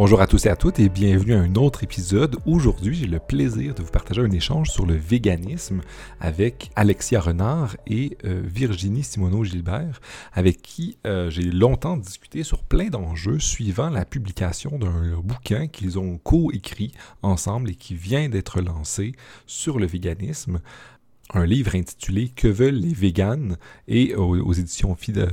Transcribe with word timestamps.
Bonjour 0.00 0.20
à 0.20 0.28
tous 0.28 0.46
et 0.46 0.48
à 0.48 0.54
toutes 0.54 0.78
et 0.78 0.88
bienvenue 0.88 1.34
à 1.34 1.40
un 1.40 1.56
autre 1.56 1.82
épisode. 1.82 2.36
Aujourd'hui, 2.46 2.94
j'ai 2.94 3.08
le 3.08 3.18
plaisir 3.18 3.74
de 3.74 3.82
vous 3.82 3.90
partager 3.90 4.20
un 4.20 4.30
échange 4.30 4.70
sur 4.70 4.86
le 4.86 4.94
véganisme 4.94 5.80
avec 6.20 6.70
Alexia 6.76 7.20
Renard 7.20 7.76
et 7.88 8.16
euh, 8.24 8.40
Virginie 8.44 9.02
Simoneau-Gilbert, 9.02 10.00
avec 10.32 10.62
qui 10.62 10.98
euh, 11.04 11.30
j'ai 11.30 11.50
longtemps 11.50 11.96
discuté 11.96 12.44
sur 12.44 12.62
plein 12.62 12.90
d'enjeux 12.90 13.40
suivant 13.40 13.90
la 13.90 14.04
publication 14.04 14.78
d'un 14.78 15.18
bouquin 15.20 15.66
qu'ils 15.66 15.98
ont 15.98 16.16
co-écrit 16.18 16.92
ensemble 17.22 17.70
et 17.70 17.74
qui 17.74 17.96
vient 17.96 18.28
d'être 18.28 18.60
lancé 18.60 19.16
sur 19.46 19.80
le 19.80 19.86
véganisme 19.86 20.60
un 21.34 21.44
livre 21.44 21.74
intitulé 21.74 22.28
Que 22.28 22.48
veulent 22.48 22.74
les 22.74 22.94
véganes 22.94 23.56
et 23.86 24.14
aux, 24.14 24.52
éditions 24.52 24.96
Fides. 24.96 25.28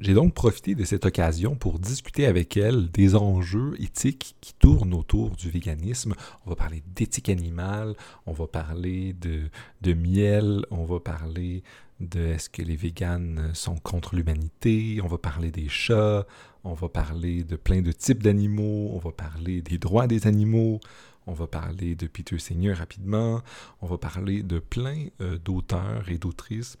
J'ai 0.00 0.14
donc 0.14 0.34
profité 0.34 0.74
de 0.74 0.84
cette 0.84 1.04
occasion 1.04 1.56
pour 1.56 1.78
discuter 1.78 2.26
avec 2.26 2.56
elle 2.56 2.90
des 2.90 3.14
enjeux 3.14 3.74
éthiques 3.78 4.36
qui 4.40 4.54
tournent 4.54 4.94
autour 4.94 5.36
du 5.36 5.50
véganisme. 5.50 6.14
On 6.46 6.50
va 6.50 6.56
parler 6.56 6.82
d'éthique 6.94 7.28
animale, 7.28 7.94
on 8.26 8.32
va 8.32 8.46
parler 8.46 9.12
de, 9.12 9.42
de 9.82 9.92
miel, 9.92 10.64
on 10.70 10.84
va 10.84 11.00
parler 11.00 11.62
de 12.00 12.20
est-ce 12.20 12.48
que 12.48 12.62
les 12.62 12.76
véganes 12.76 13.50
sont 13.54 13.76
contre 13.76 14.14
l'humanité, 14.14 15.00
on 15.02 15.08
va 15.08 15.18
parler 15.18 15.50
des 15.50 15.68
chats, 15.68 16.26
on 16.64 16.74
va 16.74 16.88
parler 16.88 17.42
de 17.44 17.56
plein 17.56 17.82
de 17.82 17.92
types 17.92 18.22
d'animaux, 18.22 18.90
on 18.94 18.98
va 18.98 19.10
parler 19.10 19.62
des 19.62 19.78
droits 19.78 20.06
des 20.06 20.26
animaux, 20.26 20.80
on 21.28 21.34
va 21.34 21.46
parler 21.46 21.94
de 21.94 22.06
Peter 22.06 22.38
Singer 22.38 22.72
rapidement, 22.72 23.42
on 23.82 23.86
va 23.86 23.98
parler 23.98 24.42
de 24.42 24.58
plein 24.58 25.06
euh, 25.20 25.38
d'auteurs 25.38 26.08
et 26.08 26.18
d'autrices 26.18 26.78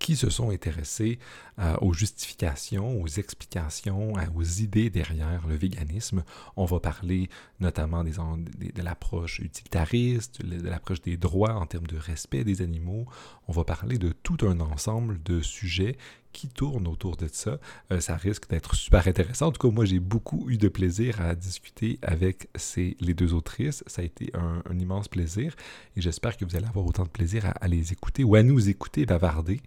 qui 0.00 0.16
se 0.16 0.28
sont 0.28 0.50
intéressés 0.50 1.18
euh, 1.60 1.76
aux 1.80 1.92
justifications, 1.92 3.00
aux 3.00 3.06
explications, 3.06 4.14
aux 4.34 4.42
idées 4.42 4.90
derrière 4.90 5.46
le 5.46 5.54
véganisme. 5.54 6.24
On 6.56 6.64
va 6.64 6.80
parler 6.80 7.28
notamment 7.60 8.02
de 8.02 8.82
l'approche 8.82 9.38
utilitariste, 9.38 10.44
de 10.44 10.68
l'approche 10.68 11.00
des 11.00 11.16
droits 11.16 11.54
en 11.54 11.66
termes 11.66 11.86
de 11.86 11.96
respect 11.96 12.42
des 12.42 12.60
animaux. 12.60 13.06
On 13.46 13.52
va 13.52 13.64
parler 13.64 13.98
de 13.98 14.10
tout 14.10 14.38
un 14.42 14.58
ensemble 14.60 15.22
de 15.22 15.40
sujets 15.40 15.96
qui 16.34 16.48
tourne 16.48 16.86
autour 16.88 17.16
de 17.16 17.28
ça. 17.32 17.58
Euh, 17.92 18.00
ça 18.00 18.16
risque 18.16 18.50
d'être 18.50 18.74
super 18.74 19.06
intéressant. 19.08 19.46
En 19.46 19.52
tout 19.52 19.66
cas, 19.66 19.72
moi, 19.72 19.86
j'ai 19.86 20.00
beaucoup 20.00 20.50
eu 20.50 20.58
de 20.58 20.68
plaisir 20.68 21.22
à 21.22 21.34
discuter 21.34 21.98
avec 22.02 22.48
ces, 22.56 22.96
les 23.00 23.14
deux 23.14 23.32
autrices. 23.32 23.82
Ça 23.86 24.02
a 24.02 24.04
été 24.04 24.30
un, 24.34 24.62
immense 24.78 25.06
plaisir 25.06 25.54
et 25.96 26.00
j'espère 26.00 26.36
que 26.36 26.44
vous 26.44 26.56
allez 26.56 26.66
avoir 26.66 26.84
autant 26.84 27.04
de 27.04 27.08
plaisir 27.08 27.52
à, 27.60 27.68
les 27.68 27.92
écouter 27.92 28.24
ou 28.24 28.34
à 28.34 28.42
nous 28.42 28.68
écouter 28.68 29.06
bavarder. 29.06 29.60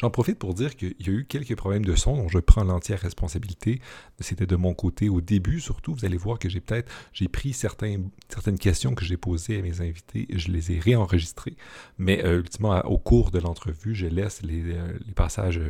J'en 0.00 0.08
profite 0.08 0.38
pour 0.38 0.54
dire 0.54 0.76
qu'il 0.76 0.94
y 0.98 1.10
a 1.10 1.12
eu 1.12 1.26
quelques 1.26 1.54
problèmes 1.54 1.84
de 1.84 1.94
son 1.94 2.16
dont 2.16 2.28
je 2.28 2.38
prends 2.38 2.64
l'entière 2.64 2.98
responsabilité. 3.00 3.82
C'était 4.18 4.46
de 4.46 4.56
mon 4.56 4.72
côté 4.72 5.10
au 5.10 5.20
début, 5.20 5.60
surtout. 5.60 5.94
Vous 5.94 6.06
allez 6.06 6.16
voir 6.16 6.38
que 6.38 6.48
j'ai 6.48 6.60
peut-être 6.60 6.90
j'ai 7.12 7.28
pris 7.28 7.52
certains, 7.52 7.98
certaines 8.30 8.58
questions 8.58 8.94
que 8.94 9.04
j'ai 9.04 9.18
posées 9.18 9.58
à 9.58 9.62
mes 9.62 9.82
invités 9.82 10.26
et 10.30 10.38
je 10.38 10.50
les 10.50 10.72
ai 10.72 10.78
réenregistrées. 10.78 11.54
Mais 11.98 12.24
euh, 12.24 12.38
ultimement, 12.38 12.80
au 12.86 12.96
cours 12.96 13.30
de 13.30 13.40
l'entrevue, 13.40 13.94
je 13.94 14.06
laisse 14.06 14.40
les, 14.40 14.72
euh, 14.72 14.98
les 15.06 15.12
passages 15.12 15.60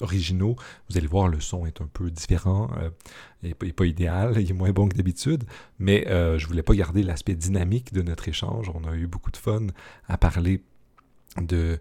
originaux, 0.00 0.56
vous 0.88 0.98
allez 0.98 1.06
voir, 1.06 1.28
le 1.28 1.40
son 1.40 1.66
est 1.66 1.80
un 1.80 1.86
peu 1.86 2.10
différent, 2.10 2.70
euh, 2.78 2.90
il 3.42 3.54
n'est 3.62 3.72
pas 3.72 3.86
idéal, 3.86 4.34
il 4.40 4.50
est 4.50 4.54
moins 4.54 4.72
bon 4.72 4.88
que 4.88 4.96
d'habitude, 4.96 5.44
mais 5.78 6.08
euh, 6.08 6.38
je 6.38 6.46
voulais 6.46 6.62
pas 6.62 6.74
garder 6.74 7.02
l'aspect 7.02 7.34
dynamique 7.34 7.92
de 7.92 8.02
notre 8.02 8.28
échange. 8.28 8.70
On 8.74 8.84
a 8.88 8.94
eu 8.94 9.06
beaucoup 9.06 9.30
de 9.30 9.36
fun 9.36 9.66
à 10.08 10.18
parler 10.18 10.62
de 11.40 11.78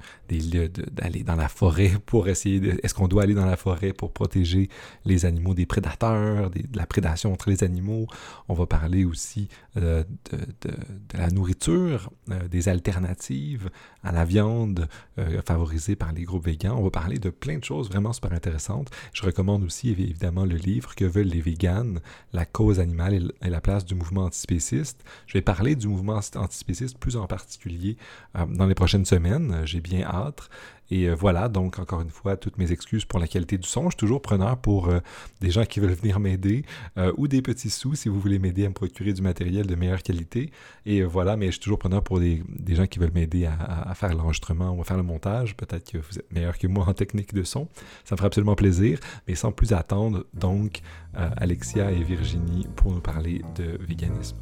d'aller 0.91 1.23
dans 1.23 1.35
la 1.35 1.47
forêt 1.47 1.93
pour 2.05 2.27
essayer 2.27 2.59
de, 2.59 2.79
est-ce 2.83 2.93
qu'on 2.93 3.07
doit 3.07 3.23
aller 3.23 3.33
dans 3.33 3.45
la 3.45 3.57
forêt 3.57 3.93
pour 3.93 4.11
protéger 4.11 4.69
les 5.05 5.25
animaux 5.25 5.53
des 5.53 5.65
prédateurs, 5.65 6.49
de 6.49 6.61
la 6.73 6.85
prédation 6.85 7.31
entre 7.31 7.49
les 7.49 7.63
animaux? 7.63 8.07
On 8.47 8.53
va 8.53 8.65
parler 8.65 9.05
aussi 9.05 9.47
euh, 9.77 10.03
de, 10.31 11.17
la 11.17 11.29
nourriture, 11.29 12.09
euh, 12.31 12.47
des 12.47 12.69
alternatives 12.69 13.69
à 14.03 14.11
la 14.11 14.25
viande 14.25 14.87
euh, 15.19 15.41
favorisée 15.45 15.95
par 15.95 16.11
les 16.11 16.23
groupes 16.23 16.45
végans. 16.45 16.75
On 16.77 16.83
va 16.83 16.91
parler 16.91 17.19
de 17.19 17.29
plein 17.29 17.57
de 17.57 17.63
choses 17.63 17.89
vraiment 17.89 18.13
super 18.13 18.33
intéressantes. 18.33 18.89
Je 19.13 19.23
recommande 19.23 19.63
aussi 19.63 19.89
évidemment 19.89 20.45
le 20.45 20.55
livre 20.55 20.95
Que 20.95 21.05
veulent 21.05 21.27
les 21.27 21.41
véganes, 21.41 21.99
la 22.33 22.45
cause 22.45 22.79
animale 22.79 23.31
et 23.41 23.49
la 23.49 23.61
place 23.61 23.85
du 23.85 23.95
mouvement 23.95 24.23
antispéciste. 24.23 25.03
Je 25.27 25.33
vais 25.33 25.41
parler 25.41 25.75
du 25.75 25.87
mouvement 25.87 26.19
antispéciste 26.35 26.97
plus 26.97 27.17
en 27.17 27.27
particulier 27.27 27.97
dans 28.33 28.65
les 28.65 28.75
prochaines 28.75 29.05
semaines 29.05 29.42
euh, 29.51 29.65
j'ai 29.65 29.81
bien 29.81 30.03
hâte. 30.03 30.49
Et 30.91 31.07
euh, 31.07 31.15
voilà, 31.15 31.49
donc 31.49 31.79
encore 31.79 32.01
une 32.01 32.09
fois, 32.09 32.37
toutes 32.37 32.57
mes 32.57 32.71
excuses 32.71 33.05
pour 33.05 33.19
la 33.19 33.27
qualité 33.27 33.57
du 33.57 33.67
son. 33.67 33.83
Je 33.85 33.89
suis 33.89 33.97
toujours 33.97 34.21
preneur 34.21 34.57
pour 34.57 34.89
euh, 34.89 34.99
des 35.41 35.49
gens 35.49 35.65
qui 35.65 35.79
veulent 35.79 35.93
venir 35.93 36.19
m'aider 36.19 36.65
ou 37.17 37.27
des 37.27 37.41
petits 37.41 37.69
sous 37.69 37.95
si 37.95 38.09
vous 38.09 38.19
voulez 38.19 38.37
m'aider 38.37 38.65
à 38.65 38.69
me 38.69 38.73
procurer 38.73 39.13
du 39.13 39.21
matériel 39.21 39.65
de 39.65 39.75
meilleure 39.75 40.03
qualité. 40.03 40.51
Et 40.85 41.03
voilà, 41.03 41.35
mais 41.35 41.47
je 41.47 41.51
suis 41.53 41.61
toujours 41.61 41.79
preneur 41.79 42.03
pour 42.03 42.19
des, 42.19 42.43
gens 42.69 42.85
qui 42.85 42.99
veulent 42.99 43.13
m'aider 43.13 43.45
à, 43.45 43.93
faire 43.95 44.13
l'enregistrement 44.13 44.71
ou 44.71 44.81
à 44.81 44.83
faire 44.83 44.97
le 44.97 45.03
montage. 45.03 45.55
Peut-être 45.55 45.91
que 45.91 45.97
vous 45.97 46.19
êtes 46.19 46.31
meilleur 46.31 46.57
que 46.57 46.67
moi 46.67 46.85
en 46.87 46.93
technique 46.93 47.33
de 47.33 47.43
son. 47.43 47.67
Ça 48.03 48.15
me 48.15 48.17
ferait 48.17 48.27
absolument 48.27 48.55
plaisir. 48.55 48.99
Mais 49.27 49.35
sans 49.35 49.51
plus 49.51 49.73
attendre, 49.73 50.25
donc, 50.33 50.81
Alexia 51.13 51.91
et 51.91 52.03
Virginie 52.03 52.67
pour 52.75 52.91
nous 52.91 53.01
parler 53.01 53.41
de 53.55 53.77
véganisme. 53.81 54.37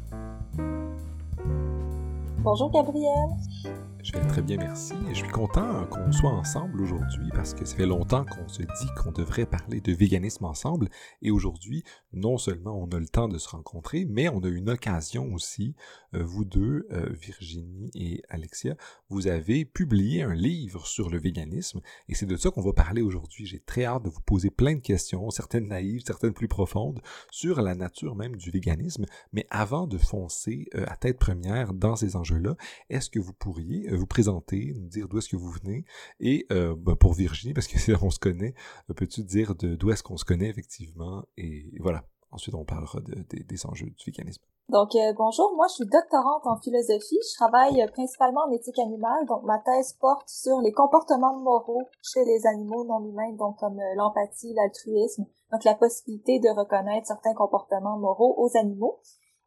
Bonjour 2.44 2.72
Gabriel. 2.72 3.91
Je 4.02 4.10
vais 4.10 4.26
très 4.26 4.42
bien, 4.42 4.56
merci. 4.56 4.94
Je 5.10 5.14
suis 5.14 5.28
content 5.28 5.86
qu'on 5.86 6.10
soit 6.10 6.32
ensemble 6.32 6.80
aujourd'hui 6.80 7.28
parce 7.36 7.54
que 7.54 7.64
ça 7.64 7.76
fait 7.76 7.86
longtemps 7.86 8.24
qu'on 8.24 8.48
se 8.48 8.62
dit 8.62 8.88
qu'on 8.96 9.12
devrait 9.12 9.46
parler 9.46 9.80
de 9.80 9.92
véganisme 9.92 10.44
ensemble. 10.44 10.88
Et 11.22 11.30
aujourd'hui, 11.30 11.84
non 12.12 12.36
seulement 12.36 12.76
on 12.76 12.88
a 12.88 12.98
le 12.98 13.06
temps 13.06 13.28
de 13.28 13.38
se 13.38 13.48
rencontrer, 13.48 14.04
mais 14.04 14.28
on 14.28 14.40
a 14.40 14.48
une 14.48 14.70
occasion 14.70 15.32
aussi, 15.32 15.76
euh, 16.14 16.24
vous 16.24 16.44
deux, 16.44 16.88
euh, 16.90 17.10
Virginie 17.12 17.92
et 17.94 18.22
Alexia, 18.28 18.76
vous 19.08 19.28
avez 19.28 19.64
publié 19.64 20.22
un 20.22 20.34
livre 20.34 20.84
sur 20.84 21.08
le 21.08 21.20
véganisme 21.20 21.80
et 22.08 22.16
c'est 22.16 22.26
de 22.26 22.36
ça 22.36 22.50
qu'on 22.50 22.60
va 22.60 22.72
parler 22.72 23.02
aujourd'hui. 23.02 23.46
J'ai 23.46 23.60
très 23.60 23.84
hâte 23.84 24.02
de 24.02 24.10
vous 24.10 24.22
poser 24.22 24.50
plein 24.50 24.74
de 24.74 24.80
questions, 24.80 25.30
certaines 25.30 25.68
naïves, 25.68 26.02
certaines 26.04 26.34
plus 26.34 26.48
profondes, 26.48 27.00
sur 27.30 27.62
la 27.62 27.76
nature 27.76 28.16
même 28.16 28.34
du 28.34 28.50
véganisme. 28.50 29.06
Mais 29.32 29.46
avant 29.50 29.86
de 29.86 29.96
foncer 29.96 30.66
euh, 30.74 30.84
à 30.88 30.96
tête 30.96 31.20
première 31.20 31.72
dans 31.72 31.94
ces 31.94 32.16
enjeux-là, 32.16 32.56
est-ce 32.90 33.08
que 33.08 33.20
vous 33.20 33.32
pourriez 33.32 33.91
vous 33.96 34.06
présenter, 34.06 34.74
nous 34.76 34.88
dire 34.88 35.08
d'où 35.08 35.18
est-ce 35.18 35.28
que 35.28 35.36
vous 35.36 35.50
venez. 35.50 35.84
Et 36.20 36.46
euh, 36.52 36.74
ben, 36.76 36.96
pour 36.96 37.14
Virginie, 37.14 37.54
parce 37.54 37.66
que 37.66 37.78
c'est 37.78 37.94
on 38.02 38.10
se 38.10 38.18
connaît, 38.18 38.54
euh, 38.90 38.94
peux-tu 38.94 39.22
dire 39.24 39.54
d'où 39.54 39.90
est-ce 39.90 40.02
qu'on 40.02 40.16
se 40.16 40.24
connaît 40.24 40.48
effectivement? 40.48 41.24
Et 41.36 41.72
voilà. 41.80 42.04
Ensuite, 42.34 42.54
on 42.54 42.64
parlera 42.64 42.98
des 43.00 43.66
enjeux 43.66 43.90
du 43.90 44.04
véganisme. 44.06 44.42
Donc, 44.70 44.92
bonjour, 45.18 45.52
moi 45.54 45.66
je 45.68 45.74
suis 45.74 45.86
doctorante 45.86 46.46
en 46.46 46.56
philosophie. 46.56 47.18
Je 47.20 47.34
travaille 47.36 47.86
principalement 47.92 48.40
en 48.48 48.50
éthique 48.52 48.78
animale. 48.78 49.26
Donc, 49.26 49.42
ma 49.42 49.58
thèse 49.58 49.92
porte 50.00 50.30
sur 50.30 50.58
les 50.62 50.72
comportements 50.72 51.38
moraux 51.40 51.90
chez 52.00 52.24
les 52.24 52.46
animaux 52.46 52.84
non 52.86 53.04
humains, 53.04 53.32
donc 53.32 53.58
comme 53.58 53.78
l'empathie, 53.96 54.54
l'altruisme. 54.54 55.26
Donc, 55.52 55.64
la 55.64 55.74
possibilité 55.74 56.38
de 56.38 56.48
reconnaître 56.48 57.06
certains 57.06 57.34
comportements 57.34 57.98
moraux 57.98 58.34
aux 58.38 58.56
animaux. 58.56 58.98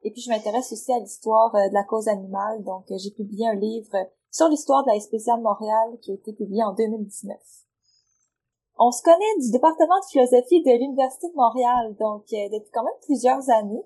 Et 0.03 0.11
puis, 0.11 0.21
je 0.21 0.29
m'intéresse 0.29 0.71
aussi 0.71 0.93
à 0.93 0.99
l'histoire 0.99 1.51
de 1.53 1.73
la 1.73 1.83
cause 1.83 2.07
animale. 2.07 2.63
Donc, 2.63 2.85
j'ai 2.89 3.09
publié 3.09 3.47
un 3.47 3.55
livre 3.55 3.89
sur 4.35 4.49
l'histoire 4.49 4.83
de 4.83 4.91
la 4.91 4.99
spéciale 4.99 5.39
Montréal 5.39 5.95
qui 6.01 6.11
a 6.11 6.15
été 6.15 6.33
publié 6.33 6.61
en 6.61 6.73
2019. 6.73 7.37
On 8.77 8.91
se 8.91 9.01
connaît 9.01 9.39
du 9.39 9.49
département 9.49 9.95
de 10.03 10.11
philosophie 10.11 10.61
de 10.61 10.77
l'Université 10.77 11.29
de 11.29 11.35
Montréal, 11.37 11.95
donc 11.97 12.25
euh, 12.33 12.49
depuis 12.51 12.69
quand 12.73 12.83
même 12.83 12.99
plusieurs 13.05 13.49
années. 13.49 13.83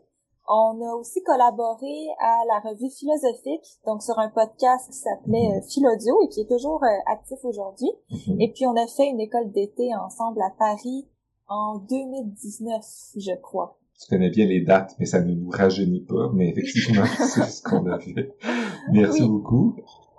On 0.48 0.82
a 0.82 0.96
aussi 0.96 1.22
collaboré 1.22 2.08
à 2.18 2.42
la 2.48 2.68
revue 2.68 2.90
philosophique, 2.90 3.78
donc 3.86 4.02
sur 4.02 4.18
un 4.18 4.30
podcast 4.30 4.90
qui 4.90 4.98
s'appelait 4.98 5.54
euh, 5.54 5.62
Philodio 5.62 6.18
et 6.24 6.30
qui 6.30 6.42
est 6.42 6.50
toujours 6.50 6.84
euh, 6.84 7.14
actif 7.14 7.38
aujourd'hui. 7.44 7.92
Mhm. 8.10 8.42
Et 8.42 8.52
puis 8.52 8.66
on 8.66 8.76
a 8.76 8.88
fait 8.88 9.06
une 9.06 9.20
école 9.20 9.52
d'été 9.52 9.94
ensemble 9.94 10.42
à 10.42 10.50
Paris 10.58 11.06
en 11.48 11.78
2019, 11.78 12.81
je 13.18 13.36
crois. 13.40 13.78
Tu 14.02 14.10
connais 14.10 14.31
bien 14.31 14.48
les 14.48 14.62
dates, 14.62 14.96
mais 14.98 15.06
ça 15.06 15.22
ne 15.22 15.36
nous 15.36 15.51
rajeunit 15.51 16.06
pas. 16.06 16.31
Mais 16.34 16.50
effectivement, 16.50 17.06
c'est 17.19 17.44
ce 17.44 17.62
qu'on 17.62 17.86
a 17.86 18.00
fait. 18.00 18.34
Merci 18.92 19.28
beaucoup. 19.28 19.75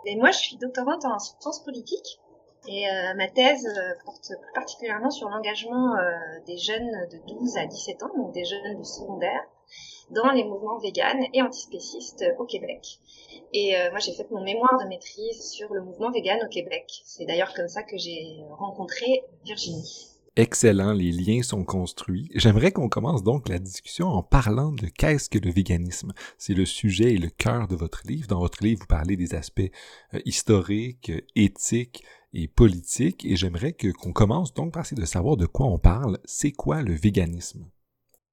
Et 0.07 0.17
moi, 0.17 0.31
je 0.31 0.39
suis 0.39 0.57
doctorante 0.57 1.05
en 1.05 1.19
sciences 1.19 1.63
politiques. 1.63 2.21
Et 2.69 2.89
euh, 2.89 3.15
ma 3.17 3.29
thèse 3.29 3.67
euh, 3.67 3.95
porte 4.05 4.29
plus 4.29 4.53
particulièrement 4.55 5.11
sur 5.11 5.29
l'engagement 5.29 5.97
euh, 5.97 6.11
des 6.47 6.59
jeunes 6.59 7.09
de 7.11 7.19
12 7.27 7.57
à 7.57 7.67
17 7.67 8.03
ans, 8.03 8.11
donc 8.17 8.33
des 8.33 8.45
jeunes 8.45 8.77
du 8.77 8.85
secondaire, 8.85 9.43
dans 10.11 10.31
les 10.31 10.45
mouvements 10.45 10.79
véganes 10.79 11.25
et 11.33 11.41
antispécistes 11.41 12.25
au 12.39 12.45
Québec. 12.45 12.99
Et 13.53 13.75
moi, 13.91 14.01
j'ai 14.01 14.13
fait 14.13 14.29
mon 14.31 14.43
mémoire 14.43 14.77
de 14.81 14.89
maîtrise 14.89 15.51
sur 15.51 15.73
le 15.73 15.83
mouvement 15.83 16.11
vegan 16.11 16.41
au 16.45 16.49
Québec. 16.49 16.85
C'est 17.05 17.25
d'ailleurs 17.25 17.55
comme 17.55 17.69
ça 17.69 17.85
que 17.85 17.97
j'ai 17.97 18.45
rencontré 18.59 19.25
Virginie. 19.45 20.10
Excellent, 20.37 20.93
les 20.93 21.11
liens 21.11 21.43
sont 21.43 21.65
construits. 21.65 22.31
J'aimerais 22.37 22.71
qu'on 22.71 22.89
commence 22.89 23.25
donc 23.25 23.49
la 23.49 23.59
discussion 23.59 24.07
en 24.07 24.23
parlant 24.23 24.71
de 24.71 24.87
qu'est-ce 24.87 25.29
que 25.29 25.39
le 25.39 25.51
véganisme. 25.51 26.13
C'est 26.39 26.55
le 26.55 26.65
sujet 26.65 27.15
et 27.15 27.19
le 27.19 27.31
cœur 27.31 27.67
de 27.67 27.75
votre 27.75 28.03
livre. 28.07 28.29
Dans 28.29 28.39
votre 28.39 28.63
livre, 28.63 28.81
vous 28.83 28.87
parlez 28.87 29.17
des 29.17 29.35
aspects 29.35 29.61
euh, 30.15 30.21
historiques, 30.25 31.11
éthiques 31.35 32.05
et 32.33 32.47
politiques, 32.47 33.25
et 33.25 33.35
j'aimerais 33.35 33.73
qu'on 33.73 34.13
commence 34.13 34.55
donc 34.55 34.73
par 34.73 34.85
essayer 34.85 35.01
de 35.01 35.07
savoir 35.07 35.37
de 35.37 35.47
quoi 35.47 35.67
on 35.67 35.81
parle. 35.81 36.19
C'est 36.25 36.53
quoi 36.53 36.83
le 36.83 36.95
véganisme? 36.95 37.69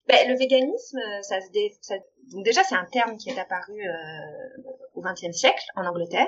Ben, 0.07 0.29
le 0.29 0.37
véganisme, 0.37 0.99
ça 1.21 1.41
se, 1.41 1.51
dé... 1.51 1.75
ça... 1.81 1.95
donc 2.31 2.45
déjà 2.45 2.63
c'est 2.63 2.75
un 2.75 2.85
terme 2.85 3.17
qui 3.17 3.29
est 3.29 3.39
apparu 3.39 3.77
euh, 3.81 4.71
au 4.95 5.01
XXe 5.01 5.35
siècle 5.35 5.65
en 5.75 5.85
Angleterre 5.85 6.27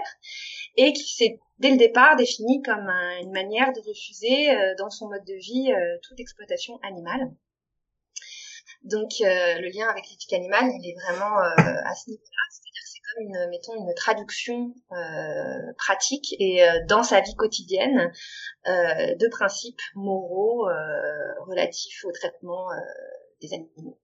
et 0.76 0.92
qui 0.92 1.16
s'est 1.16 1.40
dès 1.60 1.72
le 1.72 1.78
départ 1.78 2.16
défini 2.18 2.62
comme 2.62 2.90
une 3.22 3.32
manière 3.32 3.72
de 3.72 3.80
refuser 3.80 4.52
euh, 4.52 4.76
dans 4.78 4.90
son 4.90 5.08
mode 5.08 5.24
de 5.24 5.34
vie 5.34 5.72
euh, 5.72 5.98
toute 6.04 6.20
exploitation 6.20 6.78
animale. 6.84 7.32
Donc 8.84 9.10
le 9.20 9.78
lien 9.78 9.90
avec 9.90 10.10
l'éthique 10.10 10.32
animale, 10.32 10.72
il 10.80 10.90
est 10.90 10.96
vraiment 11.02 11.36
à 11.36 11.96
ce 11.96 12.10
niveau-là, 12.10 12.44
c'est-à-dire 12.50 12.82
c'est 12.86 13.00
comme 13.02 13.24
une, 13.26 13.50
mettons, 13.50 13.76
une 13.76 13.94
traduction 13.94 14.74
pratique 15.78 16.34
et 16.40 16.62
dans 16.88 17.04
sa 17.04 17.20
vie 17.20 17.36
quotidienne 17.36 18.10
de 18.66 19.28
principes 19.32 19.82
moraux 19.96 20.70
relatifs 21.46 22.06
au 22.06 22.14
traitement 22.14 22.70
des 23.42 23.54
animaux. 23.54 23.98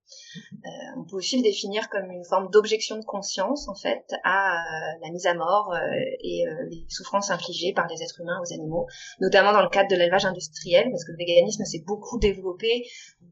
Euh, 0.53 0.69
on 0.97 1.03
peut 1.03 1.15
aussi 1.17 1.37
le 1.37 1.43
définir 1.43 1.89
comme 1.89 2.09
une 2.11 2.23
forme 2.25 2.49
d'objection 2.51 2.97
de 2.97 3.05
conscience 3.05 3.67
en 3.67 3.75
fait 3.75 4.05
à 4.23 4.55
euh, 4.55 4.99
la 5.01 5.09
mise 5.11 5.25
à 5.25 5.33
mort 5.33 5.73
euh, 5.73 5.79
et 6.21 6.45
les 6.69 6.85
souffrances 6.89 7.31
infligées 7.31 7.73
par 7.73 7.87
les 7.87 8.01
êtres 8.01 8.21
humains 8.21 8.39
aux 8.41 8.53
animaux, 8.53 8.87
notamment 9.19 9.51
dans 9.51 9.61
le 9.61 9.69
cadre 9.69 9.89
de 9.89 9.95
l'élevage 9.95 10.25
industriel, 10.25 10.89
parce 10.91 11.03
que 11.03 11.11
le 11.11 11.17
véganisme 11.17 11.63
s'est 11.65 11.83
beaucoup 11.85 12.19
développé 12.19 12.87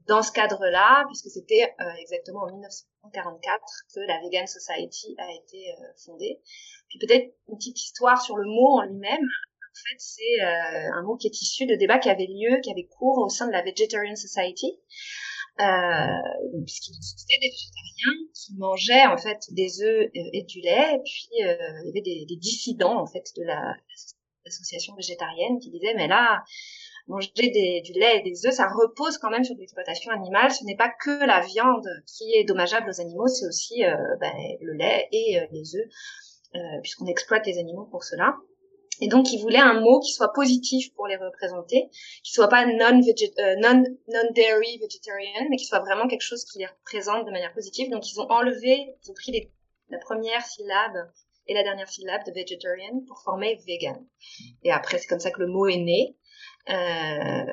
dans 0.07 0.21
ce 0.21 0.31
cadre-là, 0.31 1.05
puisque 1.07 1.29
c'était 1.29 1.73
exactement 1.99 2.41
en 2.41 2.47
1944 2.47 3.61
que 3.93 3.99
la 4.01 4.19
Vegan 4.21 4.47
Society 4.47 5.15
a 5.17 5.31
été 5.31 5.73
fondée. 6.05 6.41
Puis 6.89 6.99
peut-être 6.99 7.33
une 7.47 7.57
petite 7.57 7.81
histoire 7.81 8.21
sur 8.21 8.37
le 8.37 8.45
mot 8.45 8.79
en 8.79 8.83
lui-même. 8.83 9.21
En 9.21 9.89
fait, 9.89 9.95
c'est 9.97 10.41
un 10.41 11.01
mot 11.03 11.15
qui 11.15 11.27
est 11.27 11.41
issu 11.41 11.65
de 11.65 11.75
débats 11.75 11.99
qui 11.99 12.09
avaient 12.09 12.27
lieu, 12.27 12.59
qui 12.61 12.71
avaient 12.71 12.87
cours 12.97 13.17
au 13.19 13.29
sein 13.29 13.47
de 13.47 13.51
la 13.51 13.63
Vegetarian 13.63 14.15
Society, 14.15 14.79
euh, 15.59 16.61
puisqu'il 16.65 16.95
existait 16.95 17.37
des 17.41 17.49
végétariens 17.49 18.27
qui 18.33 18.55
mangeaient 18.57 19.05
en 19.05 19.17
fait 19.17 19.39
des 19.51 19.81
œufs 19.81 20.09
et 20.13 20.43
du 20.43 20.61
lait, 20.61 20.95
et 20.95 21.01
puis 21.03 21.43
euh, 21.43 21.55
il 21.83 21.87
y 21.87 21.89
avait 21.89 22.01
des, 22.01 22.35
dissidents 22.37 22.99
en 22.99 23.05
fait 23.05 23.25
de 23.37 23.43
l'association 24.45 24.95
végétarienne 24.95 25.59
qui 25.59 25.69
disaient 25.69 25.93
mais 25.95 26.07
là 26.07 26.43
manger 27.07 27.31
du 27.83 27.93
lait 27.93 28.19
et 28.19 28.21
des 28.21 28.45
œufs, 28.45 28.53
ça 28.53 28.67
repose 28.67 29.17
quand 29.17 29.29
même 29.29 29.43
sur 29.43 29.55
l'exploitation 29.55 30.11
animale. 30.11 30.51
Ce 30.51 30.63
n'est 30.65 30.75
pas 30.75 30.89
que 30.89 31.25
la 31.25 31.41
viande 31.41 31.87
qui 32.05 32.33
est 32.33 32.43
dommageable 32.43 32.89
aux 32.89 33.01
animaux, 33.01 33.27
c'est 33.27 33.45
aussi 33.45 33.83
euh, 33.83 33.95
ben, 34.19 34.33
le 34.61 34.73
lait 34.73 35.07
et 35.11 35.39
euh, 35.39 35.45
les 35.51 35.75
œufs, 35.75 35.87
euh, 36.55 36.59
puisqu'on 36.81 37.07
exploite 37.07 37.45
les 37.45 37.57
animaux 37.57 37.87
pour 37.91 38.03
cela. 38.03 38.35
Et 39.01 39.07
donc, 39.07 39.31
ils 39.31 39.41
voulaient 39.41 39.57
un 39.57 39.79
mot 39.79 39.99
qui 39.99 40.11
soit 40.11 40.31
positif 40.33 40.93
pour 40.93 41.07
les 41.07 41.17
représenter, 41.17 41.89
qui 42.23 42.31
soit 42.31 42.47
pas 42.47 42.65
non, 42.65 43.01
euh, 43.01 43.55
non, 43.57 43.83
non 44.13 44.31
dairy 44.35 44.79
vegetarian, 44.79 45.47
mais 45.49 45.57
qui 45.57 45.65
soit 45.65 45.79
vraiment 45.79 46.07
quelque 46.07 46.21
chose 46.21 46.45
qui 46.45 46.59
les 46.59 46.67
représente 46.67 47.25
de 47.25 47.31
manière 47.31 47.53
positive. 47.53 47.89
Donc, 47.89 48.11
ils 48.11 48.19
ont 48.19 48.29
enlevé, 48.29 48.95
ils 49.03 49.11
ont 49.11 49.13
pris 49.13 49.49
la 49.89 49.97
première 49.99 50.45
syllabe 50.45 51.09
et 51.47 51.53
la 51.53 51.63
dernière 51.63 51.89
syllabe 51.89 52.23
de 52.25 52.31
vegetarian 52.31 53.01
pour 53.07 53.21
former 53.21 53.59
vegan. 53.67 54.05
Et 54.63 54.71
après, 54.71 54.97
c'est 54.97 55.07
comme 55.07 55.19
ça 55.19 55.31
que 55.31 55.41
le 55.41 55.47
mot 55.47 55.67
est 55.67 55.77
né. 55.77 56.15
Euh, 56.69 57.45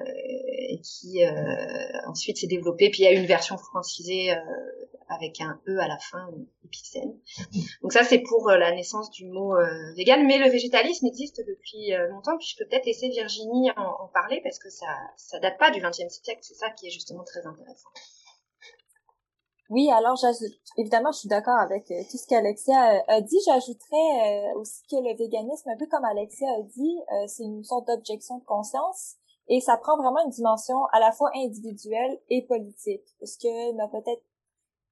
et 0.71 0.81
qui 0.81 1.25
euh, 1.25 2.09
ensuite 2.09 2.39
s'est 2.39 2.47
développé. 2.47 2.91
Puis 2.91 3.03
il 3.03 3.05
y 3.05 3.09
a 3.09 3.13
une 3.13 3.27
version 3.27 3.59
francisée 3.59 4.33
euh, 4.33 4.37
avec 5.09 5.41
un 5.41 5.61
E 5.67 5.79
à 5.81 5.89
la 5.89 5.99
fin, 5.99 6.29
épicène. 6.65 7.19
Donc 7.83 7.93
ça, 7.93 8.05
c'est 8.05 8.21
pour 8.21 8.49
euh, 8.49 8.57
la 8.57 8.73
naissance 8.73 9.11
du 9.11 9.27
mot 9.27 9.57
euh, 9.57 9.67
vegan. 9.97 10.25
Mais 10.27 10.39
le 10.39 10.49
végétalisme 10.49 11.07
existe 11.07 11.41
depuis 11.47 11.93
longtemps, 12.11 12.37
puis 12.39 12.47
je 12.47 12.57
peux 12.57 12.69
peut-être 12.69 12.87
laisser 12.87 13.09
Virginie 13.09 13.71
en, 13.77 14.09
parler, 14.15 14.41
parce 14.43 14.59
que 14.59 14.71
ça 14.71 14.87
ça 15.17 15.39
date 15.41 15.59
pas 15.59 15.71
du 15.71 15.81
XXe 15.81 16.09
siècle, 16.09 16.41
c'est 16.43 16.55
ça 16.55 16.71
qui 16.71 16.87
est 16.87 16.91
justement 16.91 17.25
très 17.25 17.45
intéressant. 17.47 17.89
Oui, 19.69 19.89
alors 19.93 20.17
évidemment, 20.79 21.13
je 21.13 21.19
suis 21.19 21.29
d'accord 21.29 21.59
avec 21.59 21.87
tout 21.87 22.17
ce 22.17 22.27
qu'Alexia 22.27 23.05
a 23.07 23.21
dit. 23.21 23.39
J'ajouterais 23.47 24.53
aussi 24.57 24.83
que 24.91 24.97
le 24.97 25.17
véganisme, 25.17 25.69
un 25.69 25.77
peu 25.77 25.87
comme 25.87 26.05
Alexia 26.05 26.49
a 26.49 26.63
dit, 26.63 26.99
c'est 27.29 27.45
une 27.45 27.63
sorte 27.63 27.87
d'objection 27.87 28.39
de 28.39 28.45
conscience. 28.45 29.20
Et 29.51 29.61
ça 29.61 29.77
prend 29.77 29.97
vraiment 29.97 30.25
une 30.25 30.31
dimension 30.31 30.87
à 30.93 31.01
la 31.01 31.11
fois 31.11 31.31
individuelle 31.35 32.21
et 32.29 32.47
politique, 32.47 33.05
parce 33.19 33.37
que 33.37 33.73
n'a 33.73 33.89
peut-être 33.89 34.23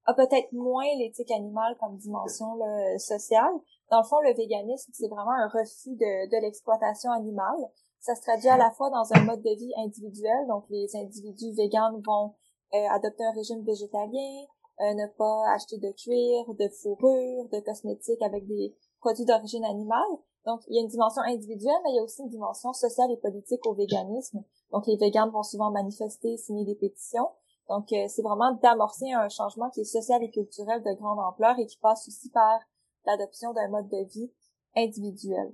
a 0.05 0.15
peut-être 0.15 0.51
moins 0.53 0.87
l'éthique 0.97 1.31
animale 1.31 1.77
comme 1.79 1.97
dimension 1.97 2.59
sociale. 2.99 3.53
Dans 3.91 4.01
le 4.01 4.05
fond, 4.05 4.19
le 4.21 4.35
véganisme, 4.35 4.91
c'est 4.95 5.07
vraiment 5.07 5.33
un 5.33 5.49
refus 5.49 5.95
de, 5.95 6.31
de 6.31 6.43
l'exploitation 6.43 7.11
animale. 7.13 7.71
Ça 8.01 8.15
se 8.15 8.23
traduit 8.23 8.49
à 8.49 8.57
la 8.57 8.71
fois 8.71 8.91
dans 8.91 9.05
un 9.13 9.25
mode 9.25 9.43
de 9.43 9.55
vie 9.55 9.73
individuel, 9.77 10.47
donc 10.49 10.65
les 10.71 10.89
individus 10.97 11.53
véganes 11.53 12.01
vont 12.05 12.35
euh, 12.75 12.87
adopter 12.91 13.25
un 13.25 13.33
régime 13.33 13.63
végétalien, 13.65 14.47
euh, 14.81 14.95
ne 14.95 15.07
pas 15.19 15.55
acheter 15.55 15.79
de 15.79 15.93
cuir, 15.93 16.55
de 16.55 16.69
fourrure, 16.69 17.49
de 17.53 17.61
cosmétiques 17.61 18.23
avec 18.23 18.47
des 18.47 18.75
produits 19.01 19.25
d'origine 19.25 19.65
animale. 19.65 20.19
Donc, 20.49 20.63
il 20.67 20.77
y 20.77 20.79
a 20.79 20.81
une 20.81 20.89
dimension 20.89 21.21
individuelle, 21.27 21.77
mais 21.85 21.91
il 21.91 21.97
y 21.97 21.99
a 21.99 22.03
aussi 22.03 22.23
une 22.23 22.31
dimension 22.31 22.73
sociale 22.73 23.11
et 23.11 23.19
politique 23.19 23.67
au 23.67 23.75
véganisme. 23.75 24.43
Donc, 24.73 24.87
les 24.87 24.97
véganes 24.97 25.29
vont 25.29 25.43
souvent 25.43 25.71
manifester, 25.71 26.39
signer 26.39 26.65
des 26.65 26.75
pétitions. 26.75 27.29
Donc, 27.69 27.93
euh, 27.93 28.07
c'est 28.09 28.23
vraiment 28.23 28.53
d'amorcer 28.53 29.13
un 29.13 29.29
changement 29.29 29.69
qui 29.69 29.83
est 29.83 29.85
social 29.85 30.23
et 30.23 30.31
culturel 30.31 30.83
de 30.83 30.95
grande 30.95 31.19
ampleur 31.19 31.59
et 31.59 31.67
qui 31.67 31.77
passe 31.77 32.09
aussi 32.09 32.31
par 32.31 32.61
l'adoption 33.05 33.53
d'un 33.53 33.69
mode 33.69 33.89
de 33.89 34.09
vie 34.11 34.33
individuel. 34.75 35.53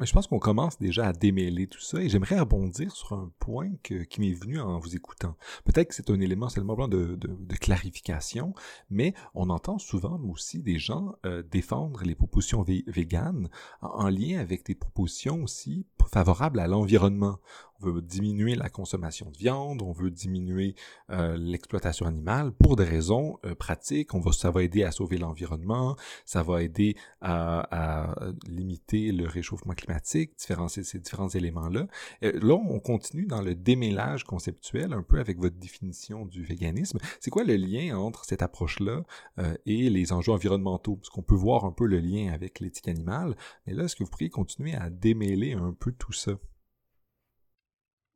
Je 0.00 0.12
pense 0.12 0.28
qu'on 0.28 0.38
commence 0.38 0.78
déjà 0.78 1.08
à 1.08 1.12
démêler 1.12 1.66
tout 1.66 1.80
ça 1.80 2.00
et 2.00 2.08
j'aimerais 2.08 2.38
rebondir 2.38 2.94
sur 2.94 3.14
un 3.14 3.32
point 3.40 3.70
qui 3.82 4.20
m'est 4.20 4.32
venu 4.32 4.60
en 4.60 4.78
vous 4.78 4.94
écoutant. 4.94 5.36
Peut-être 5.64 5.88
que 5.88 5.94
c'est 5.94 6.10
un 6.10 6.20
élément 6.20 6.48
seulement 6.48 6.86
de, 6.86 7.18
clarification, 7.60 8.54
mais 8.90 9.14
on 9.34 9.50
entend 9.50 9.78
souvent 9.78 10.20
aussi 10.28 10.62
des 10.62 10.78
gens 10.78 11.16
euh, 11.26 11.42
défendre 11.42 12.04
les 12.04 12.14
propositions 12.14 12.62
véganes 12.62 13.48
en, 13.80 14.08
lien 14.08 14.38
avec 14.38 14.64
des 14.64 14.76
propositions 14.76 15.42
aussi 15.42 15.84
favorables 16.10 16.60
à 16.60 16.68
l'environnement 16.68 17.38
on 17.67 17.67
veut 17.80 18.02
diminuer 18.02 18.54
la 18.54 18.68
consommation 18.68 19.30
de 19.30 19.36
viande, 19.36 19.82
on 19.82 19.92
veut 19.92 20.10
diminuer 20.10 20.74
euh, 21.10 21.36
l'exploitation 21.36 22.06
animale 22.06 22.52
pour 22.52 22.76
des 22.76 22.84
raisons 22.84 23.38
euh, 23.44 23.54
pratiques. 23.54 24.14
On 24.14 24.20
va, 24.20 24.32
ça 24.32 24.50
va 24.50 24.62
aider 24.62 24.84
à 24.84 24.90
sauver 24.90 25.18
l'environnement, 25.18 25.96
ça 26.24 26.42
va 26.42 26.62
aider 26.62 26.96
à, 27.20 28.14
limiter 28.46 29.12
le 29.12 29.26
réchauffement 29.26 29.74
climatique, 29.74 30.32
différencier 30.38 30.82
ces 30.84 30.98
différents 30.98 31.28
éléments-là. 31.28 31.86
là, 32.22 32.54
on 32.54 32.80
continue 32.80 33.26
dans 33.26 33.42
le 33.42 33.54
démêlage 33.54 34.24
conceptuel 34.24 34.92
un 34.92 35.02
peu 35.02 35.18
avec 35.18 35.38
votre 35.38 35.56
définition 35.56 36.26
du 36.26 36.42
véganisme. 36.42 36.98
C'est 37.20 37.30
quoi 37.30 37.44
le 37.44 37.56
lien 37.56 37.96
entre 37.96 38.24
cette 38.24 38.42
approche-là 38.42 39.02
euh, 39.38 39.54
et 39.66 39.90
les 39.90 40.12
enjeux 40.12 40.32
environnementaux? 40.32 40.96
Parce 40.96 41.10
qu'on 41.10 41.22
peut 41.22 41.34
voir 41.34 41.64
un 41.64 41.72
peu 41.72 41.86
le 41.86 41.98
lien 41.98 42.32
avec 42.32 42.60
l'éthique 42.60 42.88
animale, 42.88 43.36
mais 43.66 43.74
là, 43.74 43.84
est-ce 43.84 43.96
que 43.96 44.04
vous 44.04 44.10
pourriez 44.10 44.30
continuer 44.30 44.74
à 44.74 44.90
démêler 44.90 45.52
un 45.52 45.72
peu 45.72 45.92
tout 45.92 46.12
ça? 46.12 46.32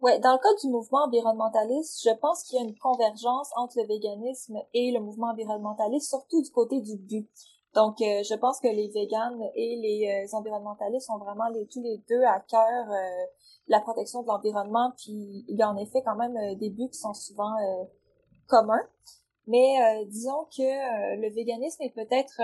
Ouais, 0.03 0.19
dans 0.19 0.33
le 0.33 0.39
cas 0.39 0.53
du 0.61 0.67
mouvement 0.67 1.05
environnementaliste, 1.05 2.03
je 2.03 2.13
pense 2.17 2.43
qu'il 2.43 2.59
y 2.59 2.61
a 2.61 2.65
une 2.65 2.77
convergence 2.77 3.51
entre 3.55 3.79
le 3.81 3.87
véganisme 3.87 4.59
et 4.75 4.91
le 4.91 4.99
mouvement 4.99 5.29
environnementaliste, 5.29 6.09
surtout 6.09 6.43
du 6.43 6.51
côté 6.51 6.81
du 6.81 6.97
but. 6.97 7.31
Donc, 7.75 8.03
euh, 8.03 8.23
je 8.29 8.35
pense 8.35 8.59
que 8.59 8.67
les 8.67 8.89
véganes 8.89 9.41
et 9.55 9.77
les 9.77 10.27
euh, 10.27 10.37
environnementalistes 10.37 11.07
sont 11.07 11.19
vraiment 11.19 11.45
tous 11.71 11.81
les 11.81 12.03
deux 12.09 12.23
à 12.25 12.41
cœur 12.41 12.91
euh, 12.91 13.27
la 13.69 13.81
protection 13.81 14.23
de 14.23 14.27
l'environnement. 14.27 14.93
Puis, 14.97 15.45
il 15.47 15.57
y 15.57 15.63
a 15.63 15.71
en 15.71 15.77
effet 15.77 16.03
quand 16.05 16.17
même 16.17 16.57
des 16.57 16.71
buts 16.71 16.89
qui 16.91 16.99
sont 16.99 17.15
souvent 17.15 17.55
communs. 18.49 18.85
Mais 19.47 20.05
disons 20.07 20.47
que 20.57 21.17
le 21.17 21.33
véganisme 21.33 21.81
est 21.83 21.95
peut-être 21.95 22.41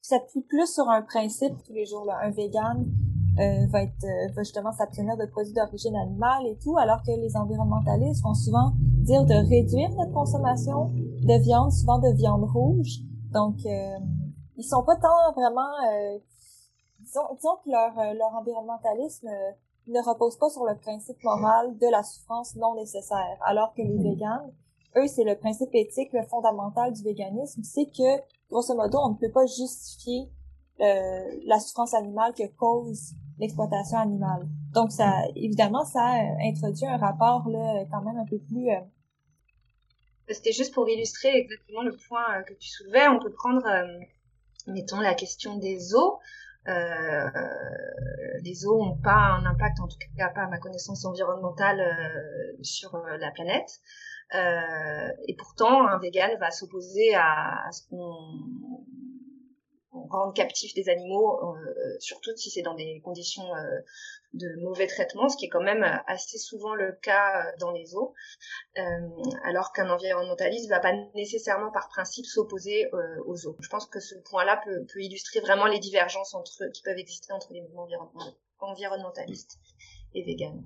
s'appuie 0.00 0.42
plus 0.42 0.72
sur 0.72 0.88
un 0.88 1.02
principe 1.02 1.54
tous 1.64 1.72
les 1.72 1.86
jours. 1.86 2.04
Là. 2.04 2.18
Un 2.22 2.30
vegan 2.30 2.84
euh, 3.38 3.66
va 3.68 3.82
être 3.82 4.04
euh, 4.04 4.32
va 4.34 4.42
justement 4.42 4.72
s'abstenir 4.72 5.16
de 5.16 5.26
produits 5.26 5.52
d'origine 5.52 5.96
animale 5.96 6.46
et 6.46 6.56
tout, 6.56 6.76
alors 6.78 7.02
que 7.02 7.10
les 7.10 7.36
environnementalistes 7.36 8.22
vont 8.22 8.34
souvent 8.34 8.72
dire 9.04 9.24
de 9.24 9.34
réduire 9.34 9.90
notre 9.90 10.12
consommation 10.12 10.90
de 10.94 11.42
viande, 11.42 11.72
souvent 11.72 11.98
de 11.98 12.14
viande 12.16 12.44
rouge. 12.44 13.00
Donc, 13.32 13.56
euh, 13.66 13.98
ils 14.56 14.64
sont 14.64 14.82
pas 14.82 14.96
tant 14.96 15.32
vraiment, 15.34 15.70
euh, 15.90 16.18
disons, 17.00 17.34
disons 17.34 17.56
que 17.64 17.70
leur 17.70 18.14
leur 18.14 18.34
environnementalisme 18.34 19.28
ne 19.88 20.00
repose 20.02 20.36
pas 20.38 20.48
sur 20.48 20.64
le 20.64 20.76
principe 20.76 21.22
moral 21.22 21.76
de 21.78 21.90
la 21.90 22.02
souffrance 22.02 22.56
non 22.56 22.74
nécessaire, 22.74 23.38
alors 23.44 23.72
que 23.74 23.82
les 23.82 23.98
véganes, 23.98 24.50
eux, 24.96 25.06
c'est 25.06 25.24
le 25.24 25.36
principe 25.36 25.74
éthique, 25.74 26.12
le 26.12 26.22
fondamental 26.22 26.92
du 26.92 27.02
véganisme, 27.02 27.62
c'est 27.62 27.86
que 27.86 28.22
grosso 28.50 28.74
modo, 28.74 28.98
on 28.98 29.10
ne 29.10 29.16
peut 29.16 29.30
pas 29.30 29.46
justifier 29.46 30.30
la 30.78 31.58
souffrance 31.60 31.94
animale 31.94 32.32
que 32.34 32.46
cause 32.56 33.14
l'exploitation 33.38 33.98
animale. 33.98 34.48
Donc, 34.72 34.92
ça, 34.92 35.22
évidemment, 35.34 35.84
ça 35.84 36.14
introduit 36.42 36.86
un 36.86 36.96
rapport 36.96 37.48
là, 37.48 37.84
quand 37.90 38.02
même 38.02 38.16
un 38.16 38.26
peu 38.26 38.38
plus. 38.38 38.70
Euh, 38.70 38.80
C'était 40.28 40.52
juste 40.52 40.74
pour 40.74 40.88
illustrer 40.88 41.34
exactement 41.36 41.82
le 41.82 41.96
point 42.08 42.38
euh, 42.38 42.42
que 42.42 42.54
tu 42.54 42.68
soulevais. 42.68 43.08
On 43.08 43.18
peut 43.18 43.32
prendre, 43.32 43.66
euh, 43.66 44.00
mettons, 44.66 45.00
la 45.00 45.14
question 45.14 45.56
des 45.58 45.94
eaux. 45.94 46.18
Euh, 46.68 47.30
les 48.42 48.66
eaux 48.66 48.84
n'ont 48.84 48.98
pas 48.98 49.14
un 49.14 49.46
impact, 49.46 49.78
en 49.80 49.86
tout 49.86 49.98
cas 50.16 50.30
pas 50.30 50.42
à 50.42 50.48
ma 50.48 50.58
connaissance 50.58 51.04
environnementale, 51.04 51.80
sur 52.62 52.96
la 53.20 53.30
planète. 53.30 53.80
et 54.34 55.36
pourtant, 55.38 55.86
un 55.86 55.98
vegan 56.00 56.36
va 56.40 56.50
s'opposer 56.50 57.14
à, 57.14 57.68
ce 57.70 57.82
qu'on 57.88 58.84
rende 60.10 60.34
captif 60.34 60.74
des 60.74 60.88
animaux, 60.88 61.40
surtout 61.98 62.30
si 62.36 62.50
c'est 62.50 62.62
dans 62.62 62.74
des 62.74 63.00
conditions 63.04 63.46
de 64.36 64.54
mauvais 64.60 64.86
traitements, 64.86 65.28
ce 65.28 65.36
qui 65.36 65.46
est 65.46 65.48
quand 65.48 65.62
même 65.62 65.84
assez 66.06 66.38
souvent 66.38 66.74
le 66.74 66.92
cas 67.02 67.52
dans 67.58 67.70
les 67.70 67.94
eaux, 67.94 68.14
euh, 68.78 68.82
alors 69.44 69.72
qu'un 69.72 69.88
environnementaliste 69.90 70.66
ne 70.66 70.70
va 70.70 70.80
pas 70.80 70.92
nécessairement 71.14 71.70
par 71.70 71.88
principe 71.88 72.26
s'opposer 72.26 72.88
euh, 72.92 73.22
aux 73.26 73.46
eaux. 73.46 73.56
Je 73.60 73.68
pense 73.68 73.86
que 73.86 74.00
ce 74.00 74.14
point-là 74.16 74.60
peut, 74.64 74.86
peut, 74.92 75.00
illustrer 75.00 75.40
vraiment 75.40 75.66
les 75.66 75.78
divergences 75.78 76.34
entre, 76.34 76.70
qui 76.72 76.82
peuvent 76.82 76.98
exister 76.98 77.32
entre 77.32 77.52
les 77.52 77.62
mouvements 77.62 77.88
environnementalistes 78.60 79.58
et 80.14 80.22
véganes. 80.22 80.62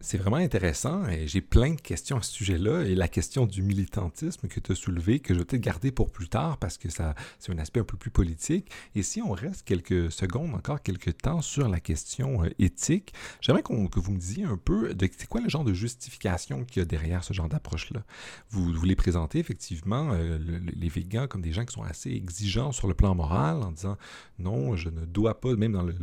C'est 0.00 0.16
vraiment 0.16 0.36
intéressant 0.36 1.08
et 1.08 1.26
j'ai 1.26 1.40
plein 1.40 1.74
de 1.74 1.80
questions 1.80 2.18
à 2.18 2.22
ce 2.22 2.32
sujet-là. 2.32 2.82
Et 2.82 2.94
la 2.94 3.08
question 3.08 3.46
du 3.46 3.62
militantisme 3.62 4.46
que 4.46 4.60
tu 4.60 4.70
as 4.70 4.74
soulevé, 4.76 5.18
que 5.18 5.34
je 5.34 5.40
vais 5.40 5.44
peut-être 5.44 5.62
garder 5.62 5.90
pour 5.90 6.12
plus 6.12 6.28
tard 6.28 6.56
parce 6.58 6.78
que 6.78 6.88
ça, 6.88 7.16
c'est 7.40 7.52
un 7.52 7.58
aspect 7.58 7.80
un 7.80 7.84
peu 7.84 7.96
plus 7.96 8.12
politique. 8.12 8.70
Et 8.94 9.02
si 9.02 9.20
on 9.20 9.32
reste 9.32 9.64
quelques 9.64 10.12
secondes, 10.12 10.54
encore 10.54 10.82
quelques 10.82 11.18
temps 11.18 11.42
sur 11.42 11.68
la 11.68 11.80
question 11.80 12.44
euh, 12.44 12.50
éthique, 12.60 13.12
j'aimerais 13.40 13.62
que 13.62 13.72
vous 13.72 14.12
me 14.12 14.18
disiez 14.18 14.44
un 14.44 14.56
peu 14.56 14.94
de 14.94 15.08
c'est 15.16 15.28
quoi 15.28 15.40
le 15.40 15.48
genre 15.48 15.64
de 15.64 15.72
justification 15.72 16.64
qu'il 16.64 16.80
y 16.80 16.82
a 16.82 16.86
derrière 16.86 17.24
ce 17.24 17.32
genre 17.32 17.48
d'approche-là? 17.48 18.04
Vous, 18.50 18.72
les 18.84 18.96
présentez 18.96 19.40
effectivement, 19.40 20.10
euh, 20.12 20.38
les 20.76 20.88
végans, 20.88 21.26
comme 21.26 21.42
des 21.42 21.52
gens 21.52 21.64
qui 21.64 21.74
sont 21.74 21.82
assez 21.82 22.10
exigeants 22.10 22.70
sur 22.70 22.86
le 22.86 22.94
plan 22.94 23.16
moral 23.16 23.62
en 23.64 23.72
disant 23.72 23.96
non, 24.38 24.76
je 24.76 24.90
ne 24.90 25.04
dois 25.04 25.40
pas, 25.40 25.54
même 25.56 25.72
dans 25.72 25.82
le, 25.82 25.94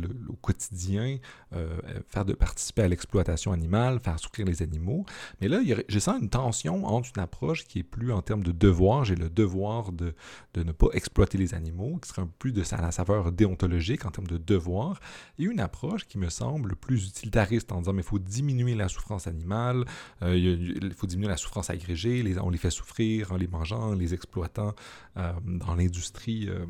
quotidien, 0.42 1.18
euh, 1.54 1.78
faire 2.08 2.26
de 2.26 2.34
participer 2.34 2.82
à 2.82 2.88
l'exploitation 2.88 3.52
animale 3.52 3.85
faire 4.02 4.18
souffrir 4.18 4.46
les 4.46 4.62
animaux. 4.62 5.04
Mais 5.40 5.48
là, 5.48 5.60
je 5.88 5.98
sens 5.98 6.20
une 6.20 6.28
tension 6.28 6.86
entre 6.86 7.10
une 7.16 7.22
approche 7.22 7.64
qui 7.64 7.80
est 7.80 7.82
plus 7.82 8.12
en 8.12 8.22
termes 8.22 8.42
de 8.42 8.52
devoir, 8.52 9.04
j'ai 9.04 9.14
le 9.14 9.28
devoir 9.28 9.92
de, 9.92 10.14
de, 10.54 10.62
ne 10.62 10.72
pas 10.72 10.88
exploiter 10.92 11.38
les 11.38 11.54
animaux, 11.54 11.98
qui 12.02 12.08
serait 12.08 12.22
un 12.22 12.26
peu 12.26 12.34
plus 12.38 12.52
de 12.52 12.62
la 12.80 12.92
saveur 12.92 13.32
déontologique 13.32 14.04
en 14.04 14.10
termes 14.10 14.26
de 14.26 14.38
devoir, 14.38 15.00
et 15.38 15.44
une 15.44 15.60
approche 15.60 16.06
qui 16.06 16.18
me 16.18 16.28
semble 16.28 16.76
plus 16.76 17.08
utilitariste 17.08 17.72
en 17.72 17.78
disant, 17.78 17.92
mais 17.92 18.02
il 18.02 18.08
faut 18.08 18.18
diminuer 18.18 18.74
la 18.74 18.88
souffrance 18.88 19.26
animale, 19.26 19.84
euh, 20.22 20.36
il 20.36 20.92
faut 20.94 21.06
diminuer 21.06 21.28
la 21.28 21.36
souffrance 21.36 21.70
agrégée, 21.70 22.24
on 22.42 22.50
les 22.50 22.58
fait 22.58 22.70
souffrir 22.70 23.32
en 23.32 23.36
les 23.36 23.48
mangeant, 23.48 23.90
en 23.90 23.94
les 23.94 24.14
exploitant 24.14 24.74
euh, 25.16 25.32
dans 25.44 25.74
l'industrie. 25.74 26.48
Euh, 26.48 26.66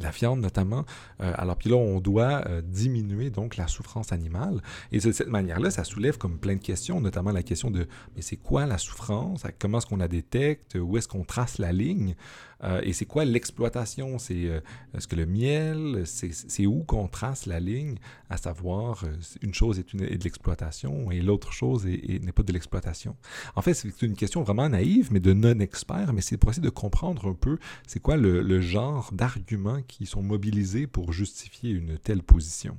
la 0.00 0.10
viande 0.10 0.40
notamment. 0.40 0.84
Euh, 1.20 1.32
alors 1.36 1.56
puis 1.56 1.70
là, 1.70 1.76
on 1.76 2.00
doit 2.00 2.44
euh, 2.48 2.62
diminuer 2.62 3.30
donc 3.30 3.56
la 3.56 3.66
souffrance 3.68 4.12
animale. 4.12 4.62
Et 4.90 4.98
de 4.98 5.12
cette 5.12 5.28
manière-là, 5.28 5.70
ça 5.70 5.84
soulève 5.84 6.18
comme 6.18 6.38
plein 6.38 6.56
de 6.56 6.62
questions, 6.62 7.00
notamment 7.00 7.30
la 7.32 7.42
question 7.42 7.70
de 7.70 7.86
mais 8.16 8.22
c'est 8.22 8.36
quoi 8.36 8.66
la 8.66 8.78
souffrance? 8.78 9.44
Comment 9.58 9.78
est-ce 9.78 9.86
qu'on 9.86 9.96
la 9.96 10.08
détecte? 10.08 10.76
Où 10.76 10.96
est-ce 10.96 11.08
qu'on 11.08 11.24
trace 11.24 11.58
la 11.58 11.72
ligne? 11.72 12.14
Euh, 12.64 12.80
et 12.82 12.92
c'est 12.92 13.06
quoi 13.06 13.24
l'exploitation? 13.24 14.18
C'est 14.18 14.46
euh, 14.46 14.60
est-ce 14.96 15.08
que 15.08 15.16
le 15.16 15.26
miel, 15.26 16.02
c'est 16.06 16.66
où 16.66 16.84
qu'on 16.84 17.08
trace 17.08 17.46
la 17.46 17.60
ligne, 17.60 17.96
à 18.30 18.36
savoir 18.36 19.04
euh, 19.04 19.16
une 19.42 19.54
chose 19.54 19.78
est, 19.78 19.92
une, 19.92 20.00
de 20.00 20.24
l'exploitation 20.24 21.10
et 21.10 21.20
l'autre 21.20 21.52
chose 21.52 21.84
n'est 21.86 22.32
pas 22.32 22.42
de 22.42 22.52
l'exploitation? 22.52 23.16
En 23.56 23.62
fait, 23.62 23.74
c'est 23.74 24.02
une 24.02 24.16
question 24.16 24.42
vraiment 24.42 24.68
naïve, 24.68 25.12
mais 25.12 25.20
de 25.20 25.32
non-expert, 25.32 26.12
mais 26.12 26.20
c'est 26.20 26.36
pour 26.36 26.50
essayer 26.50 26.62
de 26.62 26.70
comprendre 26.70 27.28
un 27.28 27.34
peu 27.34 27.58
c'est 27.86 28.00
quoi 28.00 28.16
le 28.16 28.60
genre 28.60 29.10
d'arguments 29.12 29.82
qui 29.82 30.06
sont 30.06 30.22
mobilisés 30.22 30.86
pour 30.86 31.12
justifier 31.12 31.70
une 31.70 31.98
telle 31.98 32.22
position? 32.22 32.76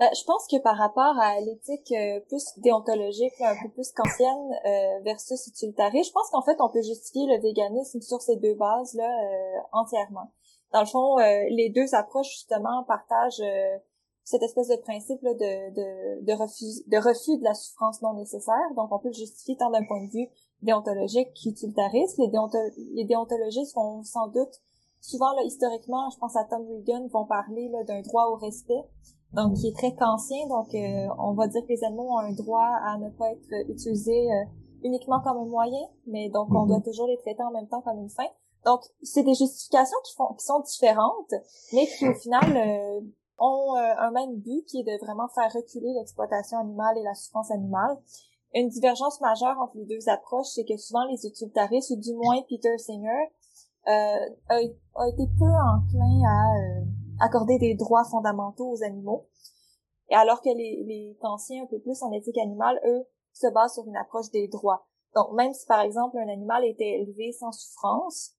Ben, 0.00 0.08
je 0.18 0.24
pense 0.24 0.46
que 0.46 0.56
par 0.56 0.78
rapport 0.78 1.14
à 1.20 1.38
l'éthique 1.40 1.92
euh, 1.92 2.20
plus 2.20 2.42
déontologique, 2.56 3.38
un 3.42 3.54
peu 3.62 3.68
plus 3.68 3.92
kantienne 3.92 4.50
euh, 4.64 5.00
versus 5.04 5.46
utilitariste, 5.46 6.08
je 6.08 6.12
pense 6.14 6.30
qu'en 6.30 6.40
fait 6.40 6.56
on 6.58 6.70
peut 6.70 6.80
justifier 6.80 7.26
le 7.26 7.38
véganisme 7.42 8.00
sur 8.00 8.22
ces 8.22 8.36
deux 8.36 8.54
bases 8.54 8.94
là 8.94 9.04
euh, 9.04 9.60
entièrement. 9.72 10.32
Dans 10.72 10.80
le 10.80 10.86
fond, 10.86 11.16
les 11.18 11.68
deux 11.68 11.94
approches 11.96 12.30
justement 12.30 12.84
partagent 12.84 13.42
cette 14.22 14.42
espèce 14.42 14.68
de 14.68 14.76
principe 14.76 15.20
là, 15.22 15.34
de, 15.34 15.74
de, 15.74 16.24
de, 16.24 16.32
refus, 16.32 16.84
de 16.86 16.96
refus 16.96 17.36
de 17.38 17.44
la 17.44 17.54
souffrance 17.54 18.00
non 18.02 18.14
nécessaire. 18.14 18.70
Donc 18.76 18.92
on 18.92 19.00
peut 19.00 19.08
le 19.08 19.14
justifier 19.14 19.56
tant 19.56 19.68
d'un 19.70 19.84
point 19.84 20.02
de 20.04 20.10
vue 20.12 20.28
déontologique 20.62 21.34
qu'utilitariste. 21.34 22.18
Les, 22.18 22.30
les 22.94 23.04
déontologistes 23.04 23.74
vont 23.74 24.04
sans 24.04 24.28
doute 24.28 24.60
souvent 25.00 25.32
là, 25.32 25.42
historiquement, 25.42 26.08
je 26.10 26.18
pense 26.18 26.36
à 26.36 26.44
Tom 26.44 26.64
Regan, 26.70 27.08
vont 27.08 27.26
parler 27.26 27.68
d'un 27.88 28.02
droit 28.02 28.26
au 28.26 28.36
respect 28.36 28.84
donc 29.32 29.54
qui 29.54 29.68
est 29.68 29.76
très 29.76 29.94
kantien. 29.94 30.46
Donc, 30.48 30.74
euh, 30.74 31.08
on 31.18 31.34
va 31.34 31.46
dire 31.46 31.62
que 31.62 31.68
les 31.68 31.84
animaux 31.84 32.08
ont 32.10 32.18
un 32.18 32.32
droit 32.32 32.68
à 32.84 32.98
ne 32.98 33.10
pas 33.10 33.30
être 33.30 33.70
utilisés 33.70 34.30
euh, 34.30 34.44
uniquement 34.82 35.20
comme 35.20 35.38
un 35.38 35.46
moyen, 35.46 35.86
mais 36.06 36.28
donc 36.30 36.48
on 36.50 36.66
doit 36.66 36.78
mhm. 36.78 36.84
toujours 36.84 37.06
les 37.06 37.18
traiter 37.18 37.42
en 37.42 37.50
même 37.50 37.68
temps 37.68 37.82
comme 37.82 37.98
une 37.98 38.10
fin. 38.10 38.26
Donc, 38.64 38.80
c'est 39.02 39.22
des 39.22 39.34
justifications 39.34 39.96
qui, 40.04 40.14
font, 40.14 40.34
qui 40.34 40.44
sont 40.44 40.60
différentes, 40.60 41.34
mais 41.72 41.86
qui 41.86 42.06
au 42.06 42.14
final 42.14 42.56
euh, 42.56 43.00
ont 43.38 43.74
un 43.74 44.10
même 44.10 44.36
but, 44.36 44.66
qui 44.66 44.80
est 44.80 44.84
de 44.84 45.02
vraiment 45.02 45.28
faire 45.28 45.50
reculer 45.50 45.94
l'exploitation 45.94 46.58
animale 46.58 46.98
et 46.98 47.02
la 47.02 47.14
souffrance 47.14 47.50
animale. 47.50 47.96
Une 48.52 48.68
divergence 48.68 49.18
majeure 49.22 49.56
entre 49.58 49.78
les 49.78 49.86
deux 49.86 50.10
approches, 50.10 50.48
c'est 50.48 50.64
que 50.64 50.76
souvent 50.76 51.06
les 51.06 51.24
utilitaristes, 51.24 51.90
ou 51.90 51.96
du 51.96 52.12
moins 52.12 52.42
Peter 52.50 52.76
Singer, 52.76 53.32
a, 53.86 54.18
a, 54.50 55.08
été 55.08 55.26
peu 55.38 55.46
enclin 55.46 56.20
à 56.28 56.82
accorder 57.20 57.58
des 57.58 57.74
droits 57.74 58.04
fondamentaux 58.04 58.70
aux 58.70 58.82
animaux. 58.82 59.28
Et 60.08 60.14
alors 60.14 60.40
que 60.42 60.48
les, 60.48 60.82
les 60.84 61.16
anciens 61.22 61.62
un 61.62 61.66
peu 61.66 61.78
plus 61.78 62.02
en 62.02 62.10
éthique 62.12 62.38
animale, 62.38 62.80
eux, 62.86 63.04
se 63.32 63.46
basent 63.46 63.74
sur 63.74 63.86
une 63.86 63.96
approche 63.96 64.30
des 64.30 64.48
droits. 64.48 64.86
Donc, 65.14 65.32
même 65.32 65.52
si, 65.52 65.66
par 65.66 65.80
exemple, 65.80 66.18
un 66.18 66.28
animal 66.28 66.64
était 66.64 67.00
élevé 67.00 67.32
sans 67.32 67.52
souffrance, 67.52 68.32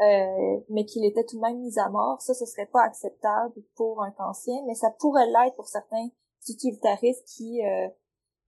euh, 0.00 0.60
mais 0.68 0.84
qu'il 0.84 1.04
était 1.04 1.24
tout 1.24 1.36
de 1.36 1.42
même 1.42 1.60
mis 1.60 1.78
à 1.78 1.88
mort, 1.88 2.20
ça, 2.20 2.34
ce 2.34 2.46
serait 2.46 2.66
pas 2.66 2.82
acceptable 2.82 3.54
pour 3.76 4.02
un 4.02 4.10
cancien, 4.10 4.62
mais 4.66 4.74
ça 4.74 4.90
pourrait 4.98 5.26
l'être 5.26 5.54
pour 5.54 5.68
certains 5.68 6.08
utilitaristes 6.48 7.24
qui 7.26 7.64
euh, 7.64 7.88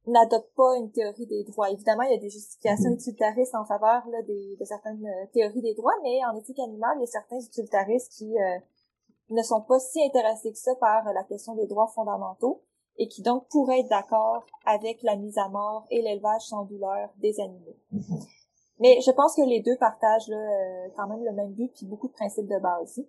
n'adoptent 0.07 0.55
pas 0.57 0.77
une 0.77 0.91
théorie 0.91 1.27
des 1.27 1.45
droits. 1.45 1.71
Évidemment, 1.71 2.03
il 2.03 2.13
y 2.13 2.17
a 2.17 2.21
des 2.21 2.31
justifications 2.31 2.91
mm-hmm. 2.91 2.95
utilitaristes 2.95 3.55
en 3.55 3.65
faveur 3.65 4.03
là, 4.09 4.23
des, 4.23 4.57
de 4.59 4.65
certaines 4.65 5.07
euh, 5.07 5.27
théories 5.33 5.63
des 5.63 5.75
droits, 5.75 5.95
mais 6.03 6.25
en 6.25 6.37
éthique 6.37 6.59
animale, 6.59 6.97
il 6.97 7.03
y 7.03 7.05
a 7.05 7.07
certains 7.07 7.39
utilitaristes 7.39 8.13
qui 8.13 8.37
euh, 8.37 8.59
ne 9.31 9.43
sont 9.43 9.63
pas 9.63 9.79
si 9.79 10.03
intéressés 10.03 10.53
que 10.53 10.59
ça 10.59 10.75
par 10.77 11.05
la 11.13 11.25
question 11.25 11.55
des 11.55 11.67
droits 11.67 11.91
fondamentaux 11.95 12.63
et 12.97 13.09
qui 13.09 13.23
donc 13.23 13.49
pourraient 13.49 13.81
être 13.81 13.89
d'accord 13.89 14.45
avec 14.67 15.03
la 15.03 15.17
mise 15.17 15.39
à 15.39 15.49
mort 15.49 15.87
et 15.91 16.03
l'élevage 16.03 16.43
sans 16.43 16.65
douleur 16.65 17.11
des 17.17 17.41
animaux. 17.41 17.77
Mm-hmm. 17.93 18.29
Mais 18.81 19.01
je 19.01 19.11
pense 19.11 19.37
que 19.37 19.43
les 19.43 19.61
deux 19.61 19.77
partagent 19.79 20.31
euh, 20.31 20.89
quand 20.97 21.09
même 21.09 21.25
le 21.25 21.33
même 21.33 21.53
but 21.53 21.73
puis 21.75 21.87
beaucoup 21.87 22.09
de 22.09 22.13
principes 22.13 22.49
de 22.49 22.59
base. 22.59 23.01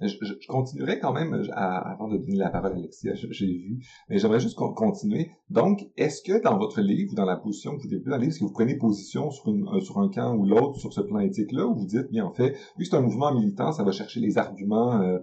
Je, 0.00 0.08
je, 0.20 0.34
continuerai 0.46 0.98
quand 0.98 1.12
même, 1.12 1.42
avant 1.52 2.08
de 2.08 2.18
donner 2.18 2.36
la 2.36 2.50
parole 2.50 2.72
à 2.72 2.76
Alexia, 2.76 3.14
j'ai 3.14 3.46
vu, 3.46 3.78
mais 4.08 4.18
j'aimerais 4.18 4.40
juste 4.40 4.56
continuer. 4.56 5.30
Donc, 5.48 5.88
est-ce 5.96 6.22
que 6.22 6.42
dans 6.42 6.58
votre 6.58 6.82
livre 6.82 7.12
ou 7.12 7.14
dans 7.14 7.24
la 7.24 7.36
position 7.36 7.76
que 7.76 7.82
vous 7.82 7.88
développez 7.88 8.10
dans 8.10 8.16
le 8.16 8.22
livre, 8.22 8.32
est-ce 8.32 8.40
que 8.40 8.44
vous 8.44 8.52
prenez 8.52 8.76
position 8.76 9.30
sur, 9.30 9.48
une, 9.48 9.66
euh, 9.68 9.80
sur 9.80 9.98
un 9.98 10.10
camp 10.10 10.36
ou 10.36 10.44
l'autre 10.44 10.78
sur 10.78 10.92
ce 10.92 11.00
plan 11.00 11.20
éthique-là, 11.20 11.66
ou 11.66 11.74
vous 11.74 11.86
dites, 11.86 12.10
bien 12.10 12.26
en 12.26 12.32
fait, 12.32 12.50
vu 12.76 12.84
que 12.84 12.84
c'est 12.84 12.96
un 12.96 13.00
mouvement 13.00 13.32
militant, 13.32 13.72
ça 13.72 13.84
va 13.84 13.92
chercher 13.92 14.20
les 14.20 14.36
arguments, 14.36 15.00
euh, 15.00 15.18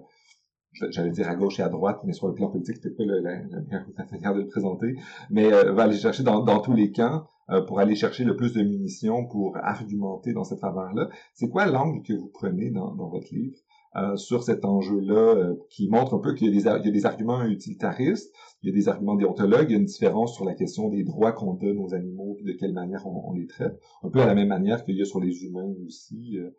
j'allais 0.90 1.12
dire 1.12 1.30
à 1.30 1.36
gauche 1.36 1.60
et 1.60 1.64
à 1.64 1.70
droite, 1.70 2.02
mais 2.04 2.14
sur 2.14 2.28
le 2.28 2.34
plan 2.34 2.50
politique, 2.50 2.82
peut-être 2.82 2.98
pas 2.98 3.04
la, 3.06 3.22
manière 4.12 4.34
de 4.34 4.42
le 4.42 4.48
présenter, 4.48 4.96
mais 5.30 5.54
euh, 5.54 5.72
va 5.74 5.84
aller 5.84 5.98
chercher 5.98 6.24
dans, 6.24 6.44
dans 6.44 6.60
tous 6.60 6.74
les 6.74 6.92
camps 6.92 7.26
euh, 7.50 7.62
pour 7.62 7.80
aller 7.80 7.96
chercher 7.96 8.24
le 8.24 8.36
plus 8.36 8.54
de 8.54 8.64
munitions 8.64 9.28
pour 9.28 9.58
argumenter 9.58 10.34
dans 10.34 10.44
cette 10.44 10.60
faveur-là. 10.60 11.10
C'est 11.34 11.50
quoi 11.50 11.66
l'angle 11.66 12.02
que 12.02 12.14
vous 12.14 12.32
prenez 12.34 12.72
dans, 12.72 12.96
dans 12.96 13.10
votre 13.10 13.28
livre? 13.34 13.58
Euh, 13.96 14.16
sur 14.16 14.42
cet 14.42 14.66
enjeu-là, 14.66 15.36
euh, 15.36 15.54
qui 15.70 15.88
montre 15.88 16.16
un 16.16 16.20
peu 16.20 16.34
qu'il 16.34 16.52
y, 16.52 16.60
y, 16.60 16.68
a 16.68 16.80
des 16.80 17.06
arguments 17.06 17.44
utilitaristes, 17.44 18.34
il 18.64 18.70
y 18.70 18.72
a 18.72 18.76
des 18.76 18.90
arguments 18.90 19.14
déontologues, 19.14 19.70
il 19.70 19.74
y 19.74 19.76
a 19.76 19.80
une 19.80 19.86
différence 19.86 20.34
sur 20.34 20.46
la 20.46 20.56
question 20.56 20.90
des 20.90 21.04
droits 21.04 21.32
qu'on 21.32 21.54
donne 21.54 21.78
aux 21.78 21.94
animaux, 21.94 22.36
de 22.42 22.54
quelle 22.54 22.74
manière 22.74 23.06
on, 23.06 23.34
les 23.34 23.46
traite, 23.46 23.80
un 24.02 24.10
peu 24.10 24.20
à 24.20 24.26
la 24.26 24.34
même 24.34 24.48
manière 24.48 24.84
qu'il 24.84 24.98
y 24.98 25.02
a 25.04 25.06
sur 25.06 25.20
les 25.20 25.44
humains 25.44 25.72
aussi. 25.86 26.40
Euh. 26.40 26.50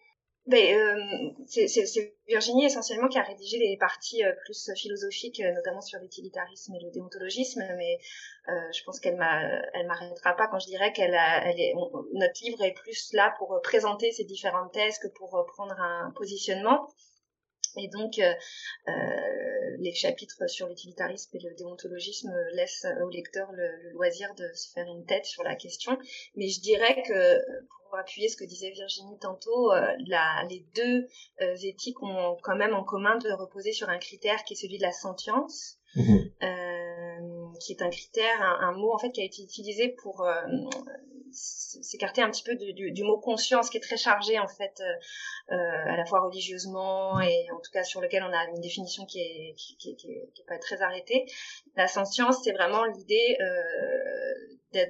Ben, 0.47 0.76
euh, 0.76 1.45
c'est 1.47 2.14
Virginie 2.29 2.67
essentiellement 2.67 3.09
qui 3.09 3.19
a 3.19 3.23
rédigé 3.23 3.59
les 3.59 3.79
parties 3.79 4.23
plus 4.45 4.71
philosophiques, 4.76 5.43
notamment 5.57 5.81
sur 5.81 5.99
l'utilitarisme 6.00 6.75
et 6.75 6.85
le 6.85 6.91
déontologisme, 6.93 7.64
mais 7.79 7.99
je 8.47 8.85
pense 8.85 9.00
qu'elle 9.00 9.19
elle 9.73 9.87
m'arrêtera 9.87 10.37
pas 10.37 10.47
quand 10.49 10.59
je 10.59 10.67
dirais 10.67 10.93
qu'elle 10.93 11.17
elle 11.45 11.59
est, 11.59 11.73
notre 12.12 12.45
livre 12.45 12.62
est 12.62 12.75
plus 12.75 13.14
là 13.14 13.35
pour 13.38 13.59
présenter 13.62 14.12
ces 14.12 14.25
différentes 14.25 14.73
thèses 14.73 14.99
que 14.99 15.09
pour 15.09 15.31
prendre 15.57 15.81
un 15.81 16.12
positionnement. 16.14 16.91
Et 17.76 17.88
donc, 17.88 18.19
euh, 18.19 18.33
euh, 18.88 19.76
les 19.78 19.95
chapitres 19.95 20.49
sur 20.49 20.69
l'utilitarisme 20.69 21.37
et 21.37 21.40
le 21.40 21.54
déontologisme 21.54 22.33
laissent 22.52 22.87
au 23.02 23.09
lecteur 23.11 23.50
le, 23.52 23.90
loisir 23.93 24.35
de 24.35 24.50
se 24.54 24.73
faire 24.73 24.87
une 24.87 25.04
tête 25.04 25.26
sur 25.26 25.43
la 25.43 25.54
question. 25.54 25.99
Mais 26.37 26.49
je 26.49 26.61
dirais 26.61 27.02
que, 27.02 27.40
pour 27.95 28.00
appuyer 28.00 28.28
ce 28.28 28.37
que 28.37 28.45
disait 28.45 28.71
Virginie 28.71 29.19
tantôt, 29.21 29.73
euh, 29.73 29.87
la, 30.09 30.45
les 30.50 30.66
deux 30.75 31.07
euh, 31.40 31.54
éthiques 31.62 32.02
ont 32.02 32.37
quand 32.43 32.57
même 32.57 32.75
en 32.75 32.83
commun 32.83 33.16
de 33.19 33.31
reposer 33.31 33.73
sur 33.73 33.88
un 33.88 33.99
critère 33.99 34.43
qui 34.43 34.54
est 34.54 34.57
celui 34.57 34.78
de 34.78 34.83
la 34.83 34.93
sentience. 34.93 35.78
Mmh. 35.97 37.54
qui 37.61 37.73
est 37.73 37.81
un 37.81 37.88
critère, 37.88 38.43
un, 38.43 38.73
mot 38.73 38.93
en 38.93 38.99
fait 38.99 39.12
qui 39.12 39.21
a 39.21 39.25
été 39.25 39.43
utilisé 39.43 39.95
pour 40.02 40.23
euh, 40.23 40.35
s'écarter 41.35 42.23
un 42.23 42.31
petit 42.31 42.43
peu 42.43 42.55
du, 42.57 43.03
mot 43.03 43.19
conscience 43.19 43.71
qui 43.71 43.76
est 43.76 43.81
très 43.81 43.97
chargé 43.97 44.38
en 44.38 44.49
fait 44.49 44.81
euh, 45.50 45.55
à 45.55 45.97
la 45.97 46.05
fois 46.05 46.21
religieusement 46.21 47.21
et 47.21 47.50
en 47.50 47.61
tout 47.61 47.71
cas 47.73 47.83
sur 47.83 48.00
lequel 48.00 48.23
on 48.23 48.33
a 48.33 48.45
une 48.49 48.61
définition 48.61 49.05
qui 49.05 49.21
est 49.21 49.55
qui, 49.57 49.97
pas 50.47 50.59
très 50.59 50.81
arrêtée. 50.83 51.26
La 51.76 51.88
sentience 51.88 52.38
c'est 52.45 52.53
vraiment 52.53 52.85
l'idée 52.85 53.37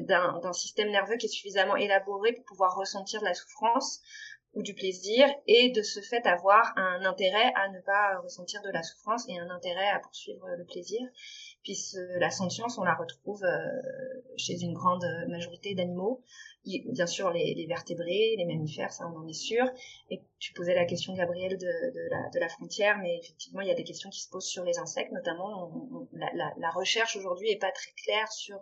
d'un 0.00 0.52
système 0.52 0.90
nerveux 0.90 1.16
qui 1.16 1.26
est 1.26 1.30
suffisamment 1.30 1.76
élaboré 1.76 2.32
pour 2.32 2.44
pouvoir 2.44 2.76
ressentir 2.76 3.22
la 3.22 3.34
souffrance 3.34 4.00
ou 4.54 4.62
du 4.62 4.74
plaisir 4.74 5.26
et 5.46 5.70
de 5.70 5.82
ce 5.82 6.00
fait 6.00 6.26
avoir 6.26 6.72
un 6.76 7.04
intérêt 7.04 7.52
à 7.56 7.68
ne 7.68 7.80
pas 7.80 8.18
ressentir 8.22 8.62
de 8.62 8.70
la 8.70 8.82
souffrance 8.82 9.28
et 9.28 9.38
un 9.38 9.50
intérêt 9.50 9.88
à 9.88 9.98
poursuivre 9.98 10.46
le 10.56 10.64
plaisir. 10.64 11.00
Puis 11.64 11.76
la 12.20 12.30
sentience, 12.30 12.76
on 12.78 12.84
la 12.84 12.94
retrouve 12.94 13.42
euh, 13.42 13.58
chez 14.36 14.60
une 14.60 14.74
grande 14.74 15.04
majorité 15.28 15.74
d'animaux. 15.74 16.22
Bien 16.66 17.06
sûr, 17.06 17.30
les, 17.30 17.54
les, 17.54 17.66
vertébrés, 17.66 18.34
les 18.38 18.44
mammifères, 18.46 18.92
ça 18.92 19.06
on 19.06 19.18
en 19.18 19.26
est 19.26 19.32
sûr. 19.32 19.64
Et 20.10 20.22
tu 20.38 20.52
posais 20.52 20.74
la 20.74 20.84
question, 20.84 21.14
Gabriel, 21.14 21.58
de, 21.58 21.66
de, 21.66 22.08
la, 22.10 22.30
de 22.30 22.38
la 22.38 22.48
frontière, 22.48 22.98
mais 22.98 23.18
effectivement, 23.18 23.60
il 23.60 23.68
y 23.68 23.70
a 23.70 23.74
des 23.74 23.84
questions 23.84 24.08
qui 24.10 24.20
se 24.20 24.30
posent 24.30 24.46
sur 24.46 24.64
les 24.64 24.78
insectes, 24.78 25.12
notamment. 25.12 26.08
la, 26.12 26.30
la, 26.34 26.54
la, 26.56 26.70
recherche 26.70 27.16
aujourd'hui 27.16 27.50
est 27.50 27.58
pas 27.58 27.72
très 27.72 27.92
claire 27.92 28.30
sur 28.32 28.58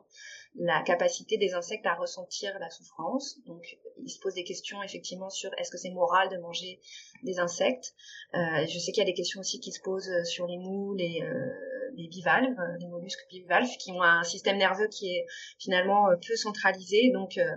la 0.56 0.82
capacité 0.82 1.38
des 1.38 1.54
insectes 1.54 1.86
à 1.86 1.94
ressentir 1.94 2.56
la 2.58 2.70
souffrance. 2.70 3.38
Donc, 3.46 3.78
il 4.02 4.10
se 4.10 4.20
pose 4.20 4.34
des 4.34 4.44
questions 4.44 4.82
effectivement 4.82 5.30
sur 5.30 5.50
est-ce 5.58 5.70
que 5.70 5.78
c'est 5.78 5.90
moral 5.90 6.28
de 6.28 6.38
manger 6.38 6.80
des 7.22 7.38
insectes. 7.38 7.94
Euh, 8.34 8.66
je 8.66 8.78
sais 8.78 8.92
qu'il 8.92 9.00
y 9.00 9.06
a 9.06 9.10
des 9.10 9.14
questions 9.14 9.40
aussi 9.40 9.60
qui 9.60 9.72
se 9.72 9.80
posent 9.80 10.22
sur 10.24 10.46
les 10.46 10.58
moules 10.58 11.00
et 11.00 11.22
euh, 11.22 11.50
les 11.96 12.08
bivalves, 12.08 12.56
les 12.80 12.86
mollusques 12.86 13.26
bivalves, 13.28 13.76
qui 13.78 13.92
ont 13.92 14.02
un 14.02 14.22
système 14.22 14.58
nerveux 14.58 14.88
qui 14.88 15.14
est 15.14 15.26
finalement 15.58 16.10
euh, 16.10 16.16
peu 16.16 16.36
centralisé. 16.36 17.10
Donc, 17.12 17.38
euh, 17.38 17.56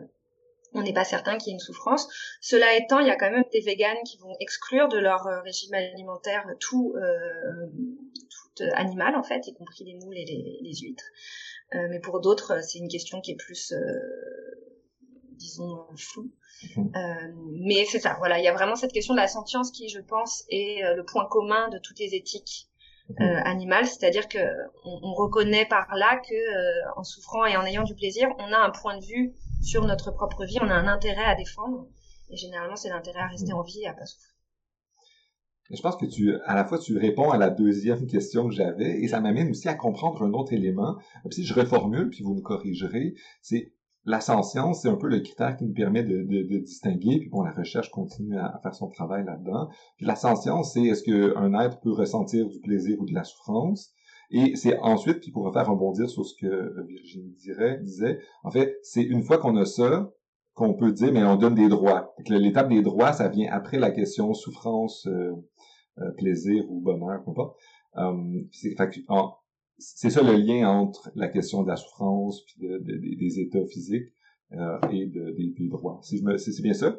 on 0.74 0.82
n'est 0.82 0.94
pas 0.94 1.06
certain 1.06 1.38
qu'il 1.38 1.48
y 1.48 1.52
ait 1.52 1.54
une 1.54 1.60
souffrance. 1.60 2.08
Cela 2.42 2.76
étant, 2.76 3.00
il 3.00 3.08
y 3.08 3.12
a 3.12 3.16
quand 3.16 3.32
même 3.32 3.46
des 3.54 3.62
véganes 3.62 4.04
qui 4.06 4.18
vont 4.18 4.36
exclure 4.42 4.90
de 4.90 4.98
leur 4.98 5.26
euh, 5.28 5.42
régime 5.42 5.74
alimentaire 5.74 6.46
tout, 6.60 6.94
euh, 6.98 7.68
tout 8.30 8.64
animal 8.74 9.16
en 9.16 9.24
fait, 9.24 9.48
y 9.48 9.54
compris 9.54 9.86
les 9.86 9.96
moules 9.96 10.18
et 10.18 10.26
les, 10.26 10.60
les 10.62 10.76
huîtres. 10.76 11.06
Euh, 11.74 11.88
mais 11.90 12.00
pour 12.00 12.22
d'autres, 12.22 12.52
euh, 12.52 12.62
c'est 12.62 12.78
une 12.80 12.88
question 12.88 13.22
qui 13.22 13.32
est 13.32 13.36
plus, 13.36 13.72
euh, 13.72 13.80
disons, 15.32 15.86
floue. 15.98 16.32
Mhm. 16.78 16.90
mais 17.66 17.84
c'est 17.84 18.00
ça, 18.00 18.16
voilà, 18.20 18.40
il 18.40 18.46
y 18.46 18.48
a 18.48 18.54
vraiment 18.54 18.78
cette 18.78 18.94
question 18.94 19.14
de 19.14 19.20
la 19.20 19.28
sentience 19.28 19.72
qui, 19.72 19.90
je 19.90 20.00
pense, 20.00 20.46
est 20.50 20.82
le 20.96 21.04
point 21.04 21.28
commun 21.28 21.68
de 21.68 21.78
toutes 21.80 22.00
les 22.00 22.16
éthiques 22.16 22.70
mhm. 23.10 23.42
animales, 23.46 23.86
c'est-à-dire 23.86 24.28
que 24.28 24.40
on, 24.84 25.14
reconnaît 25.14 25.66
par 25.66 25.96
là 25.96 26.18
que 26.18 26.98
en 26.98 27.04
souffrant 27.04 27.46
et 27.46 27.56
en 27.58 27.66
ayant 27.66 27.84
du 27.84 27.96
plaisir, 27.96 28.28
on 28.40 28.52
a 28.52 28.58
un 28.58 28.72
point 28.72 28.98
de 28.98 29.06
vue 29.06 29.34
sur 29.62 29.86
notre 29.86 30.12
propre 30.12 30.46
vie, 30.46 30.58
on 30.62 30.70
a 30.70 30.76
un 30.76 30.88
intérêt 30.88 31.26
à 31.26 31.36
défendre, 31.36 31.88
et 32.30 32.38
généralement 32.38 32.76
c'est 32.76 32.90
l'intérêt 32.90 33.22
à 33.22 33.28
rester 33.28 33.54
en 33.54 33.62
vie 33.62 33.82
et 33.82 33.88
à 33.88 33.94
pas 33.94 34.06
souffrir. 34.06 34.36
Je 35.72 35.82
pense 35.82 35.98
que 35.98 36.06
tu, 36.06 36.36
à 36.46 36.54
la 36.54 36.64
fois, 36.64 36.78
tu 36.78 36.96
réponds 36.98 37.32
à 37.32 37.38
la 37.38 37.50
deuxième 37.50 38.06
question 38.06 38.48
que 38.48 38.54
j'avais, 38.54 39.02
et 39.02 39.08
ça 39.08 39.20
m'amène 39.20 39.50
aussi 39.50 39.68
à 39.68 39.74
comprendre 39.74 40.22
un 40.22 40.32
autre 40.34 40.54
élément. 40.54 40.98
Si 41.32 41.44
je 41.44 41.56
reformule, 41.56 42.10
puis 42.10 42.24
vous 42.24 42.36
me 42.36 42.42
corrigerez, 42.42 43.16
c'est 43.42 43.74
la 44.06 44.22
science, 44.22 44.54
c'est 44.82 44.90
un 44.90 44.96
peu 44.96 45.08
le 45.08 45.20
critère 45.20 45.58
qui 45.58 45.66
nous 45.66 45.74
permet 45.74 46.04
de, 46.04 46.22
de, 46.22 46.58
distinguer, 46.60 47.20
puis 47.20 47.30
bon, 47.30 47.42
la 47.42 47.52
recherche 47.52 47.90
continue 47.90 48.38
à, 48.38 48.60
faire 48.62 48.76
son 48.76 48.88
travail 48.88 49.26
là-dedans. 49.26 49.70
Puis 49.98 50.06
la 50.06 50.16
science, 50.16 50.74
c'est 50.74 50.84
est-ce 50.84 51.04
qu'un 51.04 51.60
être 51.60 51.80
peut 51.82 51.92
ressentir 51.92 52.48
du 52.48 52.60
plaisir 52.60 53.00
ou 53.00 53.06
de 53.06 53.14
la 53.14 53.24
souffrance? 53.24 53.94
Et 54.32 54.56
c'est 54.56 54.78
ensuite, 54.80 55.22
puis 55.22 55.32
pour 55.32 55.52
faire 55.54 55.68
rebondir 55.68 56.10
sur 56.10 56.26
ce 56.26 56.34
que 56.40 56.86
Virginie 56.88 57.34
dirait, 57.34 57.80
disait, 57.82 58.20
en 58.44 58.52
fait, 58.52 58.78
c'est 58.84 59.04
une 59.04 59.24
fois 59.24 59.38
qu'on 59.38 59.56
a 59.58 59.66
ça, 59.66 60.12
qu'on 60.54 60.74
peut 60.74 60.92
dire, 60.92 61.12
mais 61.12 61.24
on 61.24 61.36
donne 61.36 61.56
des 61.56 61.68
droits. 61.68 62.14
L'étape 62.28 62.70
des 62.70 62.82
droits, 62.82 63.14
ça 63.14 63.28
vient 63.28 63.52
après 63.52 63.78
la 63.78 63.92
question 63.92 64.34
souffrance, 64.34 65.06
euh, 65.08 65.34
euh, 66.00 66.12
plaisir 66.18 66.64
ou 66.70 66.80
bonheur, 66.80 67.24
peu 67.24 67.32
importe. 67.32 67.58
Euh, 67.98 68.42
ça 69.78 70.22
le 70.22 70.38
lien 70.38 70.70
entre 70.70 71.12
la 71.16 71.28
question 71.28 71.64
de 71.64 71.68
la 71.68 71.76
souffrance 71.76 72.44
puis 72.44 72.68
de, 72.68 72.78
des 72.78 73.40
états 73.40 73.66
physiques 73.66 74.12
euh, 74.54 74.80
et 74.92 75.08
de, 75.08 75.32
des, 75.32 75.68
droits. 75.68 76.00
Si 76.04 76.18
je 76.18 76.24
me, 76.24 76.38
c'est 76.38 76.62
bien 76.62 76.74
ça? 76.74 76.96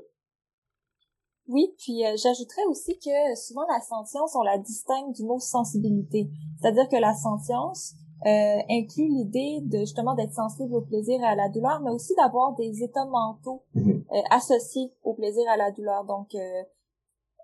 Oui, 1.48 1.68
puis 1.78 2.02
j'ajouterais 2.16 2.64
aussi 2.68 2.98
que 2.98 3.36
souvent 3.36 3.64
la 3.72 3.80
sentience, 3.80 4.34
on 4.34 4.42
la 4.42 4.58
distingue 4.58 5.12
du 5.14 5.22
mot 5.22 5.38
sensibilité. 5.38 6.28
C'est-à-dire 6.60 6.88
que 6.88 6.96
la 6.96 7.14
sentience 7.14 7.94
euh, 8.26 8.58
inclut 8.68 9.08
l'idée 9.08 9.60
de 9.62 9.78
justement 9.80 10.14
d'être 10.14 10.32
sensible 10.32 10.74
au 10.74 10.80
plaisir 10.80 11.20
et 11.20 11.26
à 11.26 11.36
la 11.36 11.48
douleur, 11.48 11.80
mais 11.80 11.90
aussi 11.90 12.14
d'avoir 12.16 12.56
des 12.56 12.82
états 12.82 13.04
mentaux 13.04 13.62
mm-hmm. 13.76 14.02
associés 14.30 14.92
au 15.04 15.14
plaisir 15.14 15.44
et 15.46 15.52
à 15.52 15.56
la 15.56 15.70
douleur. 15.70 16.04
Donc, 16.04 16.34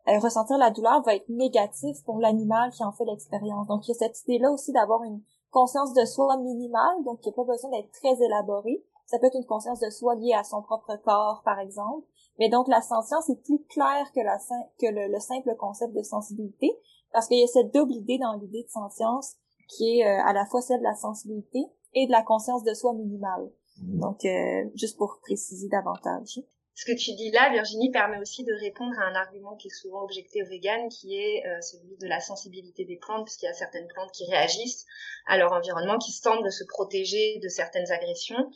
euh, 0.09 0.19
ressentir 0.19 0.59
la 0.59 0.71
douleur 0.71 1.03
va 1.03 1.15
être 1.15 1.29
négatif 1.29 2.03
pour 2.05 2.19
l'animal 2.19 2.71
qui 2.73 2.83
en 2.83 2.93
fait 2.93 3.05
l'expérience. 3.05 3.69
Donc, 3.69 3.87
il 3.87 3.93
y 3.93 3.95
a 3.95 3.99
cette 3.99 4.21
idée-là 4.23 4.51
aussi 4.51 4.73
d'avoir 4.73 5.03
une 5.05 5.23
conscience 5.51 5.93
de 5.95 6.05
soi 6.05 6.37
minimale, 6.39 7.05
donc 7.05 7.21
il 7.23 7.29
n'y 7.29 7.35
a 7.35 7.37
pas 7.37 7.45
besoin 7.45 7.71
d'être 7.71 7.93
très 7.93 8.21
élaboré. 8.21 8.85
Ça 9.07 9.19
peut 9.19 9.27
être 9.27 9.37
une 9.37 9.47
conscience 9.47 9.81
de 9.81 9.91
soi 9.91 10.15
liée 10.17 10.33
à 10.33 10.43
son 10.43 10.63
propre 10.63 10.97
corps, 11.05 11.43
par 11.45 11.61
exemple. 11.61 12.07
Mais 12.39 12.49
donc, 12.49 12.67
la 12.69 12.81
sentience 12.81 13.29
est 13.29 13.43
plus 13.45 13.63
claire 13.69 14.11
que, 14.13 14.21
la, 14.21 14.39
que 14.79 14.87
le, 14.87 15.21
simple 15.21 15.55
concept 15.57 15.95
de 15.95 16.03
sensibilité, 16.03 16.77
parce 17.13 17.29
qu'il 17.29 17.39
y 17.39 17.45
a 17.45 17.47
cette 17.47 17.73
double 17.73 17.93
idée 17.93 18.19
dans 18.19 18.35
l'idée 18.35 18.65
de 18.65 18.71
sentience 18.71 19.37
qui 19.69 20.01
est 20.01 20.07
euh, 20.07 20.23
à 20.25 20.33
la 20.33 20.47
fois 20.47 20.63
celle 20.63 20.81
de 20.81 20.85
la 20.85 20.95
sensibilité 20.95 21.61
et 21.95 22.07
de 22.07 22.13
la 22.13 22.23
conscience 22.23 22.65
de 22.65 22.75
soi 22.75 22.95
minimale. 22.95 23.51
Mmh. 23.83 24.01
Donc, 24.01 24.25
euh, 24.25 24.65
juste 24.75 24.97
pour 24.97 25.19
préciser 25.23 25.69
davantage 25.69 26.41
ce 26.75 26.87
que 26.87 26.97
tu 26.97 27.13
dis 27.15 27.31
là, 27.31 27.51
Virginie, 27.53 27.91
permet 27.91 28.19
aussi 28.19 28.45
de 28.45 28.55
répondre 28.55 28.99
à 28.99 29.05
un 29.05 29.15
argument 29.15 29.57
qui 29.57 29.69
est 29.69 29.71
souvent 29.71 30.03
objecté 30.03 30.43
aux 30.43 30.47
véganes, 30.47 30.89
qui 30.89 31.17
est 31.17 31.47
euh, 31.47 31.61
celui 31.61 31.97
de 31.99 32.07
la 32.07 32.19
sensibilité 32.19 32.85
des 32.85 32.97
plantes, 32.97 33.25
puisqu'il 33.27 33.45
y 33.45 33.49
a 33.49 33.53
certaines 33.53 33.87
plantes 33.89 34.11
qui 34.13 34.25
réagissent 34.31 34.87
à 35.27 35.37
leur 35.37 35.53
environnement, 35.53 35.99
qui 35.99 36.13
semblent 36.13 36.51
se 36.51 36.65
protéger 36.65 37.39
de 37.43 37.49
certaines 37.49 37.91
agressions. 37.93 38.51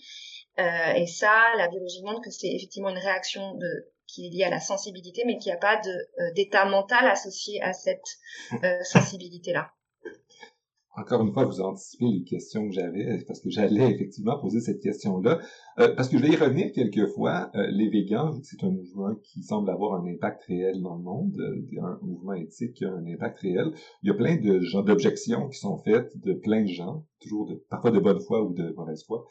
Euh, 0.58 0.92
et 0.94 1.06
ça, 1.06 1.42
la 1.58 1.68
biologie 1.68 2.02
montre 2.02 2.22
que 2.22 2.30
c'est 2.30 2.48
effectivement 2.48 2.88
une 2.88 2.98
réaction 2.98 3.54
de, 3.54 3.92
qui 4.06 4.26
est 4.26 4.30
liée 4.30 4.44
à 4.44 4.50
la 4.50 4.60
sensibilité, 4.60 5.24
mais 5.26 5.36
qu'il 5.36 5.52
n'y 5.52 5.56
a 5.56 5.60
pas 5.60 5.78
euh, 5.86 6.32
d'état 6.32 6.64
mental 6.64 7.06
associé 7.06 7.60
à 7.60 7.74
cette 7.74 8.18
sensibilité-là 8.84 9.75
encore 10.96 11.20
une 11.20 11.32
fois, 11.32 11.44
vous 11.44 11.60
anticipez 11.60 12.06
les 12.06 12.24
questions 12.24 12.66
que 12.68 12.74
j'avais, 12.74 13.22
parce 13.26 13.40
que 13.40 13.50
j'allais 13.50 13.90
effectivement 13.94 14.38
poser 14.38 14.60
cette 14.60 14.80
question-là. 14.80 15.40
Euh, 15.78 15.94
parce 15.94 16.08
que 16.08 16.16
je 16.16 16.22
vais 16.22 16.30
y 16.30 16.36
revenir 16.36 16.72
quelques 16.72 17.06
fois. 17.08 17.50
Euh, 17.54 17.66
les 17.70 17.88
végans, 17.88 18.32
c'est 18.42 18.64
un 18.64 18.70
mouvement 18.70 19.14
qui 19.22 19.42
semble 19.42 19.68
avoir 19.70 20.00
un 20.00 20.06
impact 20.06 20.44
réel 20.44 20.80
dans 20.80 20.96
le 20.96 21.02
monde, 21.02 21.36
euh, 21.38 21.82
un 21.82 21.98
mouvement 22.02 22.32
éthique 22.32 22.74
qui 22.74 22.84
a 22.86 22.92
un 22.92 23.06
impact 23.06 23.40
réel. 23.40 23.72
Il 24.02 24.08
y 24.08 24.10
a 24.10 24.14
plein 24.14 24.36
de 24.36 24.60
gens 24.60 24.82
d'objections 24.82 25.48
qui 25.48 25.58
sont 25.58 25.76
faites 25.76 26.18
de 26.18 26.32
plein 26.32 26.62
de 26.62 26.68
gens, 26.68 27.04
toujours 27.20 27.46
de, 27.46 27.62
parfois 27.68 27.90
de 27.90 27.98
bonne 27.98 28.20
foi 28.20 28.42
ou 28.42 28.54
de 28.54 28.72
mauvaise 28.76 29.04
foi. 29.04 29.26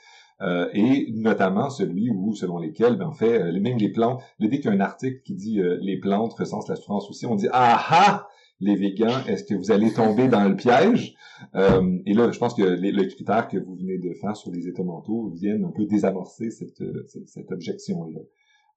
et 0.73 1.08
notamment 1.13 1.69
celui 1.69 2.10
où, 2.12 2.36
selon 2.36 2.60
lesquels, 2.60 2.97
ben, 2.97 3.08
en 3.08 3.13
fait, 3.13 3.51
même 3.60 3.78
les 3.78 3.91
plantes, 3.91 4.21
dès 4.39 4.49
qu'il 4.49 4.65
y 4.65 4.67
a 4.67 4.71
un 4.71 4.82
article 4.82 5.21
qui 5.23 5.34
dit 5.34 5.60
les 5.82 5.97
plantes 5.97 6.34
ressentent 6.34 6.69
la 6.69 6.75
souffrance 6.75 7.10
aussi, 7.10 7.25
on 7.25 7.36
dit 7.36 7.47
ah 7.51 7.84
ah 7.89 8.28
les 8.59 8.75
végans, 8.75 9.25
est-ce 9.27 9.43
que 9.43 9.55
vous 9.55 9.71
allez 9.71 9.91
tomber 9.91 10.27
dans 10.27 10.47
le 10.47 10.55
piège? 10.55 11.15
Euh, 11.55 11.99
et 12.05 12.13
là, 12.13 12.31
je 12.31 12.39
pense 12.39 12.53
que 12.53 12.63
les, 12.63 12.91
le 12.91 13.03
critère 13.05 13.47
que 13.47 13.57
vous 13.57 13.75
venez 13.75 13.97
de 13.97 14.13
faire 14.13 14.35
sur 14.35 14.51
les 14.51 14.67
états 14.67 14.83
mentaux 14.83 15.29
viennent 15.31 15.65
un 15.65 15.71
peu 15.71 15.85
désamorcer 15.85 16.51
cette, 16.51 16.83
cette, 17.27 17.51
objection-là. 17.51 18.19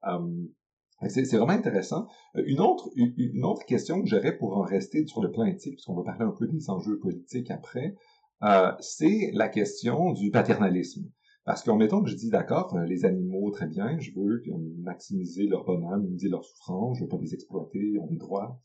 Euh, 0.09 1.09
c'est 1.09 1.37
vraiment 1.37 1.53
intéressant. 1.53 2.09
Euh, 2.37 2.43
une 2.47 2.61
autre, 2.61 3.65
question 3.67 4.03
que 4.03 4.09
j'aurais 4.09 4.37
pour 4.37 4.57
en 4.57 4.63
rester 4.63 5.07
sur 5.07 5.23
le 5.23 5.31
plan 5.31 5.45
éthique, 5.45 5.75
puisqu'on 5.75 5.95
va 5.95 6.03
parler 6.03 6.25
un 6.25 6.35
peu 6.37 6.47
des 6.47 6.71
enjeux 6.71 6.99
politiques 6.99 7.51
après, 7.51 7.95
euh, 8.43 8.73
c'est 8.81 9.31
la 9.35 9.49
question 9.49 10.13
du 10.13 10.31
paternalisme. 10.31 11.09
Parce 11.45 11.63
qu'en 11.63 11.77
mettant 11.77 12.03
que 12.03 12.11
je 12.11 12.17
dis, 12.17 12.31
d'accord, 12.31 12.77
les 12.81 13.05
animaux, 13.05 13.51
très 13.51 13.67
bien, 13.67 13.99
je 13.99 14.11
veux 14.15 14.43
maximiser 14.83 15.47
leur 15.47 15.65
bonheur, 15.65 15.97
minimiser 15.97 16.29
leur 16.29 16.45
souffrance, 16.45 16.99
je 16.99 17.05
veux 17.05 17.09
pas 17.09 17.17
les 17.19 17.33
exploiter, 17.33 17.79
ils 17.79 17.99
ont 17.99 18.07
des 18.07 18.19
droits. 18.19 18.61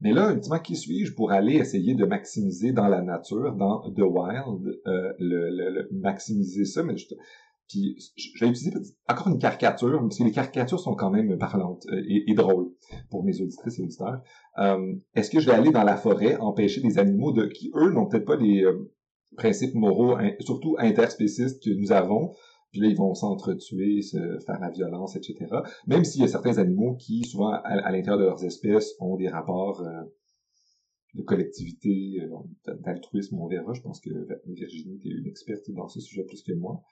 Mais 0.00 0.12
là, 0.12 0.32
ultimement, 0.32 0.58
qui 0.58 0.76
suis-je 0.76 1.14
pour 1.14 1.32
aller 1.32 1.54
essayer 1.54 1.94
de 1.94 2.04
maximiser 2.04 2.72
dans 2.72 2.88
la 2.88 3.02
nature, 3.02 3.54
dans 3.54 3.90
The 3.92 4.00
Wild, 4.00 4.80
euh, 4.86 5.12
le, 5.18 5.50
le, 5.50 5.88
maximiser 5.92 6.66
ça, 6.66 6.82
mais 6.82 6.96
je, 6.96 7.06
puis 7.68 7.96
je 8.16 8.44
vais 8.44 8.50
utiliser 8.50 8.76
encore 9.08 9.28
une 9.28 9.38
caricature, 9.38 9.98
parce 10.00 10.18
que 10.18 10.24
les 10.24 10.32
caricatures 10.32 10.80
sont 10.80 10.94
quand 10.94 11.10
même 11.10 11.36
parlantes 11.38 11.86
euh, 11.90 12.02
et, 12.06 12.34
drôles 12.34 12.70
pour 13.10 13.24
mes 13.24 13.40
auditrices 13.40 13.78
et 13.78 13.82
auditeurs. 13.82 14.20
Euh, 14.58 14.94
est-ce 15.14 15.30
que 15.30 15.40
je 15.40 15.46
vais 15.46 15.54
aller 15.54 15.70
dans 15.70 15.82
la 15.82 15.96
forêt 15.96 16.36
empêcher 16.36 16.82
des 16.82 16.98
animaux 16.98 17.32
de 17.32 17.46
qui, 17.46 17.70
eux, 17.74 17.90
n'ont 17.90 18.06
peut-être 18.06 18.26
pas 18.26 18.36
les 18.36 18.64
principes 19.36 19.74
moraux, 19.74 20.16
surtout 20.40 20.76
interspécistes 20.78 21.62
que 21.64 21.70
nous 21.70 21.92
avons, 21.92 22.32
puis 22.76 22.82
là, 22.82 22.90
ils 22.90 22.96
vont 22.96 23.14
s'entretuer, 23.14 24.02
se 24.02 24.38
faire 24.44 24.60
la 24.60 24.68
violence, 24.68 25.16
etc. 25.16 25.46
Même 25.86 26.04
s'il 26.04 26.20
y 26.20 26.24
a 26.24 26.28
certains 26.28 26.58
animaux 26.58 26.94
qui, 26.96 27.24
souvent, 27.24 27.52
à, 27.52 27.90
l'intérieur 27.90 28.18
de 28.18 28.24
leurs 28.24 28.44
espèces, 28.44 28.94
ont 29.00 29.16
des 29.16 29.28
rapports 29.28 29.80
euh, 29.80 30.02
de 31.14 31.22
collectivité, 31.22 32.20
euh, 32.20 32.74
d'altruisme, 32.84 33.38
on 33.40 33.46
verra. 33.46 33.72
Je 33.72 33.80
pense 33.80 33.98
que 33.98 34.10
Virginie 34.46 35.00
est 35.02 35.08
une 35.08 35.26
experte 35.26 35.70
dans 35.70 35.88
ce 35.88 36.00
sujet 36.00 36.24
plus 36.24 36.42
que 36.42 36.52
moi. 36.52 36.82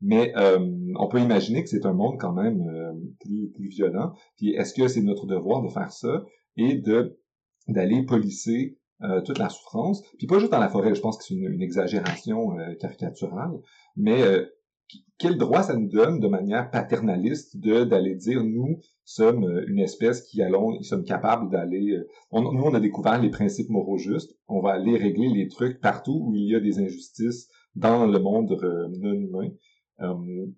Mais 0.00 0.32
euh, 0.38 0.66
on 0.96 1.08
peut 1.08 1.20
imaginer 1.20 1.62
que 1.62 1.68
c'est 1.68 1.84
un 1.84 1.92
monde 1.92 2.18
quand 2.18 2.32
même 2.32 2.66
euh, 2.66 2.94
plus, 3.20 3.50
plus 3.50 3.68
violent. 3.68 4.14
Puis 4.38 4.54
est-ce 4.54 4.72
que 4.72 4.88
c'est 4.88 5.02
notre 5.02 5.26
devoir 5.26 5.62
de 5.62 5.68
faire 5.68 5.92
ça 5.92 6.24
et 6.56 6.76
de 6.76 7.18
d'aller 7.68 8.02
policer 8.02 8.78
euh, 9.02 9.20
toute 9.20 9.38
la 9.38 9.50
souffrance? 9.50 10.02
Puis 10.16 10.26
pas 10.26 10.38
juste 10.38 10.52
dans 10.52 10.58
la 10.58 10.70
forêt, 10.70 10.94
je 10.94 11.02
pense 11.02 11.18
que 11.18 11.24
c'est 11.24 11.34
une, 11.34 11.52
une, 11.52 11.62
exagération 11.62 12.56
caricaturale, 12.80 13.52
mais 13.94 14.22
quel 15.18 15.38
droit 15.38 15.62
ça 15.62 15.76
nous 15.76 15.88
donne 15.88 16.20
de 16.20 16.28
manière 16.28 16.70
paternaliste 16.70 17.56
de 17.56 17.84
d'aller 17.84 18.14
dire 18.14 18.44
nous 18.44 18.80
sommes 19.04 19.44
euh, 19.44 19.64
une 19.68 19.78
espèce 19.78 20.22
qui 20.22 20.42
allons 20.42 20.82
sommes 20.82 21.04
capables 21.04 21.50
d'aller 21.50 21.92
euh, 21.92 22.08
nous 22.32 22.62
on 22.62 22.74
a 22.74 22.80
découvert 22.80 23.20
les 23.20 23.30
principes 23.30 23.70
moraux 23.70 23.98
justes. 23.98 24.36
On 24.48 24.60
va 24.60 24.72
aller 24.72 24.96
régler 24.96 25.28
les 25.28 25.48
trucs 25.48 25.80
partout 25.80 26.20
où 26.26 26.34
il 26.34 26.50
y 26.50 26.54
a 26.54 26.60
des 26.60 26.78
injustices 26.78 27.48
dans 27.76 28.06
le 28.06 28.18
monde 28.18 28.58
euh, 28.62 28.88
non 28.98 29.12
humain. 29.12 29.48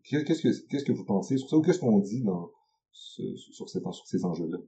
Qu'est-ce 0.04 0.42
que 0.42 0.68
qu'est-ce 0.68 0.84
que 0.84 0.92
vous 0.92 1.04
pensez 1.04 1.36
sur 1.36 1.48
ça? 1.48 1.56
Ou 1.56 1.62
qu'est-ce 1.62 1.78
qu'on 1.78 1.98
dit 1.98 2.22
dans 2.22 2.50
sur, 2.92 3.68
ces, 3.68 3.80
sur 3.80 4.06
ces 4.06 4.24
enjeux 4.24 4.48
là 4.48 4.58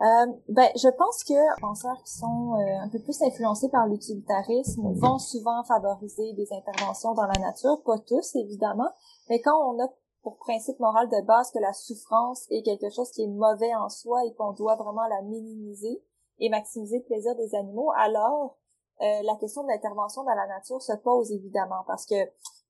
euh, 0.00 0.26
ben, 0.48 0.70
je 0.76 0.88
pense 0.96 1.24
que 1.24 1.60
penseurs 1.60 2.02
qui 2.04 2.14
sont 2.14 2.54
euh, 2.54 2.78
un 2.80 2.88
peu 2.88 2.98
plus 3.00 3.20
influencés 3.20 3.68
par 3.68 3.86
l'utilitarisme 3.86 4.94
vont 4.94 5.18
souvent 5.18 5.62
favoriser 5.64 6.32
des 6.32 6.50
interventions 6.54 7.12
dans 7.12 7.26
la 7.26 7.38
nature, 7.38 7.82
pas 7.84 7.98
tous 7.98 8.34
évidemment, 8.36 8.88
mais 9.28 9.42
quand 9.42 9.58
on 9.58 9.78
a 9.78 9.88
pour 10.22 10.38
principe 10.38 10.80
moral 10.80 11.08
de 11.10 11.26
base 11.26 11.50
que 11.50 11.58
la 11.58 11.74
souffrance 11.74 12.46
est 12.50 12.62
quelque 12.62 12.88
chose 12.88 13.10
qui 13.10 13.24
est 13.24 13.26
mauvais 13.26 13.74
en 13.74 13.90
soi 13.90 14.24
et 14.24 14.32
qu'on 14.34 14.52
doit 14.52 14.76
vraiment 14.76 15.06
la 15.06 15.20
minimiser 15.20 16.02
et 16.38 16.48
maximiser 16.48 16.98
le 16.98 17.04
plaisir 17.04 17.34
des 17.36 17.54
animaux, 17.54 17.90
alors 17.96 18.56
euh, 19.02 19.22
la 19.22 19.36
question 19.36 19.62
de 19.64 19.68
l'intervention 19.68 20.24
dans 20.24 20.34
la 20.34 20.46
nature 20.46 20.80
se 20.80 20.94
pose 20.94 21.30
évidemment. 21.30 21.84
Parce 21.86 22.06
que 22.06 22.14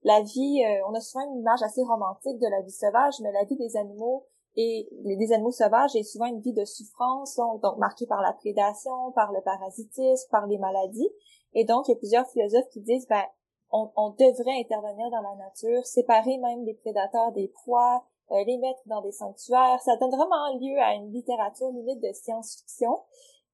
la 0.03 0.21
vie, 0.23 0.63
on 0.89 0.95
a 0.95 1.01
souvent 1.01 1.25
une 1.27 1.41
image 1.41 1.63
assez 1.63 1.83
romantique 1.83 2.39
de 2.39 2.49
la 2.49 2.63
vie 2.63 2.71
sauvage, 2.71 3.21
mais 3.21 3.31
la 3.33 3.45
vie 3.45 3.57
des 3.57 3.77
animaux 3.77 4.27
et 4.57 4.89
des 5.05 5.33
animaux 5.33 5.53
sauvages 5.53 5.95
est 5.95 6.03
souvent 6.03 6.27
une 6.27 6.41
vie 6.41 6.53
de 6.53 6.65
souffrance, 6.65 7.37
donc 7.37 7.79
marquée 7.79 8.07
par 8.07 8.21
la 8.21 8.33
prédation, 8.33 9.13
par 9.13 9.33
le 9.33 9.41
parasitisme, 9.43 10.29
par 10.31 10.47
les 10.47 10.59
maladies. 10.59 11.09
Et 11.55 11.65
donc, 11.65 11.89
il 11.89 11.93
y 11.93 11.95
a 11.95 11.99
plusieurs 11.99 12.29
philosophes 12.29 12.69
qui 12.71 12.81
disent, 12.81 13.07
ben, 13.09 13.25
on, 13.71 13.91
on 13.97 14.11
devrait 14.11 14.59
intervenir 14.61 15.11
dans 15.11 15.23
la 15.23 15.37
nature, 15.37 15.87
séparer 15.87 16.39
même 16.39 16.65
les 16.65 16.75
prédateurs 16.75 17.33
des 17.33 17.49
proies, 17.49 18.05
euh, 18.33 18.45
les 18.45 18.59
mettre 18.59 18.81
dans 18.87 19.01
des 19.03 19.13
sanctuaires. 19.13 19.81
Ça 19.85 19.97
donne 19.97 20.11
vraiment 20.11 20.55
lieu 20.61 20.79
à 20.81 20.95
une 20.95 21.13
littérature 21.13 21.69
limite 21.71 22.01
de 22.01 22.13
science-fiction. 22.13 22.97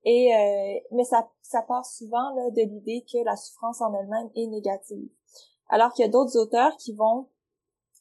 Et 0.04 0.34
euh, 0.34 0.80
mais 0.92 1.04
ça, 1.04 1.28
ça 1.42 1.62
part 1.62 1.84
souvent 1.84 2.34
là, 2.34 2.50
de 2.50 2.62
l'idée 2.62 3.04
que 3.10 3.24
la 3.24 3.36
souffrance 3.36 3.80
en 3.80 3.92
elle-même 3.94 4.30
est 4.34 4.46
négative. 4.46 5.08
Alors 5.68 5.92
qu'il 5.92 6.04
y 6.04 6.08
a 6.08 6.10
d'autres 6.10 6.38
auteurs 6.38 6.76
qui 6.76 6.92
vont 6.92 7.26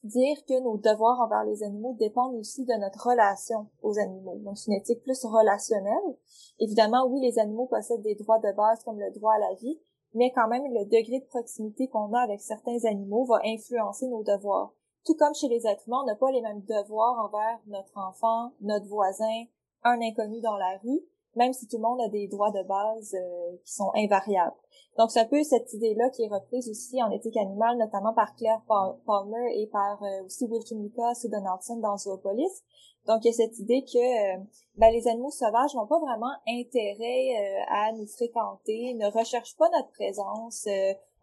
dire 0.05 0.37
que 0.47 0.59
nos 0.61 0.77
devoirs 0.77 1.19
envers 1.19 1.43
les 1.43 1.63
animaux 1.63 1.95
dépendent 1.99 2.35
aussi 2.35 2.65
de 2.65 2.73
notre 2.79 3.09
relation 3.09 3.67
aux 3.81 3.97
animaux. 3.99 4.37
Donc, 4.43 4.57
c'est 4.57 4.71
une 4.71 4.77
éthique 4.77 5.03
plus 5.03 5.25
relationnelle. 5.25 6.17
Évidemment, 6.59 7.05
oui, 7.07 7.19
les 7.21 7.39
animaux 7.39 7.67
possèdent 7.67 8.03
des 8.03 8.15
droits 8.15 8.39
de 8.39 8.55
base 8.55 8.83
comme 8.83 8.99
le 8.99 9.11
droit 9.11 9.33
à 9.33 9.39
la 9.39 9.53
vie, 9.55 9.79
mais 10.13 10.31
quand 10.33 10.47
même, 10.47 10.63
le 10.63 10.85
degré 10.85 11.19
de 11.19 11.25
proximité 11.25 11.87
qu'on 11.89 12.13
a 12.13 12.21
avec 12.21 12.41
certains 12.41 12.85
animaux 12.85 13.25
va 13.25 13.41
influencer 13.43 14.07
nos 14.07 14.23
devoirs. 14.23 14.73
Tout 15.05 15.15
comme 15.15 15.35
chez 15.35 15.49
les 15.49 15.67
êtres 15.67 15.87
humains, 15.87 16.01
on 16.03 16.07
n'a 16.07 16.15
pas 16.15 16.31
les 16.31 16.41
mêmes 16.41 16.63
devoirs 16.63 17.19
envers 17.25 17.59
notre 17.67 17.97
enfant, 17.97 18.51
notre 18.61 18.87
voisin, 18.87 19.43
un 19.83 20.01
inconnu 20.01 20.41
dans 20.41 20.57
la 20.57 20.77
rue, 20.83 21.01
même 21.35 21.53
si 21.53 21.67
tout 21.67 21.77
le 21.77 21.83
monde 21.83 22.01
a 22.01 22.09
des 22.09 22.27
droits 22.27 22.51
de 22.51 22.63
base 22.63 23.13
euh, 23.13 23.57
qui 23.63 23.73
sont 23.73 23.91
invariables. 23.95 24.55
Donc, 24.97 25.11
c'est 25.11 25.19
un 25.19 25.25
peu 25.25 25.43
cette 25.43 25.71
idée-là 25.73 26.09
qui 26.09 26.23
est 26.23 26.29
reprise 26.29 26.69
aussi 26.69 27.03
en 27.03 27.11
éthique 27.11 27.35
animale, 27.35 27.77
notamment 27.77 28.13
par 28.13 28.33
Claire 28.35 28.61
Palmer 28.67 29.61
et 29.61 29.67
par 29.67 30.01
euh, 30.01 30.25
aussi 30.25 30.45
Wilton 30.45 30.81
Lucas 30.81 31.19
ou 31.25 31.29
Donaldson 31.29 31.77
dans 31.77 31.97
Zoopolis. 31.97 32.63
Donc, 33.05 33.19
il 33.23 33.27
y 33.27 33.29
a 33.29 33.33
cette 33.33 33.59
idée 33.59 33.83
que 33.83 33.97
euh, 33.97 34.43
ben, 34.77 34.91
les 34.91 35.07
animaux 35.07 35.31
sauvages 35.31 35.75
n'ont 35.75 35.85
pas 35.85 35.99
vraiment 35.99 36.31
intérêt 36.47 37.35
euh, 37.37 37.63
à 37.69 37.91
nous 37.91 38.07
fréquenter, 38.07 38.93
ne 38.93 39.11
recherchent 39.11 39.57
pas 39.57 39.69
notre 39.69 39.91
présence, 39.91 40.65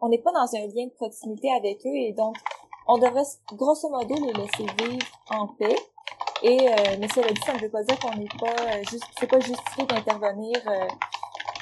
on 0.00 0.08
n'est 0.08 0.18
pas 0.18 0.32
dans 0.32 0.54
un 0.54 0.66
lien 0.66 0.86
de 0.86 0.92
proximité 0.94 1.48
avec 1.56 1.78
eux 1.86 1.94
et 1.94 2.12
donc 2.12 2.36
on 2.88 2.98
devrait 2.98 3.22
grosso 3.52 3.88
modo 3.88 4.14
les 4.14 4.32
laisser 4.32 4.66
vivre 4.78 5.06
en 5.30 5.46
paix. 5.46 5.76
Et 6.42 6.58
mais 6.98 7.08
cela 7.08 7.28
dit, 7.28 7.40
ça 7.46 7.54
ne 7.54 7.60
veut 7.60 7.70
pas 7.70 7.82
dire 7.84 7.98
qu'on 8.00 8.16
n'est 8.16 8.26
pas 8.40 8.82
juste, 8.90 9.04
c'est 9.18 9.30
pas 9.30 9.40
justifié 9.40 9.86
d'intervenir 9.86 10.56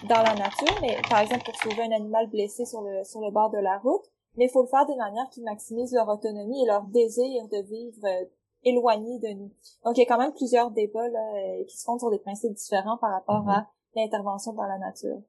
dans 0.08 0.22
la 0.22 0.34
nature, 0.34 0.78
mais 0.80 0.96
par 1.08 1.20
exemple 1.20 1.44
pour 1.44 1.56
sauver 1.56 1.82
un 1.82 1.92
animal 1.92 2.28
blessé 2.30 2.64
sur 2.64 2.82
le, 2.82 3.04
sur 3.04 3.20
le 3.20 3.30
bord 3.30 3.50
de 3.50 3.58
la 3.58 3.78
route, 3.78 4.04
mais 4.36 4.46
il 4.46 4.50
faut 4.50 4.62
le 4.62 4.68
faire 4.68 4.86
de 4.86 4.96
manière 4.96 5.28
qui 5.30 5.42
maximise 5.42 5.92
leur 5.92 6.08
autonomie 6.08 6.62
et 6.62 6.66
leur 6.66 6.84
désir 6.86 7.46
de 7.48 7.62
vivre 7.68 8.04
euh, 8.04 8.24
éloigné 8.64 9.18
de 9.18 9.38
nous. 9.38 9.52
Donc 9.84 9.96
il 9.96 10.00
y 10.00 10.02
a 10.02 10.06
quand 10.06 10.18
même 10.18 10.32
plusieurs 10.32 10.70
débats 10.70 11.08
là, 11.08 11.32
euh, 11.34 11.64
qui 11.64 11.76
se 11.76 11.84
font 11.84 11.98
sur 11.98 12.10
des 12.10 12.18
principes 12.18 12.54
différents 12.54 12.96
par 12.98 13.10
rapport 13.10 13.48
à 13.48 13.60
mhm. 13.60 13.66
l'intervention 13.96 14.52
dans 14.52 14.66
la 14.66 14.78
nature. 14.78 15.22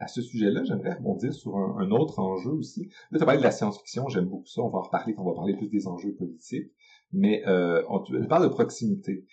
À 0.00 0.06
ce 0.06 0.22
sujet-là, 0.22 0.62
j'aimerais 0.62 0.94
rebondir 0.94 1.32
sur 1.32 1.56
un, 1.56 1.90
autre 1.90 2.20
enjeu 2.20 2.52
aussi. 2.52 2.88
Là, 3.10 3.18
tu 3.18 3.24
parlé 3.24 3.38
de 3.38 3.44
la 3.44 3.50
science-fiction, 3.50 4.08
j'aime 4.08 4.26
beaucoup 4.26 4.46
ça, 4.46 4.62
on 4.62 4.68
va 4.68 4.78
en 4.78 4.82
reparler 4.82 5.12
quand 5.12 5.22
on 5.22 5.30
va 5.30 5.34
parler 5.34 5.56
plus 5.56 5.68
des 5.68 5.88
enjeux 5.88 6.14
politiques, 6.14 6.70
mais 7.12 7.42
euh, 7.46 7.82
on, 7.88 8.02
parle 8.28 8.44
de 8.44 8.48
proximité 8.48 9.24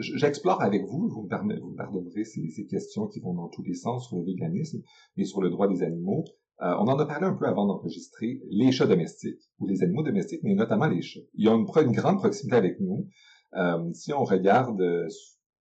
j'explore 0.00 0.62
avec 0.62 0.82
vous, 0.86 1.08
vous 1.08 1.28
me, 1.44 1.60
vous 1.60 1.74
pardonnerez 1.74 2.24
ces, 2.24 2.66
questions 2.66 3.06
qui 3.06 3.20
vont 3.20 3.34
dans 3.34 3.48
tous 3.48 3.62
les 3.62 3.74
sens 3.74 4.08
sur 4.08 4.18
le 4.18 4.24
véganisme 4.24 4.82
et 5.16 5.24
sur 5.24 5.40
le 5.40 5.50
droit 5.50 5.68
des 5.68 5.82
animaux. 5.82 6.24
Euh, 6.62 6.74
on 6.78 6.88
en 6.88 6.98
a 6.98 7.06
parlé 7.06 7.26
un 7.26 7.34
peu 7.34 7.46
avant 7.46 7.66
d'enregistrer 7.66 8.40
les 8.50 8.70
chats 8.70 8.86
domestiques 8.86 9.40
ou 9.58 9.66
les 9.66 9.82
animaux 9.82 10.02
domestiques, 10.02 10.42
mais 10.42 10.54
notamment 10.54 10.88
les 10.88 11.00
chats. 11.00 11.20
Il 11.34 11.44
y 11.44 11.48
a 11.48 11.54
une, 11.54 11.92
grande 11.92 12.18
proximité 12.18 12.56
avec 12.56 12.80
nous. 12.80 13.08
Euh, 13.54 13.92
si 13.94 14.12
on 14.12 14.24
regarde 14.24 14.80
euh, 14.80 15.08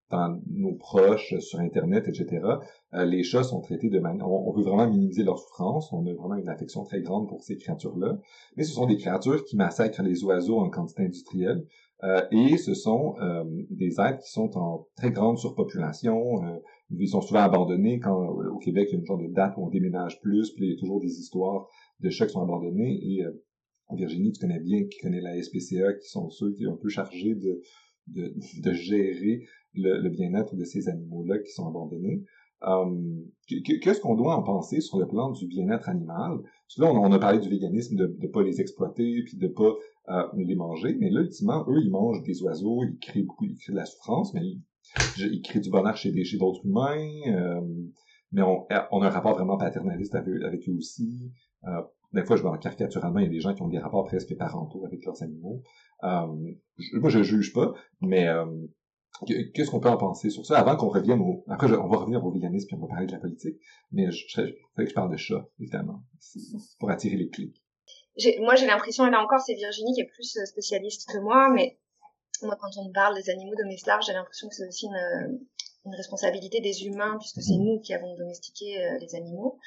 dans 0.09 0.39
nos 0.49 0.73
proches 0.73 1.37
sur 1.39 1.59
Internet, 1.59 2.07
etc., 2.07 2.41
les 2.93 3.23
chats 3.23 3.43
sont 3.43 3.61
traités 3.61 3.89
de 3.89 3.99
manière... 3.99 4.27
On, 4.29 4.51
veut 4.51 4.63
vraiment 4.63 4.89
minimiser 4.89 5.23
leur 5.23 5.37
souffrance. 5.37 5.93
On 5.93 6.05
a 6.07 6.13
vraiment 6.13 6.35
une 6.35 6.49
affection 6.49 6.83
très 6.83 7.01
grande 7.01 7.27
pour 7.27 7.43
ces 7.43 7.57
créatures-là. 7.57 8.17
Mais 8.57 8.63
ce 8.63 8.73
sont 8.73 8.87
des 8.87 8.97
créatures 8.97 9.43
qui 9.45 9.55
massacrent 9.55 10.01
les 10.01 10.23
oiseaux 10.23 10.59
en 10.59 10.69
quantité 10.69 11.03
industrielle. 11.03 11.65
Euh, 12.03 12.21
et 12.31 12.57
ce 12.57 12.73
sont 12.73 13.15
euh, 13.21 13.43
des 13.69 13.99
êtres 13.99 14.19
qui 14.19 14.31
sont 14.31 14.57
en 14.57 14.87
très 14.95 15.11
grande 15.11 15.37
surpopulation. 15.37 16.43
Euh, 16.45 16.57
ils 16.97 17.09
sont 17.09 17.21
souvent 17.21 17.41
abandonnés 17.41 17.99
quand 17.99 18.17
au 18.17 18.57
Québec 18.57 18.87
il 18.89 18.93
y 18.93 18.95
a 18.95 18.99
une 18.99 19.05
genre 19.05 19.17
de 19.17 19.27
date 19.27 19.53
où 19.57 19.65
on 19.65 19.69
déménage 19.69 20.19
plus, 20.21 20.51
puis 20.51 20.65
il 20.65 20.71
y 20.71 20.75
a 20.75 20.79
toujours 20.79 21.01
des 21.01 21.19
histoires 21.19 21.67
de 21.99 22.09
chats 22.09 22.25
qui 22.25 22.33
sont 22.33 22.41
abandonnés. 22.41 22.99
Et 23.03 23.23
Virginie, 23.91 24.31
tu 24.31 24.39
connais 24.39 24.59
bien, 24.59 24.85
qui 24.85 24.99
connaît 24.99 25.21
la 25.21 25.39
SPCA, 25.41 25.93
qui 25.93 26.07
sont 26.07 26.29
ceux 26.29 26.53
qui 26.53 26.63
sont 26.63 26.73
un 26.73 26.77
peu 26.77 26.89
chargés 26.89 27.35
de, 27.35 27.61
de, 28.13 28.33
de 28.61 28.73
gérer 28.73 29.45
le, 29.73 30.01
le 30.01 30.09
bien-être 30.09 30.55
de 30.55 30.63
ces 30.63 30.89
animaux-là 30.89 31.39
qui 31.39 31.51
sont 31.51 31.67
abandonnés. 31.67 32.23
Qu'est-ce 33.47 34.01
qu'on 34.01 34.15
doit 34.15 34.35
en 34.35 34.43
penser 34.43 34.81
sur 34.81 34.99
le 34.99 35.07
plan 35.07 35.31
du 35.31 35.47
bien-être 35.47 35.87
animal? 35.87 36.39
Parce 36.41 36.77
là, 36.77 36.91
on, 36.91 37.11
a 37.11 37.19
parlé 37.19 37.39
du 37.39 37.49
véganisme, 37.49 37.95
de 37.95 38.17
ne 38.19 38.27
pas 38.27 38.43
les 38.43 38.59
exploiter, 38.59 39.23
puis 39.23 39.37
de 39.37 39.47
pas 39.47 39.73
les 40.35 40.55
manger, 40.55 40.95
mais 40.99 41.09
là, 41.09 41.21
ultimement, 41.21 41.65
eux, 41.69 41.79
ils 41.81 41.91
mangent 41.91 42.23
des 42.23 42.41
oiseaux, 42.43 42.83
ils 42.83 42.97
créent 42.99 43.23
beaucoup, 43.23 43.45
ils 43.45 43.57
créent 43.57 43.73
de 43.73 43.77
la 43.77 43.85
souffrance, 43.85 44.33
mais 44.33 44.41
ils, 45.17 45.41
créent 45.41 45.59
du 45.59 45.69
bonheur 45.69 45.95
chez, 45.95 46.11
chez 46.23 46.37
d'autres 46.37 46.65
humains, 46.65 46.97
euh, 47.27 47.61
mais 48.31 48.41
on, 48.41 48.65
on, 48.91 49.01
a 49.01 49.07
un 49.07 49.09
rapport 49.09 49.35
vraiment 49.35 49.57
paternaliste 49.57 50.15
avec, 50.15 50.41
avec 50.43 50.67
eux 50.67 50.73
aussi. 50.73 51.31
Euh, 51.65 51.81
des 52.13 52.23
fois, 52.25 52.35
je 52.35 52.41
vois 52.41 52.57
caricaturalement, 52.57 53.19
il 53.19 53.25
y 53.25 53.27
a 53.27 53.31
des 53.31 53.39
gens 53.39 53.53
qui 53.53 53.61
ont 53.61 53.67
des 53.67 53.79
rapports 53.79 54.05
presque 54.05 54.35
parentaux 54.37 54.85
avec 54.85 55.05
leurs 55.05 55.21
animaux. 55.21 55.61
Euh, 56.03 56.53
je, 56.77 56.97
moi, 56.97 57.09
je 57.09 57.21
juge 57.23 57.53
pas, 57.53 57.73
mais 58.01 58.27
euh, 58.27 58.45
qu'est-ce 59.53 59.69
qu'on 59.69 59.79
peut 59.79 59.89
en 59.89 59.97
penser 59.97 60.29
sur 60.29 60.45
ça? 60.45 60.59
Avant 60.59 60.75
qu'on 60.75 60.89
revienne 60.89 61.21
au... 61.21 61.43
Après, 61.47 61.71
on 61.71 61.87
va 61.87 61.97
revenir 61.97 62.25
au 62.25 62.31
véganisme 62.31 62.67
puis 62.67 62.75
on 62.75 62.81
va 62.81 62.87
parler 62.87 63.07
de 63.07 63.11
la 63.11 63.19
politique, 63.19 63.57
mais 63.91 64.11
je, 64.11 64.25
je, 64.27 64.41
que 64.75 64.89
je 64.89 64.93
parle 64.93 65.11
de 65.11 65.17
chat, 65.17 65.47
évidemment, 65.59 66.03
pour 66.79 66.89
attirer 66.89 67.17
les 67.17 67.29
clics 67.29 67.61
moi 68.39 68.55
j'ai 68.55 68.65
l'impression, 68.65 69.05
et 69.07 69.11
là 69.11 69.21
encore 69.21 69.39
c'est 69.39 69.55
Virginie 69.55 69.93
qui 69.93 70.01
est 70.01 70.11
plus 70.13 70.37
euh, 70.37 70.45
spécialiste 70.45 71.09
que 71.09 71.17
moi, 71.19 71.49
mais 71.49 71.77
moi 72.41 72.57
quand 72.59 72.69
on 72.77 72.91
parle 72.91 73.15
des 73.15 73.29
animaux 73.29 73.55
domestiques, 73.55 73.91
j'ai 74.05 74.13
l'impression 74.13 74.47
que 74.49 74.55
c'est 74.55 74.67
aussi 74.67 74.87
une, 74.87 75.39
une, 75.85 75.95
responsabilité 75.95 76.59
des 76.61 76.85
humains 76.85 77.17
puisque 77.19 77.41
c'est 77.41 77.57
nous 77.57 77.79
qui 77.79 77.93
avons 77.93 78.15
domestiqué 78.15 78.83
euh, 78.83 78.97
les 78.99 79.15
animaux. 79.15 79.57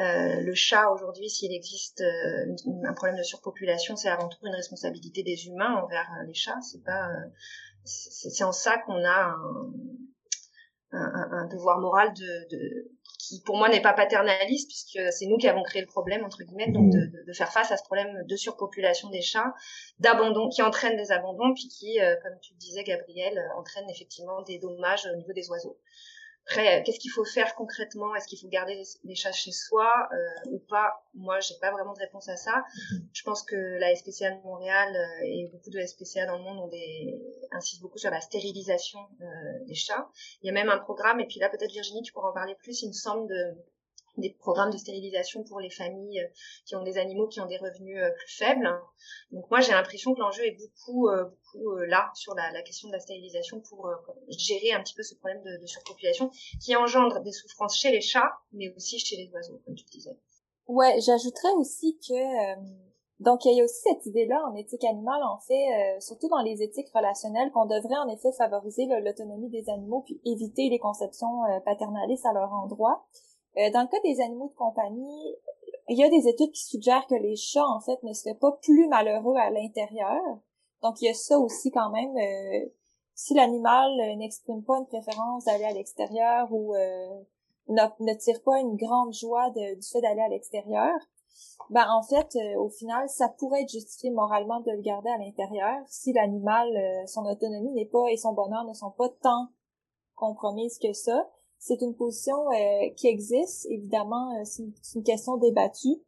Euh, 0.00 0.40
le 0.40 0.54
chat 0.54 0.90
aujourd'hui, 0.90 1.28
s'il 1.28 1.52
existe 1.52 2.00
euh, 2.02 2.54
un 2.86 2.92
problème 2.94 3.18
de 3.18 3.22
surpopulation, 3.22 3.96
c'est 3.96 4.08
avant 4.08 4.28
tout 4.28 4.38
une 4.44 4.54
responsabilité 4.54 5.22
des 5.22 5.46
humains 5.46 5.74
envers 5.82 6.08
les 6.26 6.34
chats. 6.34 6.60
C'est 6.62 6.84
pas, 6.84 7.08
c'est 7.84 8.44
en 8.44 8.52
ça 8.52 8.78
qu'on 8.78 9.04
a 9.04 9.34
un, 9.34 9.72
un, 10.92 11.28
un, 11.32 11.46
devoir 11.46 11.80
moral 11.80 12.12
de, 12.14 12.48
de, 12.50 12.90
qui 13.18 13.42
pour 13.42 13.56
moi 13.56 13.68
n'est 13.68 13.82
pas 13.82 13.92
paternaliste 13.92 14.68
puisque 14.68 15.12
c'est 15.12 15.26
nous 15.26 15.36
qui 15.36 15.48
avons 15.48 15.62
créé 15.62 15.82
le 15.82 15.86
problème 15.86 16.24
entre 16.24 16.42
guillemets 16.42 16.70
donc 16.70 16.90
de, 16.90 17.10
de, 17.26 17.32
faire 17.32 17.52
face 17.52 17.70
à 17.70 17.76
ce 17.76 17.82
problème 17.82 18.24
de 18.26 18.36
surpopulation 18.36 19.10
des 19.10 19.20
chats 19.20 19.52
d'abandon 19.98 20.48
qui 20.48 20.62
entraîne 20.62 20.96
des 20.96 21.12
abandons 21.12 21.52
puis 21.52 21.68
qui 21.68 22.00
euh, 22.00 22.14
comme 22.22 22.38
tu 22.40 22.54
le 22.54 22.58
disais 22.58 22.84
Gabriel 22.84 23.36
euh, 23.36 23.58
entraîne 23.58 23.88
effectivement 23.90 24.40
des 24.42 24.58
dommages 24.58 25.06
au 25.12 25.16
niveau 25.16 25.32
des 25.32 25.48
oiseaux 25.50 25.78
après, 26.48 26.82
qu'est-ce 26.82 26.98
qu'il 26.98 27.10
faut 27.10 27.26
faire 27.26 27.54
concrètement? 27.54 28.14
Est-ce 28.14 28.26
qu'il 28.26 28.38
faut 28.38 28.48
garder 28.48 28.82
les, 29.04 29.14
chats 29.14 29.32
chez 29.32 29.52
soi 29.52 30.08
euh, 30.10 30.50
ou 30.50 30.58
pas? 30.58 31.04
Moi, 31.12 31.40
j'ai 31.40 31.54
pas 31.60 31.70
vraiment 31.70 31.92
de 31.92 31.98
réponse 31.98 32.26
à 32.30 32.36
ça. 32.36 32.64
Je 33.12 33.22
pense 33.22 33.42
que 33.42 33.54
la 33.54 33.94
SPCA 33.94 34.30
de 34.30 34.42
Montréal 34.42 34.96
euh, 34.96 35.24
et 35.24 35.46
beaucoup 35.52 35.68
de 35.68 35.78
SPCA 35.78 36.24
dans 36.24 36.38
le 36.38 36.42
monde 36.44 36.58
ont 36.60 36.68
des 36.68 37.20
insistent 37.52 37.82
beaucoup 37.82 37.98
sur 37.98 38.10
la 38.10 38.22
stérilisation 38.22 38.98
euh, 39.20 39.24
des 39.66 39.74
chats. 39.74 40.08
Il 40.42 40.46
y 40.46 40.48
a 40.48 40.52
même 40.54 40.70
un 40.70 40.78
programme, 40.78 41.20
et 41.20 41.26
puis 41.26 41.38
là, 41.38 41.50
peut-être 41.50 41.70
Virginie, 41.70 42.00
tu 42.00 42.12
pourras 42.12 42.30
en 42.30 42.34
parler 42.34 42.54
plus. 42.54 42.80
Il 42.80 42.88
me 42.88 42.94
semble 42.94 43.28
de 43.28 43.54
des 44.18 44.30
programmes 44.30 44.70
de 44.70 44.76
stérilisation 44.76 45.42
pour 45.44 45.60
les 45.60 45.70
familles 45.70 46.20
euh, 46.20 46.28
qui 46.66 46.76
ont 46.76 46.82
des 46.82 46.98
animaux 46.98 47.28
qui 47.28 47.40
ont 47.40 47.46
des 47.46 47.56
revenus 47.56 47.98
euh, 47.98 48.10
plus 48.10 48.36
faibles. 48.36 48.68
Donc 49.32 49.50
moi 49.50 49.60
j'ai 49.60 49.72
l'impression 49.72 50.14
que 50.14 50.20
l'enjeu 50.20 50.44
est 50.44 50.56
beaucoup, 50.58 51.08
euh, 51.08 51.24
beaucoup 51.24 51.76
là 51.76 52.10
sur 52.14 52.34
la, 52.34 52.50
la, 52.52 52.62
question 52.62 52.88
de 52.88 52.92
la 52.92 53.00
stérilisation 53.00 53.60
pour 53.60 53.88
gérer 54.28 54.72
un 54.72 54.82
petit 54.82 54.94
peu 54.94 55.02
ce 55.02 55.14
problème 55.14 55.42
de, 55.42 55.60
de, 55.60 55.66
surpopulation 55.66 56.30
qui 56.62 56.76
engendre 56.76 57.20
des 57.20 57.32
souffrances 57.32 57.78
chez 57.78 57.90
les 57.90 58.00
chats, 58.00 58.32
mais 58.52 58.72
aussi 58.76 58.98
chez 58.98 59.16
les 59.16 59.30
oiseaux, 59.32 59.60
comme 59.64 59.74
tu 59.74 59.84
disais. 59.84 60.16
Ouais, 60.66 61.00
j'ajouterais 61.00 61.52
aussi 61.56 61.98
que 62.06 62.54
donc 63.20 63.44
il 63.44 63.56
y 63.56 63.60
a 63.60 63.64
aussi 63.64 63.80
cette 63.82 64.06
idée-là 64.06 64.40
en 64.50 64.54
éthique 64.54 64.84
animale, 64.84 65.22
en 65.22 65.38
fait, 65.38 66.00
surtout 66.00 66.28
dans 66.28 66.42
les 66.42 66.62
éthiques 66.62 66.90
relationnelles, 66.94 67.50
qu'on 67.52 67.66
devrait 67.66 67.96
en 67.96 68.08
effet 68.08 68.32
favoriser 68.32 68.86
l'autonomie 68.86 69.48
des 69.48 69.68
animaux 69.70 70.02
puis 70.02 70.20
éviter 70.24 70.68
les 70.68 70.78
conceptions 70.78 71.40
paternalistes 71.64 72.26
à 72.26 72.32
leur 72.32 72.52
endroit. 72.52 73.06
Euh, 73.58 73.70
dans 73.70 73.82
le 73.82 73.88
cas 73.88 74.00
des 74.04 74.20
animaux 74.20 74.48
de 74.48 74.54
compagnie, 74.54 75.34
il 75.88 75.98
y 75.98 76.04
a 76.04 76.08
des 76.08 76.28
études 76.28 76.52
qui 76.52 76.64
suggèrent 76.64 77.06
que 77.06 77.14
les 77.14 77.34
chats, 77.34 77.66
en 77.66 77.80
fait, 77.80 78.00
ne 78.02 78.12
seraient 78.12 78.38
pas 78.38 78.52
plus 78.62 78.88
malheureux 78.88 79.36
à 79.36 79.50
l'intérieur. 79.50 80.22
Donc, 80.82 81.00
il 81.00 81.06
y 81.06 81.08
a 81.08 81.14
ça 81.14 81.38
aussi 81.38 81.70
quand 81.70 81.90
même. 81.90 82.16
Euh, 82.16 82.68
si 83.14 83.34
l'animal 83.34 83.90
euh, 84.00 84.16
n'exprime 84.16 84.62
pas 84.62 84.78
une 84.78 84.86
préférence 84.86 85.44
d'aller 85.44 85.64
à 85.64 85.72
l'extérieur 85.72 86.52
ou 86.52 86.74
ne, 87.68 88.14
tire 88.14 88.42
pas 88.44 88.60
une 88.60 88.76
grande 88.76 89.12
joie 89.12 89.50
du 89.50 89.82
fait 89.92 90.00
d'aller 90.00 90.20
à 90.20 90.28
l'extérieur, 90.28 90.94
ben 91.70 91.86
en 91.90 92.02
fait, 92.02 92.36
au 92.56 92.68
final, 92.68 93.08
ça 93.08 93.28
pourrait 93.28 93.62
être 93.62 93.70
justifié 93.70 94.10
moralement 94.10 94.60
de 94.60 94.70
le 94.70 94.80
garder 94.80 95.10
à 95.10 95.18
l'intérieur 95.18 95.82
si 95.86 96.12
l'animal, 96.12 96.68
son 97.06 97.26
autonomie 97.26 97.72
n'est 97.72 97.86
pas 97.86 98.06
et 98.10 98.16
son 98.16 98.32
bonheur 98.32 98.64
ne 98.64 98.72
sont 98.72 98.92
pas 98.92 99.08
tant 99.20 99.48
compromises 100.14 100.78
que 100.78 100.92
ça 100.92 101.28
c'est 101.58 101.80
une 101.82 101.94
position 101.94 102.50
euh, 102.50 102.88
qui 102.96 103.08
existe. 103.08 103.66
Évidemment, 103.70 104.32
euh, 104.36 104.44
c'est 104.44 104.62
une, 104.94 105.02
question 105.02 105.36
débattue. 105.36 106.00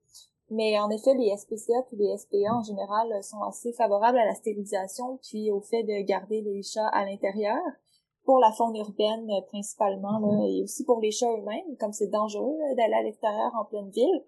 Mais 0.53 0.79
en 0.81 0.91
effet, 0.91 1.15
les 1.15 1.37
SPCA 1.37 1.83
puis 1.87 1.97
les 1.97 2.17
SPA 2.17 2.53
en 2.53 2.63
général 2.63 3.13
euh, 3.13 3.23
sont 3.23 3.43
assez 3.43 3.73
favorables 3.73 4.19
à 4.19 4.25
la 4.25 4.35
stérilisation 4.35 5.19
puis 5.29 5.51
au 5.51 5.61
fait 5.61 5.85
de 5.85 6.05
garder 6.05 6.41
les 6.41 6.63
chats 6.63 6.89
à 6.89 7.05
l'intérieur 7.05 7.59
pour 8.25 8.39
la 8.39 8.53
faune 8.53 8.77
urbaine 8.77 9.31
principalement 9.49 10.19
là, 10.19 10.47
et 10.49 10.63
aussi 10.63 10.85
pour 10.85 11.01
les 11.01 11.11
chats 11.11 11.33
eux-mêmes, 11.39 11.77
comme 11.79 11.93
c'est 11.93 12.09
dangereux 12.09 12.59
d'aller 12.77 12.95
à 12.95 13.03
l'extérieur 13.03 13.53
en 13.59 13.65
pleine 13.65 13.91
ville. 13.91 14.25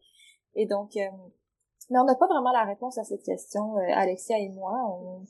Et 0.55 0.67
donc, 0.67 0.95
mais 0.95 1.99
on 1.99 2.05
n'a 2.05 2.15
pas 2.15 2.27
vraiment 2.27 2.53
la 2.53 2.65
réponse 2.65 2.99
à 2.99 3.05
cette 3.05 3.23
question, 3.23 3.77
Alexia 3.77 4.39
et 4.39 4.49
moi. 4.49 4.73
On, 4.89 5.25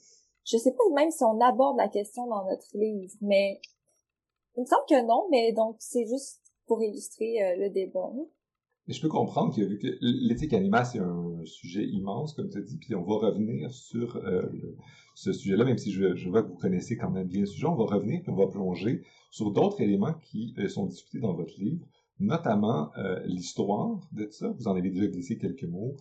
je 0.45 0.57
sais 0.57 0.73
pas 0.73 0.85
même 0.95 1.11
si 1.11 1.25
on 1.25 1.41
aborde 1.41 1.77
la 1.77 1.89
question 1.89 2.27
dans 2.27 2.45
notre 2.45 2.69
livre, 2.75 3.15
mais 3.21 3.61
il 4.57 4.63
me 4.63 4.67
semble 4.67 4.85
que 4.89 5.07
non, 5.07 5.27
mais 5.31 5.53
donc 5.53 5.77
c'est 5.79 6.07
juste 6.07 6.41
pour 6.67 6.83
illustrer 6.83 7.43
euh, 7.43 7.57
le 7.57 7.71
débat. 7.71 8.11
Je 8.89 9.01
peux 9.01 9.09
comprendre 9.09 9.55
que, 9.55 9.61
que 9.61 9.99
l'éthique 10.01 10.53
animale, 10.53 10.85
c'est 10.87 10.99
un 10.99 11.45
sujet 11.45 11.87
immense, 11.87 12.35
comme 12.35 12.49
tu 12.49 12.59
as 12.59 12.63
dit, 12.63 12.79
puis 12.79 12.95
on 12.95 13.03
va 13.03 13.29
revenir 13.29 13.71
sur 13.71 14.17
euh, 14.17 14.43
ce 15.15 15.33
sujet-là, 15.33 15.65
même 15.65 15.79
si 15.79 15.93
je, 15.93 16.17
je, 16.17 16.29
vois 16.29 16.43
que 16.43 16.49
vous 16.49 16.57
connaissez 16.57 16.97
quand 16.97 17.11
même 17.11 17.29
bien 17.29 17.41
le 17.41 17.47
sujet, 17.47 17.67
on 17.67 17.77
va 17.77 17.85
revenir, 17.85 18.23
puis 18.23 18.31
on 18.31 18.37
va 18.37 18.49
plonger 18.49 19.03
sur 19.31 19.53
d'autres 19.53 19.81
éléments 19.81 20.15
qui 20.15 20.55
euh, 20.59 20.69
sont 20.69 20.87
discutés 20.87 21.21
dans 21.21 21.35
votre 21.35 21.59
livre, 21.59 21.87
notamment 22.19 22.91
l'histoire 23.25 23.99
de 24.13 24.29
ça. 24.31 24.49
Vous 24.51 24.69
en 24.69 24.77
avez 24.77 24.91
déjà 24.91 25.09
glissé 25.09 25.39
quelques 25.39 25.65
mots, 25.65 25.97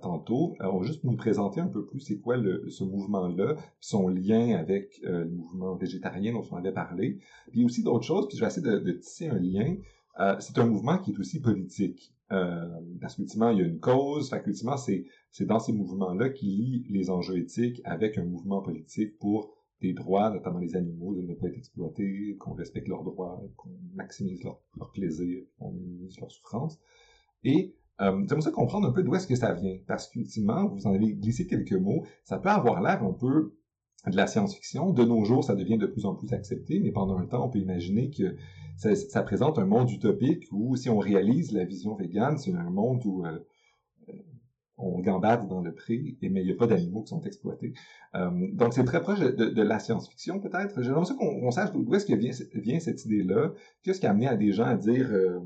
tantôt. 0.00 0.54
on 0.60 0.78
va 0.78 0.86
juste 0.86 1.04
nous 1.04 1.16
présenter 1.16 1.60
un 1.60 1.66
peu 1.66 1.84
plus 1.84 2.00
c'est 2.00 2.18
quoi 2.18 2.36
le, 2.36 2.68
ce 2.70 2.84
mouvement-là, 2.84 3.56
son 3.80 4.08
lien 4.08 4.56
avec 4.56 5.00
euh, 5.04 5.24
le 5.24 5.30
mouvement 5.30 5.74
végétarien 5.74 6.32
dont 6.32 6.44
on 6.50 6.56
avait 6.56 6.72
parlé. 6.72 7.18
Puis 7.50 7.64
aussi 7.64 7.82
d'autres 7.82 8.04
choses, 8.04 8.26
puis 8.28 8.36
je 8.36 8.42
vais 8.42 8.48
essayer 8.48 8.66
de, 8.66 8.92
tisser 8.92 9.28
un 9.28 9.38
lien. 9.38 9.76
Euh, 10.20 10.36
c'est 10.40 10.58
un 10.58 10.66
mouvement 10.66 10.98
qui 10.98 11.12
est 11.12 11.18
aussi 11.18 11.40
politique. 11.40 12.14
Euh, 12.32 12.80
parce 13.00 13.16
qu'ultimement, 13.16 13.50
il 13.50 13.58
y 13.58 13.62
a 13.62 13.66
une 13.66 13.80
cause, 13.80 14.30
fait 14.30 14.42
c'est, 14.78 15.04
c'est 15.30 15.44
dans 15.44 15.58
ces 15.58 15.72
mouvements-là 15.72 16.30
qui 16.30 16.46
lie 16.46 16.86
les 16.88 17.10
enjeux 17.10 17.36
éthiques 17.38 17.82
avec 17.84 18.16
un 18.16 18.24
mouvement 18.24 18.62
politique 18.62 19.18
pour 19.18 19.54
des 19.82 19.92
droits, 19.92 20.30
notamment 20.30 20.60
les 20.60 20.76
animaux, 20.76 21.14
de 21.14 21.20
ne 21.20 21.34
pas 21.34 21.48
être 21.48 21.58
exploités, 21.58 22.36
qu'on 22.38 22.54
respecte 22.54 22.88
leurs 22.88 23.04
droits, 23.04 23.42
qu'on 23.56 23.68
maximise 23.94 24.42
leur, 24.42 24.58
leur 24.78 24.90
plaisir, 24.92 25.42
qu'on 25.58 25.72
minimise 25.72 26.18
leur 26.18 26.30
souffrance. 26.30 26.80
Et 27.44 27.74
euh, 28.00 28.24
J'aimerais 28.28 28.42
ça 28.42 28.50
comprendre 28.50 28.88
un 28.88 28.92
peu 28.92 29.02
d'où 29.02 29.14
est-ce 29.14 29.26
que 29.26 29.36
ça 29.36 29.52
vient, 29.52 29.76
parce 29.86 30.08
qu'ultimement, 30.08 30.66
vous 30.68 30.86
en 30.86 30.94
avez 30.94 31.14
glissé 31.14 31.46
quelques 31.46 31.72
mots, 31.72 32.04
ça 32.24 32.38
peut 32.38 32.48
avoir 32.48 32.82
l'air 32.82 33.02
un 33.02 33.12
peu 33.12 33.54
de 34.06 34.16
la 34.16 34.26
science-fiction. 34.26 34.92
De 34.92 35.04
nos 35.04 35.24
jours, 35.24 35.44
ça 35.44 35.54
devient 35.54 35.78
de 35.78 35.86
plus 35.86 36.04
en 36.04 36.14
plus 36.14 36.32
accepté, 36.32 36.80
mais 36.80 36.92
pendant 36.92 37.18
un 37.18 37.26
temps, 37.26 37.46
on 37.46 37.50
peut 37.50 37.58
imaginer 37.58 38.10
que 38.10 38.36
ça, 38.76 39.22
présente 39.22 39.58
un 39.58 39.66
monde 39.66 39.90
utopique 39.90 40.46
où, 40.52 40.76
si 40.76 40.90
on 40.90 40.98
réalise 40.98 41.52
la 41.52 41.64
vision 41.64 41.94
végane, 41.94 42.38
c'est 42.38 42.52
un 42.52 42.70
monde 42.70 43.04
où 43.04 43.24
euh, 43.24 43.38
euh 44.08 44.12
on 44.76 45.00
gambade 45.00 45.46
dans 45.48 45.60
le 45.60 45.72
pré, 45.72 46.16
et 46.20 46.28
mais 46.28 46.40
il 46.40 46.46
n'y 46.46 46.52
a 46.52 46.56
pas 46.56 46.66
d'animaux 46.66 47.02
qui 47.02 47.10
sont 47.10 47.20
exploités. 47.22 47.74
Euh, 48.16 48.30
donc, 48.52 48.74
c'est 48.74 48.84
très 48.84 49.00
proche 49.00 49.20
de, 49.20 49.30
de, 49.30 49.62
la 49.62 49.78
science-fiction, 49.78 50.40
peut-être. 50.40 50.82
J'aimerais 50.82 51.04
ça 51.04 51.14
qu'on 51.14 51.50
sache 51.52 51.72
d'où 51.72 51.94
est-ce 51.94 52.06
que 52.06 52.14
vient, 52.14 52.32
vient 52.54 52.80
cette 52.80 53.04
idée-là. 53.04 53.52
Qu'est-ce 53.82 54.00
qui 54.00 54.06
a 54.06 54.10
amené 54.10 54.26
à 54.26 54.36
des 54.36 54.52
gens 54.52 54.64
à 54.64 54.76
dire 54.76 55.08
euh, 55.12 55.38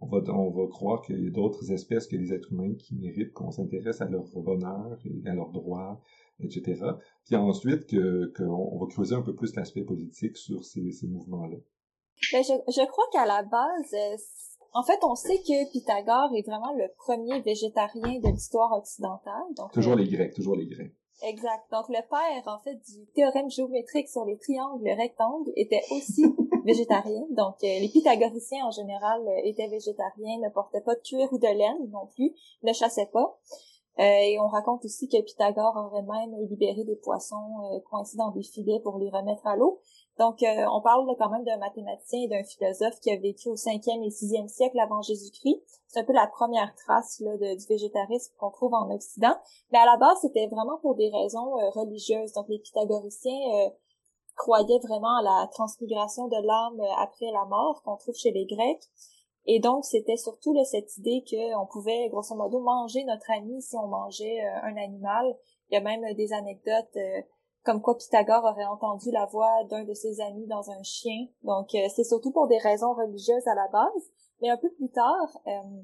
on 0.00 0.06
va, 0.06 0.18
on 0.32 0.50
va 0.50 0.66
croire 0.68 1.02
qu'il 1.02 1.24
y 1.24 1.26
a 1.26 1.30
d'autres 1.30 1.72
espèces 1.72 2.06
que 2.06 2.16
les 2.16 2.32
êtres 2.32 2.52
humains 2.52 2.74
qui 2.74 2.94
méritent 2.94 3.32
qu'on 3.32 3.50
s'intéresse 3.50 4.00
à 4.00 4.08
leur 4.08 4.24
bonheur 4.36 4.98
et 5.04 5.28
à 5.28 5.34
leurs 5.34 5.50
droits, 5.50 6.00
etc. 6.40 6.82
Puis 7.24 7.36
ensuite, 7.36 7.86
que, 7.86 8.32
qu'on 8.36 8.78
va 8.78 8.86
creuser 8.86 9.14
un 9.14 9.22
peu 9.22 9.34
plus 9.34 9.54
l'aspect 9.56 9.82
politique 9.82 10.36
sur 10.36 10.64
ces, 10.64 10.92
ces 10.92 11.08
mouvements-là. 11.08 11.56
Ben, 12.32 12.42
je, 12.42 12.52
je 12.68 12.86
crois 12.86 13.04
qu'à 13.12 13.26
la 13.26 13.42
base, 13.42 13.94
euh, 13.94 14.16
en 14.74 14.82
fait, 14.82 14.98
on 15.02 15.14
sait 15.14 15.38
que 15.38 15.70
Pythagore 15.72 16.30
est 16.36 16.46
vraiment 16.46 16.72
le 16.74 16.88
premier 16.96 17.40
végétarien 17.40 18.20
de 18.20 18.28
l'histoire 18.28 18.72
occidentale. 18.72 19.42
Donc, 19.56 19.72
toujours 19.72 19.96
les 19.96 20.08
Grecs, 20.08 20.34
toujours 20.34 20.56
les 20.56 20.66
Grecs. 20.66 20.94
Exact. 21.22 21.64
Donc, 21.72 21.88
le 21.88 22.00
père, 22.08 22.42
en 22.46 22.58
fait, 22.60 22.76
du 22.76 23.06
théorème 23.14 23.50
géométrique 23.50 24.08
sur 24.08 24.24
les 24.24 24.38
triangles 24.38 24.88
rectangles 24.88 25.50
était 25.56 25.82
aussi 25.90 26.24
végétarien. 26.64 27.26
Donc, 27.30 27.56
euh, 27.64 27.80
les 27.80 27.88
pythagoriciens, 27.88 28.64
en 28.66 28.70
général, 28.70 29.20
euh, 29.26 29.40
étaient 29.44 29.66
végétariens, 29.68 30.38
ne 30.38 30.48
portaient 30.50 30.80
pas 30.80 30.94
de 30.94 31.00
cuir 31.00 31.28
ou 31.32 31.38
de 31.38 31.46
laine 31.46 31.90
non 31.90 32.06
plus, 32.14 32.34
ne 32.62 32.72
chassaient 32.72 33.10
pas. 33.12 33.36
Euh, 33.98 34.02
et 34.02 34.38
on 34.38 34.46
raconte 34.46 34.84
aussi 34.84 35.08
que 35.08 35.20
Pythagore 35.20 35.74
aurait 35.76 36.02
même 36.02 36.36
libéré 36.48 36.84
des 36.84 36.94
poissons 36.94 37.80
coincés 37.90 38.16
dans 38.16 38.30
des 38.30 38.44
filets 38.44 38.78
pour 38.84 38.98
les 38.98 39.10
remettre 39.10 39.44
à 39.44 39.56
l'eau. 39.56 39.80
Donc, 40.18 40.42
on 40.42 40.80
parle 40.80 41.06
quand 41.16 41.30
même 41.30 41.44
d'un 41.44 41.58
mathématicien 41.58 42.22
et 42.22 42.28
d'un 42.28 42.42
philosophe 42.42 42.98
qui 43.00 43.10
a 43.12 43.16
vécu 43.16 43.48
au 43.48 43.54
5e 43.54 44.04
et 44.04 44.08
6e 44.08 44.48
siècle 44.48 44.80
avant 44.80 45.00
Jésus-Christ. 45.00 45.62
C'est 45.86 46.00
un 46.00 46.04
peu 46.04 46.12
la 46.12 46.26
première 46.26 46.74
trace 46.74 47.20
là, 47.20 47.36
du 47.36 47.66
végétarisme 47.66 48.34
qu'on 48.36 48.50
trouve 48.50 48.74
en 48.74 48.90
Occident. 48.90 49.36
Mais 49.70 49.78
à 49.78 49.86
la 49.86 49.96
base, 49.96 50.18
c'était 50.20 50.48
vraiment 50.48 50.78
pour 50.78 50.96
des 50.96 51.08
raisons 51.08 51.52
religieuses. 51.72 52.32
Donc, 52.32 52.46
les 52.48 52.58
pythagoriciens 52.58 53.70
croyaient 54.36 54.80
vraiment 54.80 55.16
à 55.18 55.22
la 55.22 55.46
transmigration 55.52 56.26
de 56.26 56.36
l'âme 56.36 56.82
après 56.98 57.30
la 57.32 57.44
mort 57.44 57.82
qu'on 57.84 57.96
trouve 57.96 58.16
chez 58.16 58.32
les 58.32 58.46
Grecs. 58.46 58.84
Et 59.46 59.60
donc, 59.60 59.84
c'était 59.84 60.16
surtout 60.16 60.52
là, 60.52 60.64
cette 60.64 60.96
idée 60.98 61.24
qu'on 61.30 61.66
pouvait, 61.66 62.08
grosso 62.08 62.34
modo, 62.34 62.60
manger 62.60 63.04
notre 63.04 63.30
ami 63.30 63.62
si 63.62 63.76
on 63.76 63.86
mangeait 63.86 64.40
un 64.62 64.76
animal. 64.76 65.36
Il 65.70 65.74
y 65.74 65.76
a 65.78 65.80
même 65.80 66.12
des 66.14 66.32
anecdotes 66.32 66.98
comme 67.68 67.82
quoi 67.82 67.98
Pythagore 67.98 68.44
aurait 68.44 68.64
entendu 68.64 69.10
la 69.10 69.26
voix 69.26 69.62
d'un 69.64 69.84
de 69.84 69.92
ses 69.92 70.22
amis 70.22 70.46
dans 70.46 70.70
un 70.70 70.82
chien. 70.82 71.26
Donc, 71.42 71.74
euh, 71.74 71.86
c'est 71.94 72.02
surtout 72.02 72.30
pour 72.30 72.46
des 72.46 72.56
raisons 72.56 72.94
religieuses 72.94 73.46
à 73.46 73.54
la 73.54 73.68
base. 73.68 74.10
Mais 74.40 74.48
un 74.48 74.56
peu 74.56 74.70
plus 74.70 74.88
tard, 74.88 75.38
euh, 75.46 75.82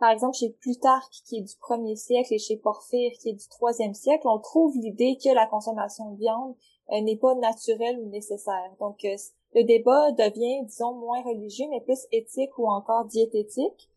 par 0.00 0.10
exemple, 0.10 0.36
chez 0.36 0.50
Plutarque, 0.50 1.12
qui 1.26 1.38
est 1.38 1.42
du 1.42 1.54
premier 1.60 1.94
siècle, 1.94 2.34
et 2.34 2.38
chez 2.38 2.56
Porphyre, 2.56 3.12
qui 3.20 3.28
est 3.28 3.34
du 3.34 3.46
troisième 3.46 3.94
siècle, 3.94 4.26
on 4.26 4.40
trouve 4.40 4.76
l'idée 4.76 5.16
que 5.22 5.32
la 5.32 5.46
consommation 5.46 6.10
de 6.10 6.16
viande 6.16 6.56
euh, 6.90 7.00
n'est 7.02 7.18
pas 7.18 7.36
naturelle 7.36 8.00
ou 8.00 8.08
nécessaire. 8.08 8.74
Donc, 8.80 8.98
le 9.04 9.62
débat 9.62 10.10
devient, 10.10 10.64
disons, 10.64 10.94
moins 10.94 11.22
religieux, 11.22 11.66
mais 11.70 11.82
plus 11.82 12.04
éthique 12.10 12.58
ou 12.58 12.66
encore 12.66 13.04
diététique. 13.04 13.88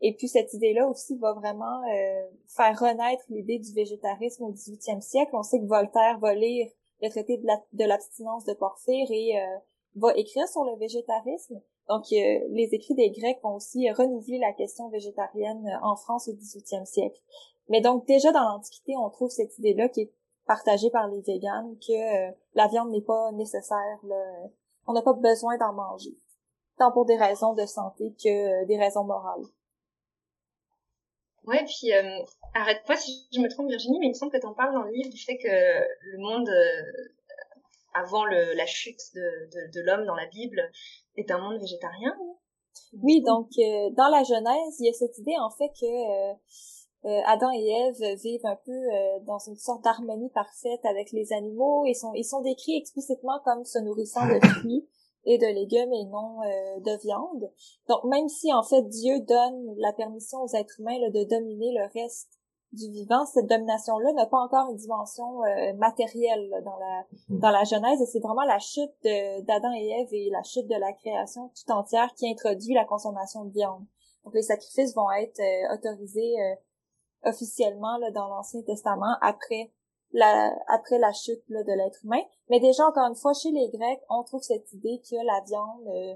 Et 0.00 0.14
puis 0.14 0.28
cette 0.28 0.52
idée-là 0.54 0.86
aussi 0.88 1.16
va 1.16 1.32
vraiment 1.32 1.82
euh, 1.92 2.28
faire 2.46 2.78
renaître 2.78 3.24
l'idée 3.30 3.58
du 3.58 3.72
végétarisme 3.72 4.44
au 4.44 4.52
18e 4.52 5.00
siècle. 5.00 5.32
On 5.34 5.42
sait 5.42 5.58
que 5.58 5.66
Voltaire 5.66 6.18
va 6.20 6.34
lire 6.34 6.70
le 7.02 7.08
traité 7.08 7.38
de 7.38 7.84
l'abstinence 7.84 8.44
de 8.44 8.54
Porphyre 8.54 9.06
et 9.10 9.40
euh, 9.40 9.58
va 9.96 10.14
écrire 10.16 10.46
sur 10.48 10.64
le 10.64 10.76
végétarisme. 10.76 11.60
Donc 11.88 12.04
euh, 12.12 12.40
les 12.50 12.68
écrits 12.72 12.94
des 12.94 13.10
Grecs 13.10 13.40
vont 13.42 13.56
aussi 13.56 13.90
renouveler 13.90 14.38
la 14.38 14.52
question 14.52 14.88
végétarienne 14.88 15.66
en 15.82 15.96
France 15.96 16.28
au 16.28 16.32
18e 16.32 16.84
siècle. 16.84 17.20
Mais 17.68 17.80
donc 17.80 18.06
déjà 18.06 18.30
dans 18.30 18.44
l'Antiquité, 18.44 18.94
on 18.96 19.10
trouve 19.10 19.30
cette 19.30 19.58
idée-là 19.58 19.88
qui 19.88 20.02
est 20.02 20.12
partagée 20.46 20.90
par 20.90 21.08
les 21.08 21.20
véganes 21.20 21.76
que 21.86 22.30
la 22.54 22.68
viande 22.68 22.90
n'est 22.90 23.02
pas 23.02 23.32
nécessaire. 23.32 23.98
On 24.86 24.92
n'a 24.92 25.02
pas 25.02 25.12
besoin 25.12 25.58
d'en 25.58 25.72
manger. 25.72 26.16
tant 26.78 26.92
pour 26.92 27.04
des 27.04 27.16
raisons 27.16 27.54
de 27.54 27.66
santé 27.66 28.14
que 28.22 28.64
des 28.64 28.78
raisons 28.78 29.04
morales. 29.04 29.44
Ouais, 31.48 31.64
puis 31.64 31.90
arrête-toi 32.54 32.96
si 32.96 33.26
je 33.32 33.40
me 33.40 33.48
trompe 33.48 33.68
Virginie, 33.68 33.98
mais 34.00 34.06
il 34.06 34.10
me 34.10 34.14
semble 34.14 34.30
que 34.30 34.36
tu 34.36 34.46
parles 34.54 34.74
dans 34.74 34.82
le 34.82 34.92
livre 34.92 35.10
du 35.10 35.18
fait 35.18 35.38
que 35.38 35.48
le 35.48 36.18
monde 36.18 36.48
avant 37.94 38.24
le, 38.26 38.54
la 38.54 38.66
chute 38.66 39.00
de, 39.14 39.72
de, 39.72 39.80
l'homme 39.80 40.04
dans 40.04 40.14
la 40.14 40.26
Bible 40.26 40.70
est 41.16 41.30
un 41.30 41.38
monde 41.38 41.58
végétarien. 41.58 42.14
Oui, 43.02 43.22
donc 43.22 43.48
dans 43.96 44.08
la 44.08 44.22
Genèse, 44.24 44.76
il 44.80 44.86
y 44.86 44.90
a 44.90 44.92
cette 44.92 45.16
idée 45.18 45.36
en 45.40 45.50
fait 45.50 45.70
que 45.80 46.34
euh, 47.04 47.20
Adam 47.26 47.50
et 47.52 47.68
Ève 47.68 48.18
vivent 48.20 48.44
un 48.44 48.56
peu 48.56 48.72
euh, 48.72 49.20
dans 49.20 49.38
une 49.38 49.56
sorte 49.56 49.84
d'harmonie 49.84 50.30
parfaite 50.30 50.84
avec 50.84 51.12
les 51.12 51.32
animaux. 51.32 51.84
Ils 51.86 51.94
sont, 51.94 52.12
ils 52.14 52.24
sont 52.24 52.40
décrits 52.40 52.76
explicitement 52.76 53.40
comme 53.44 53.64
se 53.64 53.78
nourrissant 53.78 54.26
de 54.26 54.40
fruits 54.46 54.88
et 55.24 55.38
de 55.38 55.46
légumes 55.46 55.92
et 55.92 56.04
non 56.06 56.40
euh, 56.42 56.80
de 56.80 57.00
viande. 57.00 57.50
Donc 57.88 58.04
même 58.04 58.28
si 58.28 58.52
en 58.52 58.62
fait 58.62 58.82
Dieu 58.82 59.20
donne 59.20 59.74
la 59.78 59.92
permission 59.92 60.42
aux 60.42 60.54
êtres 60.54 60.80
humains 60.80 60.98
de 60.98 61.24
dominer 61.24 61.72
le 61.72 61.84
reste 62.00 62.30
du 62.72 62.90
vivant, 62.90 63.24
cette 63.24 63.46
domination-là 63.46 64.12
n'a 64.12 64.26
pas 64.26 64.38
encore 64.38 64.70
une 64.70 64.76
dimension 64.76 65.40
matérielle 65.78 66.50
dans 66.64 66.76
la 66.76 67.02
mm-hmm. 67.02 67.40
dans 67.40 67.50
la 67.50 67.64
Genèse. 67.64 68.02
Et 68.02 68.06
c'est 68.06 68.20
vraiment 68.20 68.44
la 68.44 68.58
chute 68.58 68.92
d'Adam 69.02 69.72
et 69.72 69.88
Ève 70.00 70.08
et 70.12 70.28
la 70.30 70.42
chute 70.42 70.66
de 70.66 70.74
la 70.74 70.92
création 70.92 71.48
tout 71.48 71.72
entière 71.72 72.12
qui 72.14 72.30
introduit 72.30 72.74
la 72.74 72.84
consommation 72.84 73.44
de 73.44 73.52
viande. 73.52 73.84
Donc 74.24 74.34
les 74.34 74.42
sacrifices 74.42 74.94
vont 74.94 75.10
être 75.12 75.40
autorisés 75.72 76.36
officiellement 77.24 77.96
là, 77.98 78.10
dans 78.10 78.28
l'Ancien 78.28 78.62
Testament 78.62 79.16
après 79.20 79.72
la 80.12 80.52
après 80.68 80.98
la 80.98 81.12
chute 81.12 81.42
là, 81.48 81.62
de 81.62 81.72
l'être 81.72 82.04
humain. 82.04 82.22
Mais 82.48 82.60
déjà 82.60 82.86
encore 82.86 83.08
une 83.08 83.16
fois 83.16 83.32
chez 83.34 83.50
les 83.50 83.68
Grecs, 83.68 84.00
on 84.08 84.22
trouve 84.24 84.42
cette 84.42 84.72
idée 84.72 85.00
que 85.08 85.16
la 85.16 85.42
viande 85.46 85.88
euh, 85.88 86.14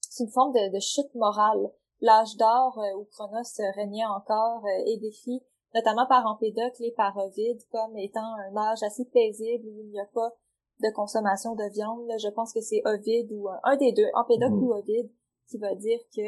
c'est 0.00 0.24
une 0.24 0.30
forme 0.30 0.52
de, 0.52 0.74
de 0.74 0.80
chute 0.80 1.14
morale. 1.14 1.70
L'âge 2.00 2.36
d'or 2.36 2.78
euh, 2.78 2.98
où 2.98 3.04
Chronos 3.04 3.42
régnait 3.74 4.04
encore 4.04 4.64
euh, 4.64 4.84
est 4.86 4.98
décrit 4.98 5.42
notamment 5.74 6.06
par 6.06 6.26
Empédocle 6.26 6.84
et 6.84 6.92
par 6.92 7.16
Ovide 7.16 7.62
comme 7.70 7.96
étant 7.96 8.34
un 8.48 8.56
âge 8.56 8.82
assez 8.82 9.04
paisible 9.04 9.68
où 9.68 9.80
il 9.80 9.90
n'y 9.90 10.00
a 10.00 10.06
pas 10.06 10.32
de 10.80 10.90
consommation 10.94 11.54
de 11.54 11.70
viande. 11.72 12.10
Je 12.18 12.28
pense 12.28 12.52
que 12.52 12.60
c'est 12.60 12.82
Ovide 12.84 13.32
ou 13.32 13.48
un 13.62 13.76
des 13.76 13.92
deux, 13.92 14.08
Empédocle 14.14 14.54
mm-hmm. 14.54 14.68
ou 14.68 14.74
Ovide, 14.74 15.10
qui 15.48 15.58
va 15.58 15.74
dire 15.74 16.00
que 16.14 16.22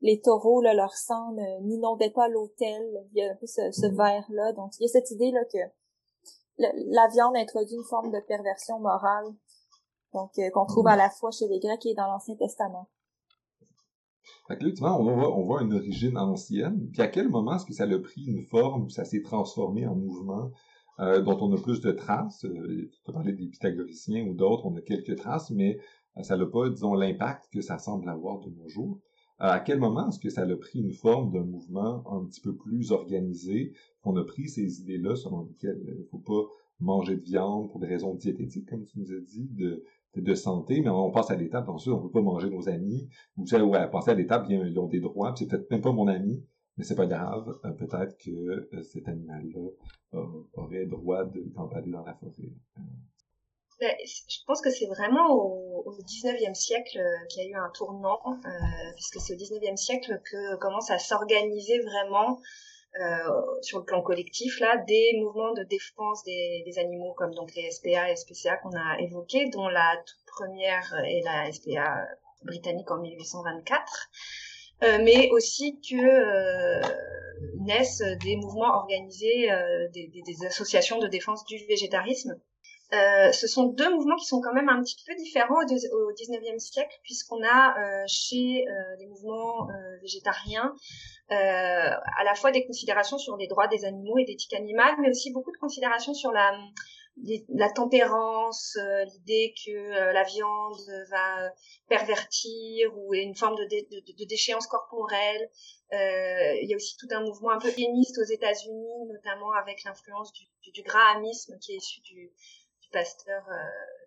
les 0.00 0.20
taureaux, 0.20 0.60
là, 0.60 0.74
leur 0.74 0.92
sang 0.92 1.34
n'inondait 1.62 2.10
pas 2.10 2.28
l'autel. 2.28 2.82
Il 3.12 3.18
y 3.18 3.22
a 3.22 3.32
un 3.32 3.36
peu 3.36 3.46
ce, 3.46 3.70
ce 3.72 3.86
verre-là. 3.86 4.52
Donc, 4.52 4.72
il 4.78 4.82
y 4.82 4.86
a 4.86 4.88
cette 4.88 5.10
idée-là 5.10 5.44
que 5.44 5.58
la 6.58 7.08
viande 7.08 7.36
introduit 7.36 7.74
une 7.74 7.84
forme 7.84 8.10
de 8.12 8.20
perversion 8.26 8.78
morale. 8.78 9.26
Donc, 10.14 10.30
euh, 10.38 10.50
qu'on 10.50 10.66
trouve 10.66 10.86
à 10.86 10.96
la 10.96 11.10
fois 11.10 11.30
chez 11.30 11.46
les 11.48 11.58
Grecs 11.58 11.84
et 11.84 11.94
dans 11.94 12.06
l'Ancien 12.06 12.36
Testament. 12.36 12.88
Fait 14.48 14.56
que 14.56 14.64
là, 14.64 14.72
tu 14.72 14.80
vois, 14.80 14.98
on 14.98 15.04
voit, 15.04 15.36
on 15.36 15.42
voit 15.42 15.62
une 15.62 15.74
origine 15.74 16.16
ancienne. 16.18 16.88
Puis 16.92 17.02
à 17.02 17.08
quel 17.08 17.28
moment 17.28 17.56
est-ce 17.56 17.66
que 17.66 17.74
ça 17.74 17.84
a 17.84 17.98
pris 17.98 18.24
une 18.26 18.42
forme, 18.42 18.90
ça 18.90 19.04
s'est 19.04 19.22
transformé 19.22 19.86
en 19.86 19.94
mouvement 19.94 20.50
euh, 21.00 21.20
dont 21.20 21.36
on 21.40 21.52
a 21.54 21.60
plus 21.60 21.80
de 21.80 21.92
traces? 21.92 22.44
Euh, 22.44 22.90
tu 23.04 23.10
as 23.10 23.12
parlé 23.12 23.32
des 23.32 23.46
pythagoriciens 23.46 24.26
ou 24.26 24.34
d'autres, 24.34 24.66
on 24.66 24.74
a 24.76 24.80
quelques 24.80 25.16
traces, 25.16 25.50
mais 25.50 25.78
euh, 26.16 26.22
ça 26.22 26.36
n'a 26.36 26.46
pas, 26.46 26.68
disons, 26.70 26.94
l'impact 26.94 27.48
que 27.52 27.60
ça 27.60 27.78
semble 27.78 28.08
avoir 28.08 28.40
de 28.40 28.50
nos 28.50 28.68
jours. 28.68 28.98
Euh, 29.42 29.48
à 29.48 29.60
quel 29.60 29.78
moment 29.78 30.08
est-ce 30.08 30.18
que 30.18 30.30
ça 30.30 30.42
a 30.42 30.56
pris 30.56 30.80
une 30.80 30.92
forme 30.92 31.30
d'un 31.30 31.44
mouvement 31.44 32.02
un 32.10 32.24
petit 32.24 32.40
peu 32.40 32.54
plus 32.54 32.90
organisé, 32.90 33.74
qu'on 34.00 34.16
a 34.16 34.24
pris 34.24 34.48
ces 34.48 34.80
idées-là 34.80 35.14
selon 35.14 35.44
lesquelles 35.44 35.82
il 35.86 35.98
ne 35.98 36.04
faut 36.04 36.18
pas 36.18 36.48
manger 36.80 37.16
de 37.16 37.22
viande 37.22 37.70
pour 37.70 37.80
des 37.80 37.86
raisons 37.86 38.14
diététiques, 38.14 38.68
comme 38.68 38.84
tu 38.84 38.98
nous 38.98 39.12
as 39.12 39.20
dit, 39.20 39.50
de, 40.14 40.34
santé, 40.34 40.80
mais 40.80 40.88
on 40.88 41.10
passe 41.10 41.30
à 41.30 41.36
l'étape, 41.36 41.68
ensuite, 41.68 41.92
on 41.92 41.98
ne 41.98 42.02
peut 42.04 42.12
pas 42.12 42.22
manger 42.22 42.48
nos 42.48 42.70
amis, 42.70 43.10
ou 43.36 43.46
ça, 43.46 43.62
ouais, 43.62 43.90
passer 43.90 44.12
à 44.12 44.14
l'étape, 44.14 44.46
ils 44.48 44.78
ont 44.78 44.86
des 44.86 45.00
droits, 45.00 45.34
c'est 45.36 45.46
peut-être 45.46 45.70
même 45.70 45.82
pas 45.82 45.92
mon 45.92 46.08
ami, 46.08 46.42
mais 46.78 46.84
c'est 46.84 46.94
pas 46.94 47.06
grave, 47.06 47.58
euh, 47.66 47.72
peut-être 47.72 48.16
que 48.16 48.30
euh, 48.30 48.82
cet 48.82 49.08
animal-là 49.08 49.68
aurait 50.54 50.86
droit 50.86 51.24
de 51.24 51.44
dans 51.90 52.04
la 52.04 52.14
forêt. 52.14 52.54
Ben, 53.78 53.94
je 54.06 54.38
pense 54.46 54.62
que 54.62 54.70
c'est 54.70 54.86
vraiment 54.86 55.34
au, 55.34 55.82
au 55.84 55.92
19e 56.02 56.54
siècle 56.54 56.98
euh, 56.98 57.26
qu'il 57.28 57.42
y 57.42 57.46
a 57.46 57.50
eu 57.50 57.54
un 57.56 57.70
tournant, 57.74 58.20
euh, 58.24 58.48
puisque 58.94 59.20
c'est 59.20 59.34
au 59.34 59.36
19e 59.36 59.76
siècle 59.76 60.18
que 60.24 60.56
commence 60.56 60.90
à 60.90 60.98
s'organiser 60.98 61.78
vraiment 61.80 62.40
euh, 62.98 63.60
sur 63.60 63.80
le 63.80 63.84
plan 63.84 64.00
collectif 64.00 64.58
là 64.60 64.78
des 64.78 65.18
mouvements 65.20 65.52
de 65.52 65.62
défense 65.64 66.24
des, 66.24 66.72
animaux 66.78 67.12
comme 67.18 67.34
donc 67.34 67.54
les 67.54 67.70
SPA 67.70 68.10
et 68.10 68.16
SPCA 68.16 68.56
qu'on 68.56 68.74
a 68.74 68.98
évoqués, 69.00 69.50
dont 69.50 69.68
la 69.68 69.94
toute 70.06 70.24
première 70.26 70.94
est 71.04 71.20
la 71.22 71.52
SPA 71.52 72.08
britannique 72.44 72.90
en 72.90 72.96
1824. 72.96 74.08
Euh, 74.84 74.98
mais 75.04 75.28
aussi 75.32 75.78
que 75.80 76.80
naissent 77.58 78.02
des 78.22 78.36
mouvements 78.36 78.74
organisés, 78.74 79.50
des, 79.92 80.46
associations 80.46 80.98
de 80.98 81.08
défense 81.08 81.44
du 81.44 81.58
végétarisme 81.66 82.40
euh, 82.92 83.32
ce 83.32 83.48
sont 83.48 83.64
deux 83.64 83.92
mouvements 83.92 84.14
qui 84.16 84.26
sont 84.26 84.40
quand 84.40 84.52
même 84.52 84.68
un 84.68 84.80
petit 84.80 84.96
peu 85.04 85.14
différents 85.16 85.60
au, 85.60 86.12
XIXe 86.12 86.62
siècle, 86.62 86.96
puisqu'on 87.02 87.42
a 87.42 87.74
euh, 87.78 88.04
chez 88.06 88.64
euh, 88.68 88.96
les 88.98 89.06
mouvements 89.06 89.68
euh, 89.68 89.98
végétariens 90.02 90.74
à 91.28 92.22
la 92.24 92.36
fois 92.36 92.52
des 92.52 92.64
considérations 92.64 93.18
sur 93.18 93.36
les 93.36 93.48
droits 93.48 93.66
des 93.66 93.84
animaux 93.84 94.16
et 94.16 94.24
d'éthique 94.24 94.54
animale, 94.54 94.94
mais 95.00 95.10
aussi 95.10 95.32
beaucoup 95.32 95.50
de 95.50 95.56
considérations 95.56 96.14
sur 96.14 96.30
la, 96.30 96.56
la 97.48 97.68
tempérance, 97.68 98.78
l'idée 99.12 99.52
que 99.66 100.12
la 100.12 100.22
viande 100.22 100.78
va 101.10 101.50
pervertir 101.88 102.96
ou 102.96 103.12
est 103.12 103.22
une 103.22 103.34
forme 103.34 103.56
de, 103.56 103.64
de, 103.64 104.12
de 104.16 104.24
déchéance 104.24 104.68
corporelle. 104.68 105.50
il 105.90 106.68
y 106.68 106.72
a 106.72 106.76
aussi 106.76 106.96
tout 106.96 107.08
un 107.10 107.24
mouvement 107.24 107.50
un 107.50 107.58
peu 107.58 107.70
féministe 107.70 108.16
aux 108.18 108.32
États-Unis, 108.32 109.06
notamment 109.12 109.50
avec 109.50 109.82
l'influence 109.82 110.32
du, 110.32 110.44
du, 110.62 110.70
du 110.70 110.82
grahamisme 110.82 111.58
qui 111.58 111.72
est 111.72 111.78
issu 111.78 112.02
du, 112.02 112.30
pasteur 112.90 113.42
euh, 113.50 113.54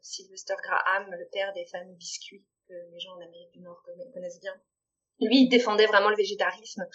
Sylvester 0.01 0.55
Graham, 0.63 1.11
le 1.11 1.27
père 1.31 1.53
des 1.53 1.65
fameux 1.65 1.93
biscuits 1.93 2.45
que 2.67 2.73
les 2.91 2.99
gens 2.99 3.11
en 3.13 3.21
Amérique 3.21 3.51
du 3.51 3.61
Nord 3.61 3.81
connaissent 4.13 4.39
bien. 4.39 4.53
Lui, 5.21 5.43
il 5.43 5.49
défendait 5.49 5.85
vraiment 5.85 6.09
le 6.09 6.15
végétarisme, 6.15 6.87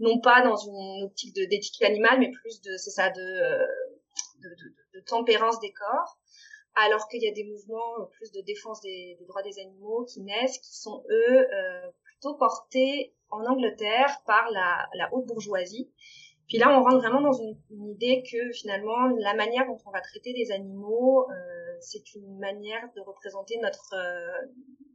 non 0.00 0.20
pas 0.20 0.42
dans 0.42 0.56
une 0.56 1.04
optique 1.04 1.34
d'éthique 1.34 1.82
animale, 1.82 2.18
mais 2.20 2.30
plus 2.30 2.60
de, 2.60 2.76
c'est 2.76 2.90
ça, 2.90 3.08
de, 3.08 3.20
euh, 3.20 3.66
de, 4.94 5.00
tempérance 5.06 5.58
des 5.60 5.72
corps 5.72 6.18
alors 6.74 7.08
qu'il 7.08 7.22
y 7.22 7.28
a 7.28 7.32
des 7.32 7.44
mouvements 7.44 8.06
plus 8.12 8.30
de 8.32 8.42
défense 8.42 8.80
des, 8.82 9.18
droits 9.26 9.42
des 9.42 9.58
animaux 9.58 10.04
qui 10.04 10.20
naissent, 10.20 10.58
qui 10.58 10.76
sont 10.76 11.02
eux 11.10 11.48
euh, 11.52 11.90
plutôt 12.04 12.34
portés 12.34 13.14
en 13.30 13.44
Angleterre 13.46 14.22
par 14.26 14.50
la 14.50 15.08
haute 15.12 15.26
bourgeoisie, 15.26 15.90
puis 16.50 16.58
là, 16.58 16.68
on 16.76 16.82
rentre 16.82 16.98
vraiment 16.98 17.20
dans 17.20 17.32
une, 17.32 17.56
idée 17.92 18.24
que 18.30 18.50
finalement, 18.52 19.06
la 19.20 19.34
manière 19.34 19.66
dont 19.66 19.78
on 19.86 19.90
va 19.92 20.00
traiter 20.00 20.32
les 20.32 20.50
animaux, 20.50 21.30
euh, 21.30 21.76
c'est 21.80 22.14
une 22.16 22.38
manière 22.38 22.88
de 22.96 23.00
représenter 23.02 23.56
notre, 23.62 23.94
euh, 23.94 24.46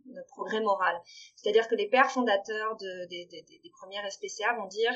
notre 0.08 0.28
progrès 0.28 0.60
moral. 0.60 0.96
C'est-à-dire 1.38 1.70
que 1.70 1.76
les 1.76 1.88
pères 1.88 2.12
fondateurs 2.12 2.76
de, 2.76 3.08
des, 3.08 3.26
des, 3.28 3.46
des 3.64 3.70
premières 3.70 4.06
SPCA 4.12 4.54
vont 4.60 4.68
dire 4.68 4.92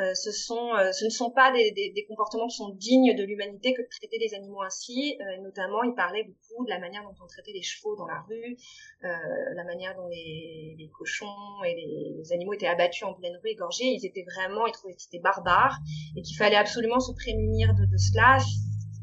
euh, 0.00 0.12
ce, 0.14 0.32
sont, 0.32 0.74
euh, 0.74 0.90
ce 0.90 1.04
ne 1.04 1.10
sont 1.10 1.30
pas 1.30 1.52
des, 1.52 1.70
des, 1.70 1.92
des, 1.92 2.04
comportements 2.06 2.48
qui 2.48 2.56
sont 2.56 2.70
dignes 2.70 3.14
de 3.14 3.22
l'humanité 3.22 3.74
que 3.74 3.82
de 3.82 3.86
traiter 3.88 4.18
les 4.18 4.34
animaux 4.34 4.60
ainsi. 4.62 5.16
Euh, 5.20 5.40
notamment, 5.42 5.84
il 5.84 5.94
parlait 5.94 6.24
beaucoup 6.24 6.64
de 6.64 6.70
la 6.70 6.80
manière 6.80 7.04
dont 7.04 7.14
on 7.22 7.26
traitait 7.28 7.52
les 7.52 7.62
chevaux 7.62 7.94
dans 7.94 8.06
la 8.06 8.20
rue, 8.28 8.56
la 9.02 9.64
manière 9.64 9.94
dont 9.94 10.08
les, 10.08 10.74
les 10.76 10.90
cochons 10.90 11.62
et 11.64 11.74
les, 11.74 12.32
animaux 12.32 12.54
étaient 12.54 12.66
abattus 12.66 13.04
en 13.04 13.14
pleine 13.14 13.38
rue, 13.44 13.50
égorgés. 13.50 13.84
Ils 13.84 14.04
étaient 14.04 14.24
vraiment, 14.34 14.66
ils 14.66 14.72
trouvaient 14.72 14.94
que 14.94 15.02
c'était 15.02 15.20
barbare 15.20 15.78
et 16.16 16.22
qu'il 16.22 16.36
fallait 16.36 16.56
absolument 16.56 16.98
se 16.98 17.12
prémunir 17.12 17.72
de, 17.74 17.84
de 17.84 17.96
cela, 17.96 18.38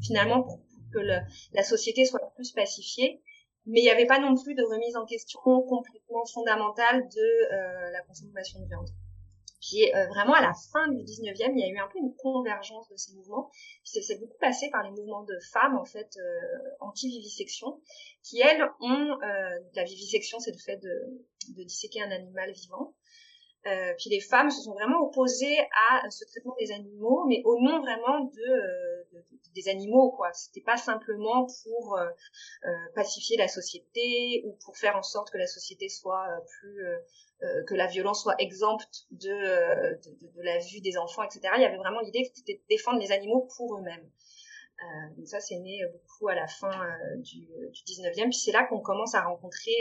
finalement, 0.04 0.42
pour 0.42 0.60
que 0.92 0.98
le, 0.98 1.20
la 1.54 1.62
société 1.62 2.04
soit 2.04 2.20
plus 2.34 2.52
pacifiée 2.52 3.22
mais 3.64 3.78
il 3.78 3.84
n'y 3.84 3.90
avait 3.90 4.06
pas 4.06 4.18
non 4.18 4.34
plus 4.34 4.56
de 4.56 4.62
remise 4.64 4.96
en 4.96 5.06
question 5.06 5.40
complètement 5.40 6.24
fondamentale 6.34 7.08
de 7.08 7.92
la 7.92 8.02
consommation 8.02 8.58
de 8.58 8.66
viande. 8.66 8.88
Puis 9.62 9.94
euh, 9.94 10.06
vraiment 10.08 10.34
à 10.34 10.42
la 10.42 10.52
fin 10.72 10.88
du 10.88 11.02
19e, 11.04 11.52
il 11.54 11.60
y 11.60 11.62
a 11.62 11.68
eu 11.68 11.78
un 11.78 11.86
peu 11.86 11.98
une 11.98 12.14
convergence 12.16 12.88
de 12.88 12.96
ces 12.96 13.14
mouvements. 13.14 13.48
C'est 13.84 14.18
beaucoup 14.18 14.36
passé 14.40 14.68
par 14.70 14.82
les 14.82 14.90
mouvements 14.90 15.22
de 15.22 15.38
femmes 15.52 15.78
en 15.78 15.84
fait 15.84 16.10
euh, 16.18 16.68
anti-vivisection, 16.80 17.80
qui 18.24 18.40
elles 18.40 18.62
ont 18.80 19.18
euh, 19.22 19.58
la 19.74 19.84
vivisection, 19.84 20.40
c'est 20.40 20.50
le 20.50 20.58
fait 20.58 20.78
de, 20.78 21.22
de 21.56 21.62
disséquer 21.62 22.02
un 22.02 22.10
animal 22.10 22.50
vivant. 22.52 22.94
Euh, 23.66 23.94
puis 23.96 24.10
les 24.10 24.20
femmes 24.20 24.50
se 24.50 24.62
sont 24.62 24.72
vraiment 24.72 24.98
opposées 25.00 25.58
à 25.90 26.10
ce 26.10 26.24
traitement 26.24 26.56
des 26.58 26.72
animaux, 26.72 27.24
mais 27.28 27.42
au 27.44 27.60
nom 27.60 27.80
vraiment 27.80 28.24
de, 28.24 28.50
euh, 28.50 28.91
de 29.12 29.24
des 29.54 29.68
animaux, 29.68 30.10
quoi. 30.12 30.32
C'était 30.32 30.62
pas 30.62 30.76
simplement 30.76 31.46
pour 31.64 31.96
euh, 31.96 32.08
pacifier 32.94 33.36
la 33.36 33.48
société 33.48 34.42
ou 34.46 34.56
pour 34.64 34.76
faire 34.76 34.96
en 34.96 35.02
sorte 35.02 35.30
que 35.30 35.38
la 35.38 35.46
société 35.46 35.88
soit 35.88 36.26
plus, 36.46 36.84
que 37.66 37.74
la 37.74 37.86
violence 37.86 38.22
soit 38.22 38.36
exempte 38.38 39.06
de, 39.10 39.98
la 40.42 40.58
vue 40.58 40.80
des 40.80 40.96
enfants, 40.96 41.22
etc. 41.22 41.40
Il 41.56 41.62
y 41.62 41.66
avait 41.66 41.76
vraiment 41.76 42.00
l'idée 42.00 42.22
que 42.22 42.36
c'était 42.36 42.54
de 42.54 42.62
défendre 42.68 42.98
les 42.98 43.12
animaux 43.12 43.48
pour 43.56 43.76
eux-mêmes. 43.76 44.08
Euh, 44.82 45.16
donc 45.16 45.28
ça, 45.28 45.40
c'est 45.40 45.58
né 45.58 45.80
beaucoup 45.92 46.28
à 46.28 46.34
la 46.34 46.46
fin 46.46 46.72
du, 47.18 47.40
du 47.46 47.82
19e. 47.82 48.30
Puis 48.30 48.38
c'est 48.38 48.52
là 48.52 48.64
qu'on 48.64 48.80
commence 48.80 49.14
à 49.14 49.22
rencontrer 49.22 49.74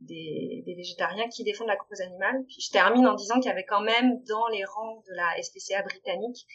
des, 0.00 0.62
des, 0.66 0.74
végétariens 0.74 1.28
qui 1.28 1.44
défendent 1.44 1.68
la 1.68 1.76
cause 1.76 2.00
animale. 2.00 2.44
Puis 2.46 2.60
je 2.60 2.70
termine 2.70 3.06
en 3.06 3.14
disant 3.14 3.36
qu'il 3.36 3.46
y 3.46 3.52
avait 3.52 3.64
quand 3.64 3.80
même 3.80 4.22
dans 4.24 4.46
les 4.48 4.64
rangs 4.64 5.02
de 5.08 5.14
la 5.14 5.42
SPCA 5.42 5.82
britannique 5.82 6.46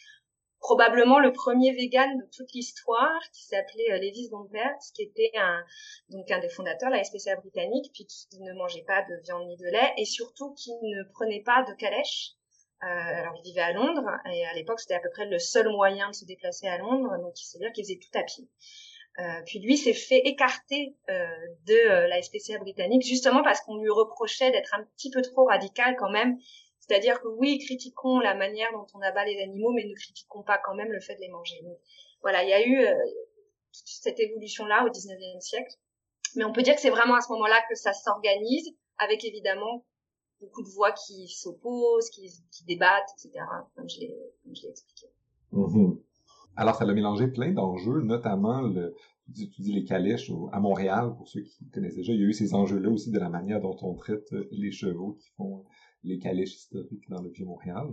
probablement 0.61 1.19
le 1.19 1.33
premier 1.33 1.73
vegan 1.73 2.17
de 2.17 2.25
toute 2.35 2.51
l'histoire 2.53 3.19
qui 3.33 3.43
s'appelait 3.43 3.91
euh, 3.91 3.97
Lévis 3.97 4.29
Gompert, 4.29 4.77
qui 4.95 5.03
était 5.03 5.31
un 5.37 5.63
donc 6.09 6.31
un 6.31 6.39
des 6.39 6.49
fondateurs 6.49 6.89
de 6.89 6.95
la 6.95 7.03
SPCA 7.03 7.35
britannique, 7.35 7.91
puis 7.93 8.05
qui 8.05 8.39
ne 8.39 8.53
mangeait 8.53 8.85
pas 8.87 9.01
de 9.01 9.21
viande 9.23 9.47
ni 9.47 9.57
de 9.57 9.65
lait 9.65 9.93
et 9.97 10.05
surtout 10.05 10.53
qui 10.53 10.71
ne 10.71 11.03
prenait 11.11 11.43
pas 11.43 11.63
de 11.63 11.73
calèche. 11.73 12.31
Euh, 12.83 12.87
alors 12.87 13.33
il 13.37 13.43
vivait 13.43 13.61
à 13.61 13.73
Londres 13.73 14.09
et 14.31 14.45
à 14.45 14.53
l'époque 14.53 14.79
c'était 14.79 14.95
à 14.95 14.99
peu 14.99 15.09
près 15.11 15.25
le 15.25 15.37
seul 15.37 15.69
moyen 15.69 16.09
de 16.09 16.15
se 16.15 16.25
déplacer 16.25 16.67
à 16.67 16.77
Londres, 16.77 17.15
donc 17.21 17.33
c'est-à-dire 17.35 17.71
qu'il 17.73 17.83
faisait 17.83 17.99
tout 17.99 18.17
à 18.17 18.23
pied. 18.23 18.47
Euh, 19.19 19.41
puis 19.45 19.59
lui 19.59 19.77
s'est 19.77 19.93
fait 19.93 20.21
écarter 20.23 20.95
euh, 21.09 21.27
de 21.67 21.73
euh, 21.73 22.07
la 22.07 22.21
SPCA 22.21 22.59
britannique 22.59 23.05
justement 23.05 23.43
parce 23.43 23.59
qu'on 23.61 23.75
lui 23.75 23.89
reprochait 23.89 24.51
d'être 24.51 24.73
un 24.73 24.83
petit 24.95 25.11
peu 25.11 25.21
trop 25.21 25.45
radical 25.45 25.95
quand 25.97 26.09
même. 26.09 26.37
C'est-à-dire 26.91 27.21
que 27.21 27.29
oui, 27.29 27.57
critiquons 27.59 28.19
la 28.19 28.35
manière 28.35 28.69
dont 28.73 28.85
on 28.93 28.99
abat 28.99 29.23
les 29.23 29.41
animaux, 29.41 29.71
mais 29.71 29.85
ne 29.85 29.95
critiquons 29.95 30.43
pas 30.43 30.57
quand 30.57 30.75
même 30.75 30.91
le 30.91 30.99
fait 30.99 31.15
de 31.15 31.21
les 31.21 31.29
manger. 31.29 31.55
Voilà, 32.21 32.43
il 32.43 32.49
y 32.49 32.53
a 32.53 32.67
eu 32.67 32.85
toute 33.71 33.87
cette 33.87 34.19
évolution-là 34.19 34.85
au 34.85 34.89
19e 34.89 35.39
siècle. 35.39 35.73
Mais 36.35 36.43
on 36.43 36.51
peut 36.51 36.63
dire 36.63 36.75
que 36.75 36.81
c'est 36.81 36.89
vraiment 36.89 37.15
à 37.15 37.21
ce 37.21 37.31
moment-là 37.31 37.61
que 37.69 37.75
ça 37.75 37.93
s'organise, 37.93 38.75
avec 38.97 39.23
évidemment 39.23 39.85
beaucoup 40.41 40.63
de 40.63 40.67
voix 40.67 40.91
qui 40.91 41.29
s'opposent, 41.29 42.09
qui, 42.09 42.29
débattent, 42.67 43.07
etc., 43.17 43.39
comme 43.73 43.87
je 43.87 43.99
l'ai 44.01 44.69
expliqué. 44.69 45.07
Mm-hmm. 45.53 45.97
Alors, 46.57 46.75
ça 46.75 46.83
a 46.83 46.91
mélangé 46.91 47.29
plein 47.29 47.53
d'enjeux, 47.53 48.01
notamment 48.01 48.69
tu, 49.33 49.61
dis 49.61 49.71
les 49.71 49.85
calèches 49.85 50.29
à 50.51 50.59
Montréal, 50.59 51.13
pour 51.15 51.29
ceux 51.29 51.39
qui 51.39 51.69
connaissent 51.69 51.95
déjà. 51.95 52.11
Il 52.11 52.19
y 52.19 52.23
a 52.25 52.27
eu 52.27 52.33
ces 52.33 52.53
enjeux-là 52.53 52.89
aussi 52.89 53.11
de 53.11 53.19
la 53.19 53.29
manière 53.29 53.61
dont 53.61 53.77
on 53.81 53.93
traite 53.93 54.29
les 54.51 54.73
chevaux 54.73 55.13
qui 55.21 55.29
font 55.37 55.63
les 56.03 56.17
calèches 56.17 56.55
historiques 56.55 57.09
dans 57.09 57.21
le 57.21 57.29
Vieux-Montréal. 57.29 57.87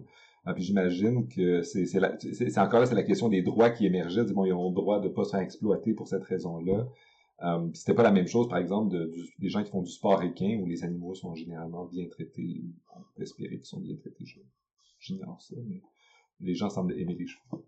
Ah, 0.45 0.55
puis 0.55 0.63
j'imagine 0.63 1.29
que 1.29 1.63
c'est, 1.63 2.59
encore 2.59 2.81
là, 2.81 2.87
c'est 2.87 2.95
la 2.95 3.03
question 3.03 3.29
des 3.29 3.43
droits 3.43 3.71
qui 3.71 3.85
émergeaient. 3.87 4.25
Bon, 4.33 4.45
ils 4.45 4.53
ont 4.53 4.71
le 4.71 4.75
droit 4.75 5.01
de 5.01 5.09
pas 5.09 5.25
se 5.25 5.31
faire 5.31 5.41
exploiter 5.41 5.93
pour 5.93 6.09
cette 6.09 6.25
raison-là. 6.25 6.87
Euh, 7.45 7.69
c'était 7.75 7.95
pas 7.95 8.03
la 8.03 8.11
même 8.11 8.27
chose, 8.27 8.49
par 8.49 8.59
exemple, 8.59 8.91
de, 8.93 9.13
des 9.39 9.49
gens 9.49 9.63
qui 9.63 9.71
font 9.71 9.83
du 9.83 9.91
sport 9.91 10.23
équin, 10.23 10.59
où 10.61 10.67
les 10.67 10.85
animaux 10.85 11.15
sont 11.15 11.35
généralement 11.35 11.85
bien 11.85 12.07
traités. 12.07 12.63
On 12.97 13.01
peut 13.15 13.23
espérer 13.23 13.57
qu'ils 13.57 13.67
sont 13.67 13.81
bien 13.81 13.95
traités. 13.97 14.25
J'ignore 14.99 15.41
ça, 15.41 15.57
mais 15.67 15.83
les 16.41 16.55
gens 16.55 16.71
semblent 16.71 16.99
aimer 16.99 17.15
les 17.15 17.27
chevaux. 17.27 17.65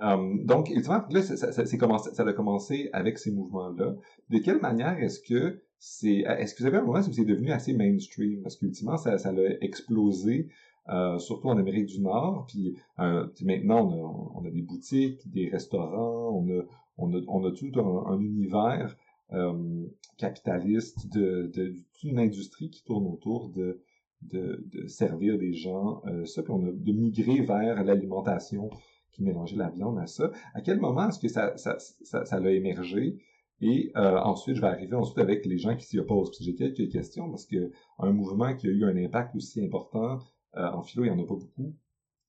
Euh, 0.00 0.44
donc, 0.44 0.70
évidemment, 0.70 1.04
là, 1.10 1.22
ça, 1.22 1.36
ça, 1.36 1.66
ça 1.66 2.22
a 2.22 2.32
commencé 2.32 2.88
avec 2.92 3.18
ces 3.18 3.30
mouvements-là. 3.30 3.94
De 4.30 4.38
quelle 4.38 4.60
manière 4.60 4.98
est-ce 4.98 5.20
que 5.20 5.62
c'est, 5.84 6.18
est-ce 6.18 6.54
que 6.54 6.62
vous 6.62 6.68
avez 6.68 6.76
un 6.76 6.84
moment 6.84 7.00
où 7.00 7.12
c'est 7.12 7.24
devenu 7.24 7.50
assez 7.50 7.72
mainstream? 7.72 8.40
Parce 8.42 8.54
qu'ultimement, 8.54 8.96
ça, 8.96 9.18
ça 9.18 9.30
a 9.30 9.48
explosé, 9.60 10.46
euh, 10.88 11.18
surtout 11.18 11.48
en 11.48 11.58
Amérique 11.58 11.86
du 11.86 12.00
Nord. 12.00 12.46
Puis 12.46 12.76
euh, 13.00 13.26
maintenant, 13.42 13.90
on 13.90 13.90
a, 13.90 14.40
on 14.40 14.46
a, 14.46 14.50
des 14.52 14.62
boutiques, 14.62 15.28
des 15.28 15.48
restaurants, 15.48 16.38
on 16.38 16.48
a, 16.56 16.62
on 16.98 17.12
a, 17.12 17.20
on 17.26 17.44
a 17.44 17.50
tout 17.50 17.72
un, 17.80 18.20
univers 18.20 18.96
euh, 19.32 19.84
capitaliste 20.18 21.12
de, 21.12 21.50
de, 21.52 21.74
toute 21.94 22.04
une 22.04 22.20
industrie 22.20 22.70
qui 22.70 22.84
tourne 22.84 23.08
autour 23.08 23.48
de, 23.48 23.82
de, 24.22 24.64
de 24.72 24.86
servir 24.86 25.36
des 25.36 25.52
gens 25.52 26.00
euh, 26.06 26.24
ça, 26.26 26.44
puis 26.44 26.52
on 26.52 26.64
a 26.64 26.70
de 26.70 26.92
migrer 26.92 27.40
vers 27.40 27.82
l'alimentation 27.82 28.70
qui 29.10 29.24
mélangeait 29.24 29.56
la 29.56 29.70
viande 29.70 29.98
à 29.98 30.06
ça. 30.06 30.30
À 30.54 30.60
quel 30.60 30.78
moment 30.78 31.08
est-ce 31.08 31.18
que 31.18 31.26
ça, 31.26 31.56
ça, 31.56 31.76
ça, 31.80 32.24
ça 32.24 32.36
a 32.36 32.50
émergé? 32.50 33.18
Et 33.62 33.92
euh, 33.96 34.18
ensuite, 34.18 34.56
je 34.56 34.60
vais 34.60 34.66
arriver 34.66 34.96
ensuite 34.96 35.18
avec 35.18 35.46
les 35.46 35.56
gens 35.56 35.76
qui 35.76 35.86
s'y 35.86 35.98
opposent. 35.98 36.36
J'ai 36.40 36.56
quelques 36.56 36.90
questions 36.90 37.30
parce 37.30 37.46
que 37.46 37.70
un 38.00 38.12
mouvement 38.12 38.54
qui 38.56 38.66
a 38.66 38.70
eu 38.70 38.84
un 38.84 38.96
impact 38.96 39.36
aussi 39.36 39.64
important 39.64 40.18
euh, 40.56 40.68
en 40.72 40.82
philo, 40.82 41.04
il 41.04 41.12
n'y 41.12 41.20
en 41.20 41.22
a 41.22 41.26
pas 41.26 41.36
beaucoup. 41.36 41.72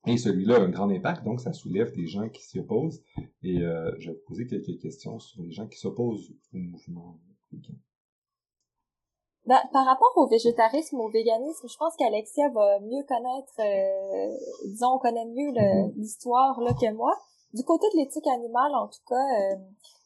Et 0.06 0.18
celui-là 0.18 0.58
a 0.58 0.60
un 0.60 0.70
grand 0.70 0.90
impact, 0.90 1.24
donc 1.24 1.40
ça 1.40 1.54
soulève 1.54 1.92
des 1.96 2.06
gens 2.06 2.30
qui 2.30 2.44
s'y 2.44 2.60
opposent. 2.60 3.02
Et 3.42 3.62
euh, 3.62 3.92
je 4.00 4.12
vais 4.12 4.16
vous 4.16 4.24
poser 4.28 4.46
quelques 4.46 4.80
questions 4.80 5.18
sur 5.18 5.42
les 5.42 5.52
gens 5.52 5.66
qui 5.66 5.80
s'opposent 5.80 6.32
au 6.54 6.58
mouvement. 6.58 7.18
Ben, 9.46 9.60
par 9.72 9.86
rapport 9.86 10.14
au 10.18 10.28
végétarisme, 10.28 11.00
au 11.00 11.10
véganisme, 11.10 11.68
je 11.68 11.78
pense 11.78 11.96
qu'Alexia 11.98 12.50
va 12.50 12.80
mieux 12.80 13.04
connaître, 13.08 13.54
euh, 13.60 14.70
disons, 14.70 14.96
on 14.96 15.00
connaît 15.00 15.26
mieux 15.26 15.52
mm-hmm. 15.52 15.94
l'histoire 15.96 16.62
là 16.62 16.74
que 16.74 16.94
moi. 16.94 17.14
Du 17.54 17.64
côté 17.64 17.88
de 17.93 17.97
l'éthique 17.97 18.28
animale, 18.28 18.74
en 18.76 18.88
tout 18.88 19.01
cas, 19.08 19.16
euh, 19.16 19.56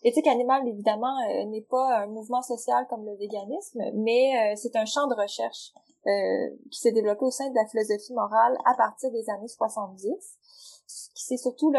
l'éthique 0.04 0.28
animale, 0.28 0.68
évidemment, 0.68 1.16
euh, 1.30 1.46
n'est 1.46 1.62
pas 1.62 2.00
un 2.00 2.08
mouvement 2.08 2.42
social 2.42 2.86
comme 2.90 3.06
le 3.06 3.16
véganisme, 3.16 3.82
mais 3.94 4.56
c'est 4.56 4.76
un 4.76 4.86
champ 4.86 5.08
de 5.08 5.16
recherche 5.16 5.74
qui 6.72 6.80
s'est 6.80 6.94
développé 6.94 7.26
au 7.26 7.32
sein 7.32 7.50
de 7.50 7.56
la 7.56 7.66
philosophie 7.68 8.14
morale 8.14 8.58
à 8.64 8.76
partir 8.76 9.12
des 9.12 9.30
années 9.30 9.50
70 9.50 10.08
qui 11.14 11.24
s'est 11.26 11.36
surtout 11.36 11.74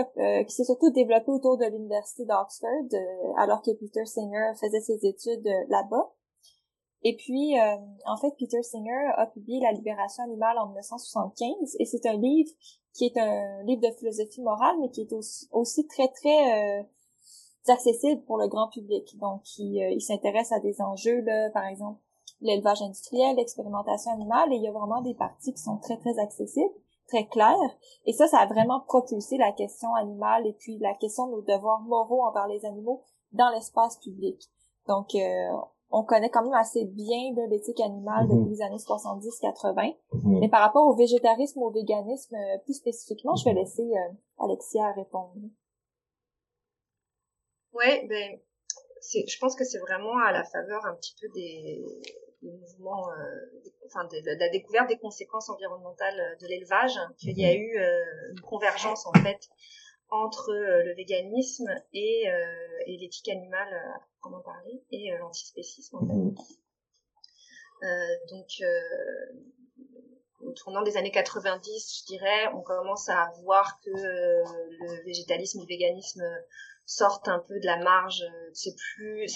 qui 0.47 0.55
s'est 0.55 0.65
surtout 0.65 0.91
développé 0.91 1.31
autour 1.31 1.57
de 1.57 1.65
l'université 1.65 2.27
d'Oxford 2.27 2.91
alors 3.39 3.63
que 3.63 3.71
Peter 3.71 4.05
Singer 4.05 4.53
faisait 4.61 4.81
ses 4.81 5.07
études 5.07 5.49
là-bas. 5.71 6.13
Et 7.03 7.17
puis, 7.17 7.59
euh, 7.59 7.77
en 8.07 8.17
fait, 8.17 8.35
Peter 8.39 8.63
Singer 8.63 9.13
a 9.17 9.27
publié 9.27 9.61
La 9.61 9.73
libération 9.73 10.25
animale 10.25 10.59
en 10.59 10.67
1975, 10.67 11.77
et 11.79 11.85
c'est 11.85 12.07
un 12.07 12.17
livre 12.17 12.51
qui 12.95 13.07
est 13.07 13.17
un 13.17 13.63
livre 13.63 13.83
de 13.83 13.95
philosophie 13.97 14.43
morale, 14.43 14.77
mais 14.81 14.91
qui 14.91 15.03
est 15.03 15.15
aussi, 15.53 15.87
très, 15.87 16.09
très 16.09 16.81
euh, 16.81 16.83
accessible 17.69 18.23
pour 18.23 18.39
le 18.39 18.49
grand 18.49 18.69
public. 18.69 19.17
Donc, 19.19 19.43
il, 19.59 19.81
euh, 19.81 19.91
il 19.91 20.01
s'intéresse 20.01 20.51
à 20.51 20.59
des 20.59 20.81
enjeux, 20.81 21.21
là, 21.21 21.51
par 21.51 21.67
exemple, 21.67 22.01
l'élevage 22.41 22.83
industriel, 22.83 23.37
l'expérimentation 23.37 24.13
animale, 24.13 24.53
et 24.53 24.57
il 24.57 24.63
y 24.63 24.69
a 24.69 24.73
vraiment 24.73 25.01
des 25.01 25.15
parties 25.15 25.53
qui 25.53 25.63
sont 25.63 25.79
très, 25.79 25.97
très 25.99 26.19
accessibles, 26.19 26.75
très 27.07 27.27
claires. 27.27 27.77
Et 28.07 28.13
ça, 28.13 28.27
ça 28.27 28.39
a 28.39 28.47
vraiment 28.47 28.81
propulsé 28.81 29.37
la 29.39 29.53
question 29.53 29.95
animale 29.95 30.47
et 30.47 30.53
puis 30.53 30.79
la 30.79 30.95
question 30.95 31.27
de 31.27 31.33
nos 31.33 31.43
devoirs 31.43 31.81
moraux 31.81 32.25
envers 32.25 32.47
les 32.49 32.65
animaux 32.65 33.03
dans 33.33 33.51
l'espace 33.51 33.97
public. 33.99 34.41
Donc, 34.87 35.15
euh, 35.15 35.51
on 35.91 36.05
connaît 36.05 36.31
quand 36.31 36.43
même 36.43 36.55
assez 36.55 36.85
bien 36.85 37.33
l'éthique 37.51 37.81
animale 37.81 38.27
mhm. 38.27 38.39
depuis 38.39 38.57
les 38.57 38.63
années 38.63 38.77
70-80. 38.77 39.97
Mhm. 40.13 40.39
Mais 40.41 40.49
par 40.49 40.61
rapport 40.61 40.87
au 40.87 40.95
végétarisme, 40.95 41.63
au 41.63 41.71
véganisme, 41.71 42.35
euh, 42.35 42.59
plus 42.65 42.75
spécifiquement, 42.75 43.35
je 43.37 43.45
vais 43.45 43.53
mhm. 43.53 43.59
laisser 43.59 43.83
euh, 43.83 44.45
Alexia 44.45 44.93
répondre. 44.93 45.35
Ouais, 47.73 48.07
ben, 48.09 48.39
c'est, 49.01 49.27
je 49.27 49.39
pense 49.39 49.55
que 49.55 49.65
c'est 49.65 49.79
vraiment 49.79 50.19
à 50.27 50.33
la 50.33 50.45
faveur 50.45 50.85
un 50.85 50.95
petit 50.95 51.15
peu 51.21 51.29
des, 51.35 51.85
des 52.43 52.51
mouvements, 52.51 53.09
euh, 53.11 53.61
enfin 53.87 54.05
de, 54.05 54.39
la 54.39 54.49
découverte 54.49 54.89
des 54.89 54.99
conséquences 54.99 55.49
environnementales 55.49 56.37
de 56.41 56.47
l'élevage, 56.49 56.99
qu'il 57.19 57.39
y 57.39 57.47
a 57.47 57.55
eu 57.55 57.79
une 58.31 58.41
convergence 58.41 59.07
en 59.07 59.13
fait 59.13 59.49
entre 60.11 60.51
euh, 60.51 60.83
le 60.85 60.95
véganisme 60.95 61.69
et, 61.93 62.29
euh, 62.29 62.85
et 62.87 62.97
l'éthique 62.97 63.29
animale, 63.29 63.73
euh, 63.73 63.99
comment 64.21 64.41
parler, 64.41 64.83
et 64.91 65.11
l'antispécisme 65.19 65.97
en 65.97 66.07
fait. 66.07 66.15
Mhm. 66.15 66.35
donc 68.31 68.49
au 70.41 70.53
tournant 70.53 70.83
des 70.83 70.97
années 70.97 71.11
90, 71.11 72.01
je 72.01 72.07
dirais, 72.07 72.49
on 72.55 72.63
commence 72.63 73.09
à 73.09 73.31
voir 73.43 73.81
que 73.85 73.91
le 73.91 75.05
végétalisme 75.05 75.59
et 75.59 75.63
le 75.63 75.69
véganisme 75.69 76.23
sortent 76.87 77.29
un 77.29 77.41
peu 77.41 77.59
de 77.61 77.67
la 77.67 77.77
marge. 77.77 78.25
C'est 78.55 78.75
plus, 78.75 79.29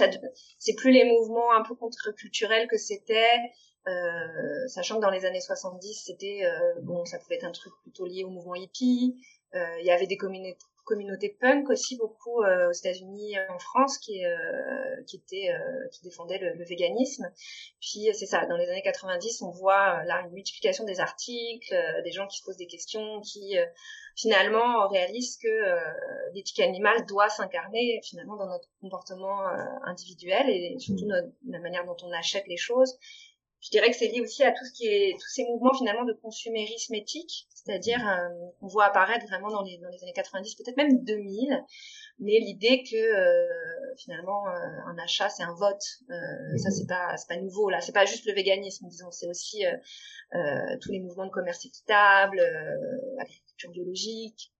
c'est 0.59 0.75
plus 0.75 0.91
les 0.91 1.05
mouvements 1.05 1.53
un 1.53 1.63
peu 1.63 1.75
contre-culturels 1.75 2.67
que 2.69 2.79
c'était. 2.79 3.37
Euh, 3.89 4.69
sachant 4.69 4.97
que 4.97 5.03
dans 5.03 5.11
les 5.11 5.25
années 5.25 5.41
70, 5.41 6.05
c'était 6.07 6.43
bon, 6.83 7.05
ça 7.05 7.19
pouvait 7.19 7.37
être 7.37 7.45
un 7.45 7.53
truc 7.53 7.73
plutôt 7.83 8.07
lié 8.07 8.25
au 8.25 8.31
mouvement 8.31 8.55
hippie. 8.55 9.17
Il 9.55 9.85
y 9.85 9.91
avait 9.91 10.07
des 10.07 10.17
communautés 10.17 10.57
communauté 10.85 11.37
punk 11.41 11.71
aussi 11.71 11.97
beaucoup 11.97 12.43
euh, 12.43 12.69
aux 12.69 12.73
États-Unis 12.73 13.35
et 13.35 13.49
en 13.49 13.59
France 13.59 13.99
qui 13.99 14.25
euh, 14.25 15.03
qui 15.07 15.17
était 15.17 15.51
euh, 15.51 15.89
qui 15.93 16.03
défendait 16.03 16.39
le, 16.39 16.65
véganisme. 16.65 17.31
Puis 17.81 18.09
c'est 18.15 18.27
ça, 18.27 18.47
dans 18.47 18.57
les 18.57 18.69
années 18.69 18.83
90, 18.83 19.43
on 19.43 19.51
voit 19.51 20.05
là 20.05 20.23
une 20.25 20.33
multiplication 20.33 20.85
des 20.85 21.01
articles, 21.01 21.75
des 22.05 22.13
gens 22.13 22.27
qui 22.27 22.39
se 22.39 22.45
posent 22.45 22.57
des 22.57 22.67
questions, 22.67 23.21
qui 23.21 23.57
finalement 24.17 24.89
réalisent 24.89 25.39
que 25.39 26.33
l'éthique 26.35 26.61
animale 26.61 27.05
doit 27.07 27.29
s'incarner 27.29 28.01
finalement 28.05 28.37
dans 28.37 28.47
notre 28.47 28.69
comportement 28.81 29.41
individuel 29.85 30.49
et 30.49 30.79
surtout 30.79 31.07
mmh. 31.07 31.33
la 31.49 31.59
manière 31.59 31.85
dont 31.85 31.97
on 32.05 32.13
achète 32.13 32.47
les 32.47 32.57
choses 32.57 32.97
je 33.63 33.71
dirais 33.71 33.91
que 33.91 33.97
c'est 33.97 34.09
lié 34.09 34.21
aussi 34.21 34.43
à 34.43 34.51
tout 34.51 34.65
ce 34.65 34.73
qui 34.73 34.87
est 34.87 35.15
tous 35.19 35.29
ces 35.29 35.45
mouvements 35.45 35.73
finalement 35.73 36.05
de 36.05 36.13
consumérisme 36.13 36.95
éthique, 36.95 37.47
c'est-à-dire 37.55 38.07
euh, 38.07 38.29
on 38.61 38.67
voit 38.67 38.87
apparaître 38.87 39.25
vraiment 39.27 39.51
dans 39.51 39.63
les 39.63 39.79
dans 39.79 39.89
les 39.89 40.03
années 40.03 40.13
90, 40.13 40.57
peut-être 40.57 40.77
même 40.77 41.05
2000, 41.05 41.65
mais 42.19 42.41
l'idée 42.41 42.83
que 42.83 42.97
euh, 42.97 43.95
finalement 43.97 44.49
euh, 44.49 44.53
un 44.87 44.99
achat 44.99 45.29
c'est 45.29 45.45
un 45.45 45.55
vote, 45.55 45.83
euh, 46.11 46.57
ça 46.57 46.71
c'est 46.73 46.87
pas 46.89 47.17
c'est 47.17 47.29
pas 47.29 47.41
nouveau 47.41 47.71
là, 47.71 47.81
c'est 47.81 47.93
pas 47.93 48.05
juste 48.05 48.27
le 48.27 48.35
véganisme 48.35 48.89
disons, 48.89 49.13
c'est 49.13 49.29
aussi 49.29 49.65
tous 50.81 50.91
les 50.91 50.99
mouvements 50.99 51.27
de 51.27 51.31
commerce 51.31 51.65
équitable, 51.65 52.43
l'agriculture 53.17 53.71
biologique, 53.71 54.53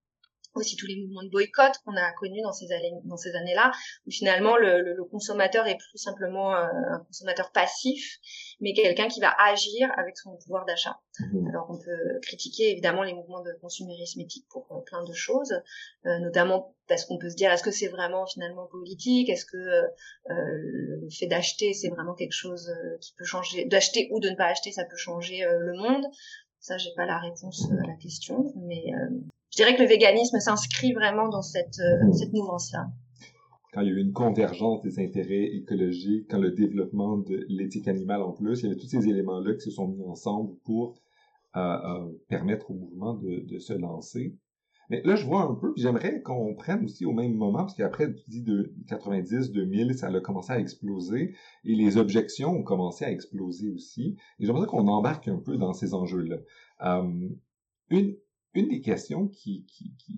aussi 0.55 0.75
tous 0.75 0.87
les 0.87 1.01
mouvements 1.01 1.23
de 1.23 1.29
boycott 1.29 1.73
qu'on 1.85 1.95
a 1.95 2.11
connus 2.13 2.41
dans 2.41 2.53
ces 2.53 2.71
années 2.71 2.91
dans 3.05 3.17
ces 3.17 3.35
années-là 3.35 3.71
où 4.05 4.11
finalement 4.11 4.57
le, 4.57 4.81
le, 4.81 5.03
consommateur 5.05 5.67
est 5.67 5.77
plus 5.77 5.97
simplement 5.97 6.55
euh, 6.55 6.67
un 6.91 6.99
consommateur 7.07 7.51
passif 7.51 8.19
mais 8.61 8.73
quelqu'un 8.73 9.07
qui 9.07 9.19
va 9.19 9.33
agir 9.39 9.89
avec 9.97 10.17
son 10.17 10.35
pouvoir 10.37 10.65
d'achat. 10.65 10.99
Mmh. 11.19 11.47
alors 11.49 11.67
on 11.69 11.77
peut 11.77 12.19
critiquer 12.23 12.71
évidemment 12.71 13.03
les 13.03 13.13
mouvements 13.13 13.41
de 13.41 13.53
consumérisme 13.61 14.19
éthique 14.21 14.47
pour 14.49 14.65
euh, 14.71 14.81
plein 14.81 15.03
de 15.03 15.13
choses 15.13 15.53
euh, 16.05 16.19
notamment 16.19 16.75
parce 16.87 17.05
qu'on 17.05 17.17
peut 17.17 17.29
se 17.29 17.35
dire 17.35 17.51
est-ce 17.51 17.63
que 17.63 17.71
c'est 17.71 17.87
vraiment 17.87 18.25
finalement 18.25 18.65
politique? 18.65 19.29
Est-ce 19.29 19.45
que 19.45 19.57
euh, 19.57 19.87
le 20.29 21.09
fait 21.09 21.27
d'acheter 21.27 21.73
c'est 21.73 21.89
vraiment 21.89 22.13
quelque 22.15 22.33
chose 22.33 22.71
qui 22.99 23.13
peut 23.17 23.25
changer? 23.25 23.65
D'acheter 23.65 24.09
ou 24.11 24.19
de 24.19 24.29
ne 24.29 24.35
pas 24.35 24.45
acheter 24.45 24.71
ça 24.71 24.85
peut 24.85 24.97
changer 24.97 25.45
le 25.45 25.73
monde? 25.77 26.05
Ça 26.59 26.77
j'ai 26.77 26.93
pas 26.95 27.05
la 27.05 27.19
réponse 27.19 27.69
à 27.71 27.87
la 27.87 27.95
question 27.95 28.51
mais 28.55 28.85
je 29.53 29.57
dirais 29.57 29.75
que 29.75 29.83
le 29.83 29.87
véganisme 29.87 30.39
s'inscrit 30.39 30.93
vraiment 30.93 31.29
dans 31.29 31.43
cette, 31.43 31.77
euh, 31.79 32.07
mmh. 32.07 32.13
cette 32.13 32.33
mouvance-là. 32.33 32.87
Quand 33.71 33.81
il 33.81 33.87
y 33.87 33.91
a 33.91 33.93
eu 33.93 34.01
une 34.01 34.11
convergence 34.11 34.81
des 34.81 34.99
intérêts 34.99 35.45
écologiques, 35.45 36.25
quand 36.29 36.39
le 36.39 36.51
développement 36.51 37.17
de 37.17 37.45
l'éthique 37.49 37.87
animale 37.87 38.23
en 38.23 38.31
plus, 38.31 38.61
il 38.61 38.63
y 38.63 38.71
avait 38.71 38.79
tous 38.79 38.87
ces 38.87 39.07
éléments-là 39.07 39.53
qui 39.53 39.61
se 39.61 39.71
sont 39.71 39.87
mis 39.87 40.03
ensemble 40.03 40.55
pour 40.63 40.95
euh, 41.55 41.59
euh, 41.59 42.11
permettre 42.29 42.71
au 42.71 42.73
mouvement 42.73 43.13
de, 43.13 43.41
de, 43.41 43.59
se 43.59 43.73
lancer. 43.73 44.35
Mais 44.89 45.03
là, 45.05 45.15
je 45.15 45.25
vois 45.25 45.43
un 45.43 45.53
peu, 45.53 45.71
puis 45.71 45.83
j'aimerais 45.83 46.21
qu'on 46.21 46.55
prenne 46.55 46.85
aussi 46.85 47.05
au 47.05 47.13
même 47.13 47.35
moment, 47.35 47.59
parce 47.59 47.75
qu'après, 47.75 48.11
tu 48.11 48.23
dis 48.27 48.41
de 48.41 48.73
90, 48.87 49.51
2000, 49.51 49.93
ça 49.93 50.07
a 50.07 50.19
commencé 50.19 50.51
à 50.51 50.59
exploser, 50.59 51.35
et 51.63 51.75
les 51.75 51.97
objections 51.97 52.49
ont 52.49 52.63
commencé 52.63 53.05
à 53.05 53.11
exploser 53.11 53.69
aussi. 53.69 54.17
Et 54.39 54.47
j'aimerais 54.47 54.65
qu'on 54.65 54.87
embarque 54.87 55.27
un 55.27 55.37
peu 55.37 55.57
dans 55.57 55.73
ces 55.73 55.93
enjeux-là. 55.93 56.37
Euh, 56.85 57.29
une, 57.91 58.15
une 58.53 58.69
des 58.69 58.81
questions 58.81 59.27
qui, 59.27 59.65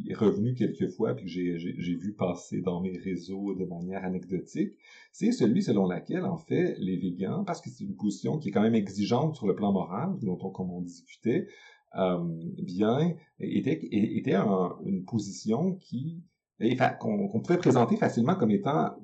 est 0.08 0.14
revenue 0.14 0.56
quelquefois, 0.56 1.16
puis 1.16 1.26
que 1.26 1.32
j'ai 1.32 1.96
vu 1.96 2.14
passer 2.14 2.62
dans 2.62 2.82
mes 2.82 2.98
réseaux 2.98 3.56
de 3.56 3.66
manière 3.66 4.04
anecdotique, 4.04 4.74
c'est 5.12 5.32
celui 5.32 5.64
selon 5.64 5.88
laquelle, 5.88 6.26
en 6.26 6.38
fait, 6.38 6.76
les 6.78 6.98
végans, 6.98 7.44
parce 7.46 7.62
que 7.62 7.70
c'est 7.70 7.84
une 7.84 7.96
position 7.96 8.38
qui 8.38 8.50
est 8.50 8.52
quand 8.52 8.62
même 8.62 8.76
exigeante 8.76 9.36
sur 9.36 9.48
le 9.48 9.56
plan 9.56 9.72
moral, 9.72 10.18
dont 10.22 10.38
on, 10.42 10.50
comme 10.50 10.72
on 10.72 10.82
discutait, 10.82 11.48
euh, 11.98 12.20
bien, 12.62 13.16
était, 13.40 13.80
était 13.92 14.36
une 14.36 15.06
position 15.06 15.76
qui, 15.76 16.22
qu'on 17.00 17.40
pouvait 17.42 17.58
présenter 17.58 17.96
facilement 17.96 18.36
comme 18.36 18.52
étant 18.52 18.96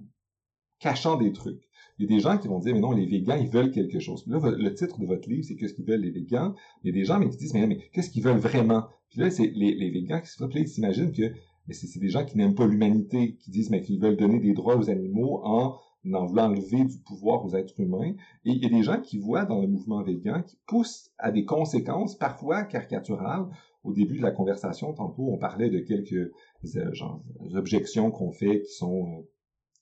cachant 0.80 1.16
des 1.16 1.32
trucs. 1.32 1.70
Il 1.98 2.10
y 2.10 2.14
a 2.14 2.16
des 2.16 2.22
gens 2.22 2.38
qui 2.38 2.48
vont 2.48 2.60
dire, 2.60 2.74
mais 2.74 2.80
non, 2.80 2.92
les 2.92 3.06
végans, 3.06 3.36
ils 3.36 3.50
veulent 3.50 3.72
quelque 3.72 4.00
chose. 4.00 4.24
Là, 4.28 4.40
le 4.44 4.74
titre 4.74 5.00
de 5.00 5.06
votre 5.06 5.30
livre, 5.30 5.44
c'est 5.44 5.56
Qu'est-ce 5.56 5.74
qu'ils 5.74 5.86
veulent 5.86 6.02
les 6.02 6.12
végans? 6.12 6.54
Il 6.84 6.88
y 6.88 6.90
a 6.90 6.94
des 6.94 7.06
gens 7.06 7.20
mais 7.20 7.30
qui 7.30 7.38
disent, 7.38 7.54
mais, 7.54 7.68
mais 7.68 7.78
qu'est-ce 7.94 8.10
qu'ils 8.10 8.24
veulent 8.24 8.38
vraiment? 8.38 8.86
Puis 9.10 9.20
là, 9.20 9.30
c'est 9.30 9.52
les, 9.54 9.76
les 9.76 9.90
végans 9.90 10.22
qui 10.22 10.28
se 10.28 10.58
ils 10.58 10.68
s'imaginent 10.68 11.12
que 11.12 11.34
c'est 11.70 12.00
des 12.00 12.10
gens 12.10 12.26
qui 12.26 12.38
n'aiment 12.38 12.56
pas 12.56 12.68
l'humanité, 12.68 13.36
qui 13.36 13.52
disent, 13.52 13.70
mais 13.70 13.82
qu'ils 13.82 14.00
veulent 14.00 14.18
donner 14.18 14.40
des 14.40 14.54
droits 14.54 14.78
aux 14.78 14.90
animaux 14.90 15.42
en 15.44 15.76
en 16.14 16.26
voulant 16.26 16.46
enlever 16.46 16.86
du 16.86 16.98
pouvoir 17.00 17.46
aux 17.46 17.56
êtres 17.56 17.80
humains. 17.80 18.14
Et 18.46 18.52
il 18.52 18.64
y 18.64 18.66
a 18.66 18.70
des 18.70 18.84
gens 18.84 19.00
qui 19.00 19.20
voient 19.20 19.46
dans 19.46 19.62
le 19.62 19.68
mouvement 19.68 20.02
végan, 20.02 20.42
qui 20.42 20.58
poussent 20.68 21.12
à 21.18 21.32
des 21.32 21.46
conséquences 21.46 22.18
parfois 22.18 22.64
caricaturales. 22.64 23.46
Au 23.84 23.94
début 23.94 24.18
de 24.18 24.22
la 24.22 24.32
conversation, 24.32 24.94
tantôt, 24.94 25.32
on 25.32 25.38
parlait 25.38 25.70
de 25.70 25.80
quelques 25.80 26.14
euh, 26.14 26.94
genre, 26.94 27.24
objections 27.56 28.12
qu'on 28.12 28.32
fait 28.32 28.62
qui 28.62 28.72
sont 28.72 29.06
euh, 29.08 29.30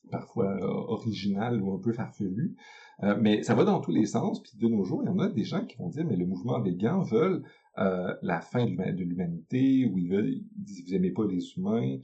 parfois 0.10 0.51
euh, 0.51 0.66
original 0.66 1.62
ou 1.62 1.74
un 1.74 1.80
peu 1.80 1.93
farfelu. 1.93 2.55
Euh, 3.03 3.18
mais 3.20 3.43
ça 3.43 3.55
va 3.55 3.64
dans 3.64 3.80
tous 3.80 3.91
les 3.91 4.05
sens. 4.05 4.41
Puis 4.41 4.53
de 4.57 4.68
nos 4.68 4.84
jours, 4.84 5.01
il 5.03 5.07
y 5.07 5.10
en 5.10 5.20
a 5.20 5.30
des 5.30 5.43
gens 5.43 5.66
qui 5.66 5.78
vont 5.78 5.89
dire, 5.89 6.05
mais 6.05 6.16
le 6.16 6.26
mouvement 6.26 6.60
végan 6.62 7.01
veulent 7.01 7.43
euh, 7.78 8.14
la 8.22 8.41
fin 8.41 8.66
de 8.66 9.03
l'humanité, 9.03 9.86
ou 9.86 9.97
ils 9.97 10.10
veulent, 10.10 10.30
ils 10.30 10.45
disent, 10.55 10.84
vous 10.86 10.95
aimez 10.95 11.12
pas 11.12 11.26
les 11.26 11.53
humains. 11.55 11.97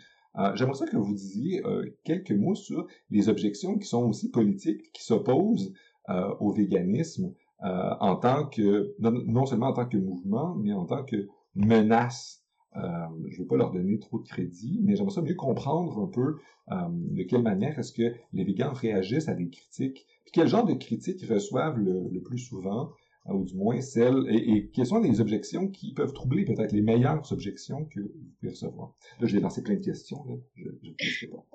J'aimerais 0.55 0.75
ça 0.75 0.85
que 0.85 0.97
vous 0.97 1.13
disiez 1.13 1.63
quelques 2.03 2.33
mots 2.33 2.55
sur 2.55 2.87
les 3.09 3.29
objections 3.29 3.77
qui 3.77 3.87
sont 3.87 4.03
aussi 4.03 4.31
politiques, 4.31 4.91
qui 4.91 5.01
s'opposent 5.01 5.71
au 6.09 6.51
véganisme 6.51 7.33
en 7.61 8.17
tant 8.17 8.45
que, 8.45 8.93
non, 8.99 9.45
seulement 9.45 9.67
en 9.67 9.73
tant 9.73 9.85
que 9.85 9.95
mouvement, 9.95 10.53
mais 10.55 10.73
en 10.73 10.83
tant 10.83 11.05
que 11.05 11.27
menace 11.55 12.44
euh, 12.44 12.44
je 12.75 13.37
ne 13.37 13.37
veux 13.37 13.47
pas 13.47 13.57
leur 13.57 13.71
donner 13.71 13.99
trop 13.99 14.19
de 14.19 14.27
crédit, 14.27 14.81
mais 14.83 14.95
j'aimerais 14.95 15.13
ça 15.13 15.21
mieux 15.21 15.35
comprendre 15.35 15.99
un 15.99 16.07
peu 16.07 16.37
euh, 16.71 16.75
de 16.89 17.23
quelle 17.23 17.43
manière 17.43 17.77
est-ce 17.79 17.93
que 17.93 18.15
les 18.33 18.43
végans 18.43 18.73
réagissent 18.73 19.29
à 19.29 19.33
des 19.33 19.49
critiques, 19.49 20.05
puis 20.23 20.31
quel 20.33 20.47
genre 20.47 20.65
de 20.65 20.73
critiques 20.73 21.21
ils 21.21 21.31
reçoivent 21.31 21.77
le, 21.77 22.21
plus 22.21 22.39
souvent, 22.39 22.89
euh, 23.27 23.33
ou 23.33 23.43
du 23.43 23.55
moins 23.55 23.79
celles, 23.81 24.25
et, 24.29 24.69
quelles 24.73 24.87
sont 24.87 24.99
les 24.99 25.21
objections 25.21 25.67
qui 25.67 25.93
peuvent 25.93 26.13
troubler 26.13 26.45
peut-être 26.45 26.71
les 26.71 26.81
meilleures 26.81 27.31
objections 27.31 27.85
que 27.85 28.01
vous 28.01 28.31
pouvez 28.39 28.51
recevoir? 28.51 28.93
Là, 29.19 29.27
je 29.27 29.35
vais 29.35 29.41
lancer 29.41 29.61
plein 29.61 29.75
de 29.75 29.83
questions, 29.83 30.23
là. 30.25 30.35
je 30.55 30.69
ne 30.69 30.93
sais 30.99 31.27
pas 31.27 31.45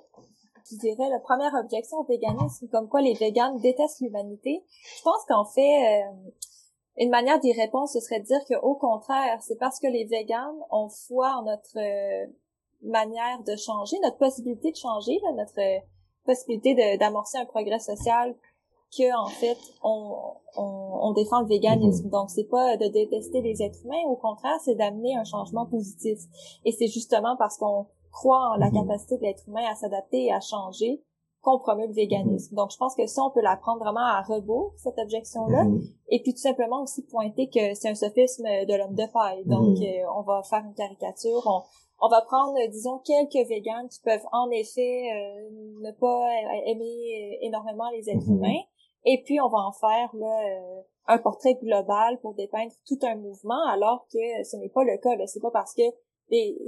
je 0.70 0.76
dirais, 0.76 1.08
la 1.10 1.18
première 1.18 1.52
objection 1.54 1.98
au 1.98 2.04
véganisme, 2.04 2.68
comme 2.68 2.88
quoi 2.88 3.02
les 3.02 3.14
véganes 3.14 3.58
détestent 3.60 4.00
l'humanité. 4.02 4.62
Je 4.98 5.02
pense 5.02 5.24
qu'en 5.26 5.44
fait, 5.44 6.04
une 6.96 7.10
manière 7.10 7.40
d'y 7.40 7.52
répondre, 7.52 7.88
ce 7.88 8.00
serait 8.00 8.20
de 8.20 8.26
dire 8.26 8.44
que 8.48 8.54
au 8.62 8.74
contraire, 8.74 9.38
c'est 9.42 9.58
parce 9.58 9.78
que 9.78 9.86
les 9.86 10.04
véganes 10.04 10.58
ont 10.70 10.88
foi 10.88 11.32
en 11.38 11.42
notre 11.44 11.78
euh, 11.78 12.26
manière 12.82 13.42
de 13.46 13.56
changer, 13.56 13.96
notre 14.02 14.18
possibilité 14.18 14.70
de 14.70 14.76
changer, 14.76 15.18
notre 15.36 15.60
euh, 15.60 15.80
possibilité 16.24 16.96
d'amorcer 16.98 17.38
un 17.38 17.46
progrès 17.46 17.78
social, 17.78 18.36
que 18.96 19.16
en 19.16 19.28
fait 19.28 19.58
on, 19.82 20.16
on, 20.56 20.98
on 21.02 21.12
défend 21.12 21.40
le 21.40 21.46
véganisme. 21.46 22.08
Mm-hmm. 22.08 22.10
Donc 22.10 22.30
c'est 22.30 22.48
pas 22.48 22.76
de 22.76 22.88
détester 22.88 23.40
les 23.40 23.62
êtres 23.62 23.84
humains, 23.84 24.04
au 24.08 24.16
contraire, 24.16 24.58
c'est 24.64 24.74
d'amener 24.74 25.16
un 25.16 25.24
changement 25.24 25.66
positif. 25.66 26.18
Et 26.64 26.72
c'est 26.72 26.88
justement 26.88 27.36
parce 27.38 27.56
qu'on 27.56 27.86
croit 28.10 28.50
en 28.50 28.56
la 28.56 28.68
mm-hmm. 28.68 28.86
capacité 28.86 29.16
de 29.16 29.22
l'être 29.22 29.48
humain 29.48 29.64
à 29.70 29.74
s'adapter 29.74 30.26
et 30.26 30.32
à 30.32 30.40
changer 30.40 31.02
qu'on 31.42 31.58
promeut 31.58 31.86
le 31.86 31.94
véganisme. 31.94 32.54
Donc, 32.54 32.70
je 32.70 32.76
pense 32.76 32.94
que 32.94 33.06
ça, 33.06 33.22
on 33.24 33.30
peut 33.30 33.40
la 33.40 33.56
prendre 33.56 33.80
vraiment 33.80 34.04
à 34.04 34.22
rebours, 34.22 34.74
cette 34.76 34.98
objection-là. 34.98 35.64
Mhm. 35.64 35.82
Et 36.08 36.22
puis, 36.22 36.32
tout 36.32 36.40
simplement 36.40 36.82
aussi 36.82 37.02
pointer 37.06 37.48
que 37.48 37.74
c'est 37.74 37.88
un 37.88 37.94
sophisme 37.94 38.44
de 38.44 38.74
l'homme 38.76 38.94
de 38.94 39.06
paille. 39.12 39.44
Donc, 39.46 39.78
mhm. 39.78 39.82
euh, 39.82 40.12
on 40.16 40.22
va 40.22 40.42
faire 40.42 40.62
une 40.64 40.74
caricature. 40.74 41.42
On, 41.46 41.62
on 42.02 42.08
va 42.08 42.22
prendre, 42.22 42.54
disons, 42.70 42.98
quelques 42.98 43.48
véganes 43.48 43.88
qui 43.88 44.00
peuvent 44.00 44.26
en 44.32 44.50
effet 44.50 45.10
euh, 45.14 45.50
ne 45.80 45.92
pas 45.92 46.28
aimer 46.66 47.38
énormément 47.42 47.88
les 47.90 48.10
êtres 48.10 48.28
mhm. 48.28 48.36
humains. 48.36 48.60
Et 49.04 49.22
puis, 49.24 49.40
on 49.40 49.48
va 49.48 49.58
en 49.58 49.72
faire 49.72 50.10
là, 50.14 50.40
euh, 50.46 50.82
un 51.06 51.18
portrait 51.18 51.54
global 51.54 52.20
pour 52.20 52.34
dépeindre 52.34 52.72
tout 52.86 52.98
un 53.02 53.16
mouvement, 53.16 53.66
alors 53.68 54.06
que 54.12 54.44
ce 54.44 54.56
n'est 54.56 54.68
pas 54.68 54.84
le 54.84 54.98
cas. 54.98 55.10
C'est 55.26 55.40
pas 55.40 55.50
parce 55.50 55.74
que 55.74 55.82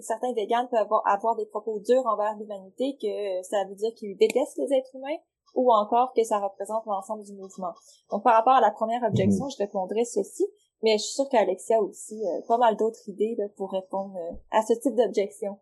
certains 0.00 0.32
véganes 0.32 0.68
peuvent 0.68 0.88
avoir, 1.04 1.36
des 1.36 1.46
propos 1.46 1.78
durs 1.80 2.06
envers 2.06 2.36
l'humanité 2.36 2.96
que 3.00 3.42
ça 3.42 3.64
veut 3.68 3.74
dire 3.74 3.94
qu'ils 3.94 4.16
détestent 4.16 4.58
les 4.58 4.76
êtres 4.76 4.94
humains 4.94 5.18
ou 5.54 5.72
encore 5.72 6.12
que 6.14 6.24
ça 6.24 6.38
représente 6.38 6.84
l'ensemble 6.86 7.24
du 7.24 7.32
mouvement. 7.34 7.72
Donc 8.10 8.24
par 8.24 8.34
rapport 8.34 8.54
à 8.54 8.60
la 8.60 8.70
première 8.70 9.02
objection, 9.02 9.44
mhm. 9.44 9.50
je 9.50 9.56
répondrai 9.58 10.04
ceci, 10.04 10.46
mais 10.82 10.98
je 10.98 11.04
suis 11.04 11.14
sûre 11.14 11.28
qu'Alexia 11.30 11.76
a 11.76 11.80
aussi 11.80 12.20
euh, 12.26 12.40
pas 12.48 12.58
mal 12.58 12.76
d'autres 12.76 13.08
idées 13.08 13.36
pour 13.56 13.72
répondre 13.72 14.16
euh, 14.16 14.34
à 14.50 14.62
ce 14.62 14.72
type 14.74 14.94
d'objection. 14.94 15.58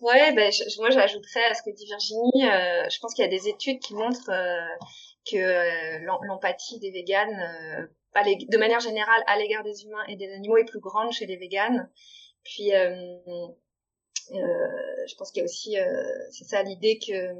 Ouais, 0.00 0.32
ben 0.32 0.50
moi 0.78 0.90
j'ajouterais 0.90 1.44
à 1.44 1.54
ce 1.54 1.62
que 1.62 1.70
dit 1.70 1.86
Virginie, 1.86 2.44
euh, 2.44 2.88
je 2.90 2.98
pense 2.98 3.14
qu'il 3.14 3.24
y 3.24 3.28
a 3.28 3.30
des 3.30 3.48
études 3.48 3.78
qui 3.78 3.94
montrent 3.94 4.32
que 5.30 6.04
l'empathie 6.26 6.80
des 6.80 6.90
véganes, 6.90 7.88
de 8.16 8.58
manière 8.58 8.80
générale 8.80 9.22
à 9.28 9.38
l'égard 9.38 9.62
des 9.62 9.84
humains 9.84 10.02
et 10.08 10.16
des 10.16 10.28
animaux 10.32 10.56
est 10.56 10.64
plus 10.64 10.80
grande 10.80 11.12
chez 11.12 11.26
les 11.26 11.36
véganes 11.36 11.88
puis, 12.44 12.74
euh, 12.74 13.16
euh, 14.34 15.06
je 15.06 15.14
pense 15.16 15.30
qu'il 15.30 15.40
y 15.40 15.42
a 15.42 15.44
aussi, 15.44 15.78
euh, 15.78 16.02
c'est 16.30 16.44
ça 16.44 16.62
l'idée 16.62 16.98
que 16.98 17.34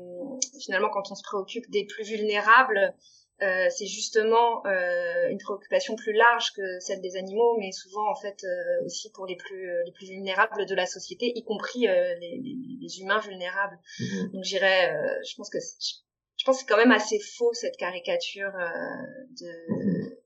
finalement, 0.60 0.90
quand 0.90 1.10
on 1.10 1.14
se 1.14 1.22
préoccupe 1.22 1.70
des 1.70 1.84
plus 1.84 2.04
vulnérables, 2.04 2.94
euh, 3.42 3.66
c'est 3.70 3.86
justement 3.86 4.64
euh, 4.66 5.28
une 5.28 5.38
préoccupation 5.38 5.96
plus 5.96 6.12
large 6.12 6.52
que 6.52 6.78
celle 6.78 7.00
des 7.00 7.16
animaux, 7.16 7.56
mais 7.58 7.72
souvent 7.72 8.08
en 8.08 8.14
fait 8.14 8.44
euh, 8.44 8.84
aussi 8.84 9.10
pour 9.10 9.26
les 9.26 9.34
plus 9.34 9.68
les 9.84 9.90
plus 9.90 10.06
vulnérables 10.06 10.64
de 10.64 10.74
la 10.76 10.86
société, 10.86 11.32
y 11.34 11.42
compris 11.42 11.80
les, 11.80 12.18
les, 12.20 12.56
les, 12.80 13.00
humains 13.00 13.18
vulnérables. 13.18 13.78
Mm-hmm. 13.98 14.32
Donc 14.32 14.44
j'irais, 14.44 14.94
je 15.28 15.34
pense 15.34 15.50
que 15.50 15.58
je 15.58 16.44
pense 16.44 16.56
que 16.56 16.60
c'est 16.60 16.68
quand 16.68 16.76
même 16.76 16.92
assez 16.92 17.18
faux 17.18 17.52
cette 17.52 17.76
caricature 17.76 18.52
de 18.52 19.46
mm-hmm. 19.46 20.16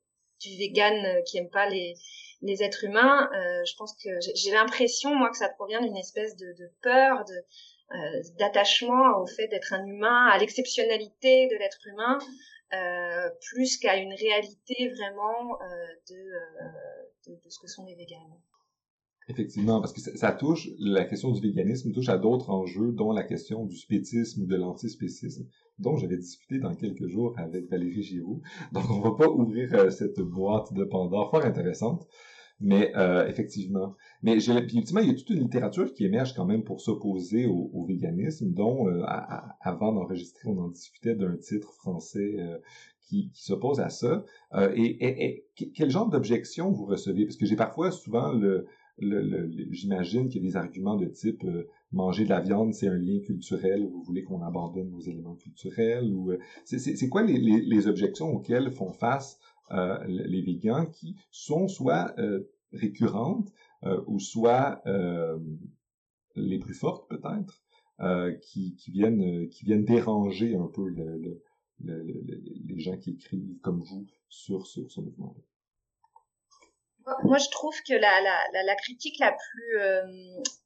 du 0.41 0.57
vegan 0.57 1.23
qui 1.25 1.39
aime 1.39 1.49
pas 1.49 1.67
les 1.69 1.95
les 2.41 2.63
êtres 2.63 2.83
humains, 2.83 3.29
euh, 3.33 3.65
je 3.65 3.75
pense 3.77 3.95
que 4.03 4.09
j'ai 4.35 4.51
l'impression, 4.51 5.15
moi, 5.15 5.29
que 5.29 5.37
ça 5.37 5.49
provient 5.49 5.81
d'une 5.81 5.97
espèce 5.97 6.35
de, 6.35 6.71
peur, 6.81 7.25
de 7.25 7.45
euh, 7.95 8.23
d'attachement 8.37 9.17
au 9.19 9.25
fait 9.25 9.47
d'être 9.47 9.73
un 9.73 9.85
humain, 9.85 10.27
à 10.27 10.37
l'exceptionnalité 10.37 11.47
de 11.47 11.55
l'être 11.55 11.87
humain, 11.87 12.17
euh, 12.73 13.29
plus 13.49 13.77
qu'à 13.77 13.95
une 13.95 14.13
réalité 14.13 14.89
vraiment 14.89 15.57
de, 16.09 16.15
de, 17.27 17.35
de, 17.43 17.49
ce 17.49 17.59
que 17.59 17.67
sont 17.67 17.85
les 17.85 17.95
véganes. 17.95 18.41
Effectivement, 19.29 19.81
parce 19.81 19.91
que 19.91 19.99
ça, 19.99 20.31
touche, 20.31 20.69
la 20.79 21.03
question 21.03 21.31
du 21.31 21.41
véganisme 21.41 21.91
touche 21.91 22.07
à 22.07 22.17
d'autres 22.17 22.49
enjeux, 22.49 22.93
dont 22.93 23.11
la 23.11 23.23
question 23.23 23.65
du 23.65 23.75
spécisme 23.75 24.43
ou 24.43 24.45
de 24.45 24.55
l'antispécisme, 24.55 25.45
dont 25.79 25.97
j'avais 25.97 26.17
discuté 26.17 26.59
dans 26.59 26.73
quelques 26.73 27.07
jours 27.07 27.33
avec 27.37 27.69
Valérie 27.69 28.03
Giroux. 28.03 28.41
Donc, 28.71 28.89
on 28.89 29.01
va 29.01 29.11
pas 29.11 29.27
ouvrir 29.29 29.73
euh, 29.73 29.89
cette 29.89 30.21
boîte 30.21 30.73
de 30.73 30.85
Pandore 30.85 31.29
fort 31.29 31.43
intéressante. 31.43 32.07
Mais 32.59 32.91
euh, 32.95 33.27
effectivement. 33.27 33.95
Mais 34.23 34.37
puis 34.37 34.77
ultimement, 34.77 35.01
il 35.01 35.07
y 35.07 35.11
a 35.11 35.13
toute 35.13 35.29
une 35.29 35.41
littérature 35.41 35.93
qui 35.93 36.05
émerge 36.05 36.33
quand 36.33 36.45
même 36.45 36.63
pour 36.63 36.81
s'opposer 36.81 37.45
au, 37.45 37.85
véganisme, 37.85 38.51
dont 38.51 38.87
euh, 38.87 39.03
avant 39.61 39.93
d'enregistrer, 39.93 40.49
on 40.49 40.57
en 40.57 40.69
discutait 40.69 41.15
d'un 41.15 41.37
titre 41.37 41.71
français 41.73 42.35
euh, 42.39 42.57
qui, 43.07 43.29
qui 43.29 43.43
s'oppose 43.43 43.79
à 43.79 43.89
ça. 43.89 44.25
Euh, 44.53 44.71
et, 44.75 45.45
et, 45.57 45.71
quel 45.75 45.91
genre 45.91 46.09
d'objection 46.09 46.71
vous 46.71 46.85
recevez? 46.85 47.25
Parce 47.25 47.37
que 47.37 47.45
j'ai 47.45 47.55
parfois 47.55 47.91
souvent 47.91 48.31
le, 48.31 48.65
le, 48.99 49.21
le, 49.21 49.49
j'imagine 49.71 50.27
qu'il 50.27 50.43
y 50.43 50.45
a 50.45 50.49
des 50.49 50.57
arguments 50.57 50.95
de 50.95 51.05
type 51.05 51.45
manger 51.91 52.23
de 52.23 52.29
la 52.29 52.41
viande, 52.41 52.73
c'est 52.73 52.87
un 52.87 52.97
lien 52.97 53.19
culturel, 53.19 53.85
vous 53.85 54.01
voulez 54.03 54.23
qu'on 54.23 54.41
abandonne 54.41 54.89
nos 54.89 55.01
éléments 55.01 55.35
culturels 55.35 56.11
ou 56.13 56.33
c'est, 56.65 56.79
c'est, 56.79 57.09
quoi 57.09 57.23
les, 57.23 57.37
les, 57.37 57.61
les, 57.61 57.87
objections 57.87 58.29
auxquelles 58.29 58.71
font 58.71 58.91
face 58.91 59.39
euh, 59.71 60.01
les 60.07 60.41
végans 60.41 60.85
qui 60.85 61.17
sont 61.29 61.67
soit 61.67 62.17
euh, 62.19 62.49
récurrentes 62.71 63.51
euh, 63.83 64.01
ou 64.07 64.17
soit 64.19 64.81
les 66.35 66.59
plus 66.59 66.73
fortes 66.73 67.09
peut-être, 67.09 67.63
qui, 68.41 68.75
qui, 68.75 68.91
viennent 68.91 69.49
qui 69.49 69.65
viennent 69.65 69.85
déranger 69.85 70.55
un 70.55 70.67
peu 70.67 70.87
le, 70.87 71.41
les 71.79 72.79
gens 72.79 72.97
qui 72.97 73.11
écrivent 73.11 73.57
comme 73.61 73.81
vous 73.81 74.05
sur, 74.29 74.67
sur 74.67 74.89
ce 74.89 75.01
mouvement-là? 75.01 75.41
Moi, 77.23 77.37
je 77.37 77.49
trouve 77.49 77.75
que 77.87 77.93
la, 77.93 78.21
la, 78.51 78.75
critique 78.75 79.17
la 79.19 79.31
plus, 79.31 79.79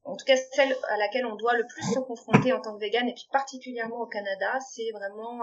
en 0.03 0.15
tout 0.15 0.25
cas 0.25 0.35
celle 0.53 0.75
à 0.89 0.97
laquelle 0.97 1.25
on 1.25 1.35
doit 1.35 1.55
le 1.55 1.65
plus 1.67 1.83
se 1.93 1.99
confronter 1.99 2.51
en 2.51 2.61
tant 2.61 2.75
que 2.75 2.79
vegan, 2.79 3.07
et 3.07 3.13
puis 3.13 3.27
particulièrement 3.31 4.01
au 4.01 4.07
Canada, 4.07 4.59
c'est 4.71 4.89
vraiment 4.91 5.41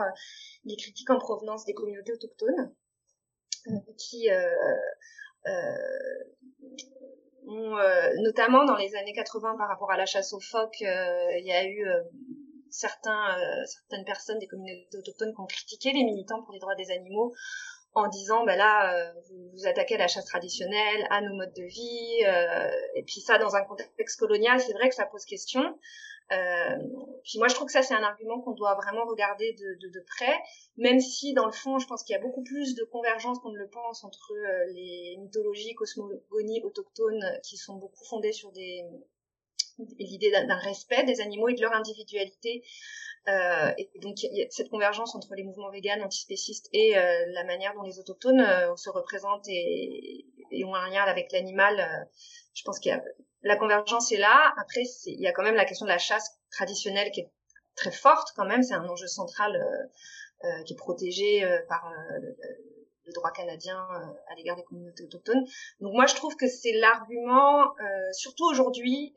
les 0.64 0.76
critiques 0.76 1.10
en 1.10 1.18
provenance 1.18 1.64
des 1.64 1.74
communautés 1.74 2.12
autochtones 2.12 2.74
qui 3.96 4.30
euh, 4.30 4.48
euh, 5.46 5.76
ont, 7.46 7.76
euh, 7.76 8.12
notamment 8.22 8.64
dans 8.64 8.76
les 8.76 8.94
années 8.96 9.12
80 9.12 9.56
par 9.56 9.68
rapport 9.68 9.90
à 9.90 9.96
la 9.96 10.06
chasse 10.06 10.32
aux 10.32 10.40
phoques, 10.40 10.80
il 10.80 11.44
y 11.44 11.52
a 11.52 11.66
eu 11.66 11.86
certains, 12.70 13.36
certaines 13.66 14.04
personnes 14.04 14.38
des 14.38 14.46
communautés 14.46 14.98
autochtones 14.98 15.34
qui 15.34 15.40
ont 15.40 15.46
critiqué 15.46 15.92
les 15.92 16.04
militants 16.04 16.42
pour 16.42 16.52
les 16.52 16.60
droits 16.60 16.74
des 16.74 16.90
animaux 16.90 17.34
en 17.98 18.08
disant 18.08 18.44
ben 18.44 18.56
là 18.56 19.12
vous, 19.28 19.50
vous 19.52 19.66
attaquez 19.66 19.96
à 19.96 19.98
la 19.98 20.08
chasse 20.08 20.24
traditionnelle, 20.24 21.06
à 21.10 21.20
nos 21.20 21.34
modes 21.34 21.54
de 21.54 21.64
vie, 21.64 22.22
et 22.94 23.02
puis 23.02 23.20
ça 23.20 23.38
dans 23.38 23.56
un 23.56 23.62
contexte 23.62 24.18
colonial, 24.18 24.60
c'est 24.60 24.72
vrai 24.72 24.88
que 24.88 24.94
ça 24.94 25.06
pose 25.06 25.24
question. 25.24 25.62
Euh, 26.30 26.76
puis 27.24 27.38
moi, 27.38 27.48
je 27.48 27.54
trouve 27.54 27.66
que 27.66 27.72
ça, 27.72 27.82
c'est 27.82 27.94
un 27.94 28.02
argument 28.02 28.40
qu'on 28.40 28.52
doit 28.52 28.74
vraiment 28.74 29.04
regarder 29.06 29.54
de, 29.54 30.00
près, 30.06 30.38
même 30.76 31.00
si, 31.00 31.32
dans 31.32 31.46
le 31.46 31.52
fond, 31.52 31.78
je 31.78 31.86
pense 31.86 32.02
qu'il 32.02 32.14
y 32.14 32.18
a 32.18 32.22
beaucoup 32.22 32.42
plus 32.42 32.74
de 32.74 32.84
convergence 32.84 33.38
qu'on 33.38 33.50
ne 33.50 33.58
le 33.58 33.68
pense 33.68 34.04
entre 34.04 34.32
euh, 34.32 34.72
les 34.72 35.16
mythologies, 35.20 35.74
cosmogonies 35.74 36.62
autochtones 36.62 37.24
qui 37.42 37.56
sont 37.56 37.76
beaucoup 37.76 38.04
fondées 38.04 38.32
sur 38.32 38.52
des 38.52 38.84
l'idée 39.98 40.30
d'un 40.30 40.58
respect 40.58 41.04
des 41.04 41.20
animaux 41.20 41.48
et 41.48 41.54
de 41.54 41.62
leur 41.62 41.72
individualité. 41.72 42.62
Euh, 43.28 43.72
et 43.76 43.90
donc, 44.00 44.22
il 44.22 44.36
y 44.36 44.42
a 44.42 44.46
cette 44.50 44.70
convergence 44.70 45.14
entre 45.14 45.34
les 45.34 45.42
mouvements 45.42 45.70
véganes, 45.70 46.02
antispécistes 46.02 46.68
et 46.72 46.96
euh, 46.96 47.26
la 47.32 47.44
manière 47.44 47.74
dont 47.74 47.82
les 47.82 47.98
autochtones 47.98 48.40
euh, 48.40 48.74
se 48.76 48.88
représentent 48.88 49.48
et, 49.48 50.24
et, 50.50 50.64
ont 50.64 50.74
un 50.74 50.88
lien 50.88 51.02
avec 51.02 51.30
l'animal. 51.32 52.08
je 52.54 52.62
pense 52.64 52.78
qu'il 52.78 52.90
y 52.90 52.94
a 52.94 53.02
la 53.42 53.56
convergence 53.56 54.12
est 54.12 54.18
là. 54.18 54.52
Après, 54.58 54.82
il 55.06 55.20
y 55.20 55.26
a 55.26 55.32
quand 55.32 55.42
même 55.42 55.54
la 55.54 55.64
question 55.64 55.86
de 55.86 55.90
la 55.90 55.98
chasse 55.98 56.38
traditionnelle 56.50 57.10
qui 57.10 57.20
est 57.20 57.30
très 57.76 57.92
forte 57.92 58.32
quand 58.36 58.46
même. 58.46 58.62
C'est 58.62 58.74
un 58.74 58.88
enjeu 58.88 59.06
central 59.06 59.56
euh, 59.56 60.46
euh, 60.48 60.62
qui 60.64 60.74
est 60.74 60.76
protégé 60.76 61.44
euh, 61.44 61.60
par 61.68 61.92
le, 63.08 63.12
droit 63.14 63.30
canadien 63.30 63.78
à 64.30 64.34
l'égard 64.36 64.56
des 64.56 64.64
communautés 64.64 65.04
autochtones. 65.04 65.44
Donc 65.80 65.92
moi, 65.94 66.06
je 66.06 66.14
trouve 66.14 66.36
que 66.36 66.46
c'est 66.46 66.72
l'argument, 66.72 67.72
surtout 68.12 68.44
aujourd'hui, 68.44 69.14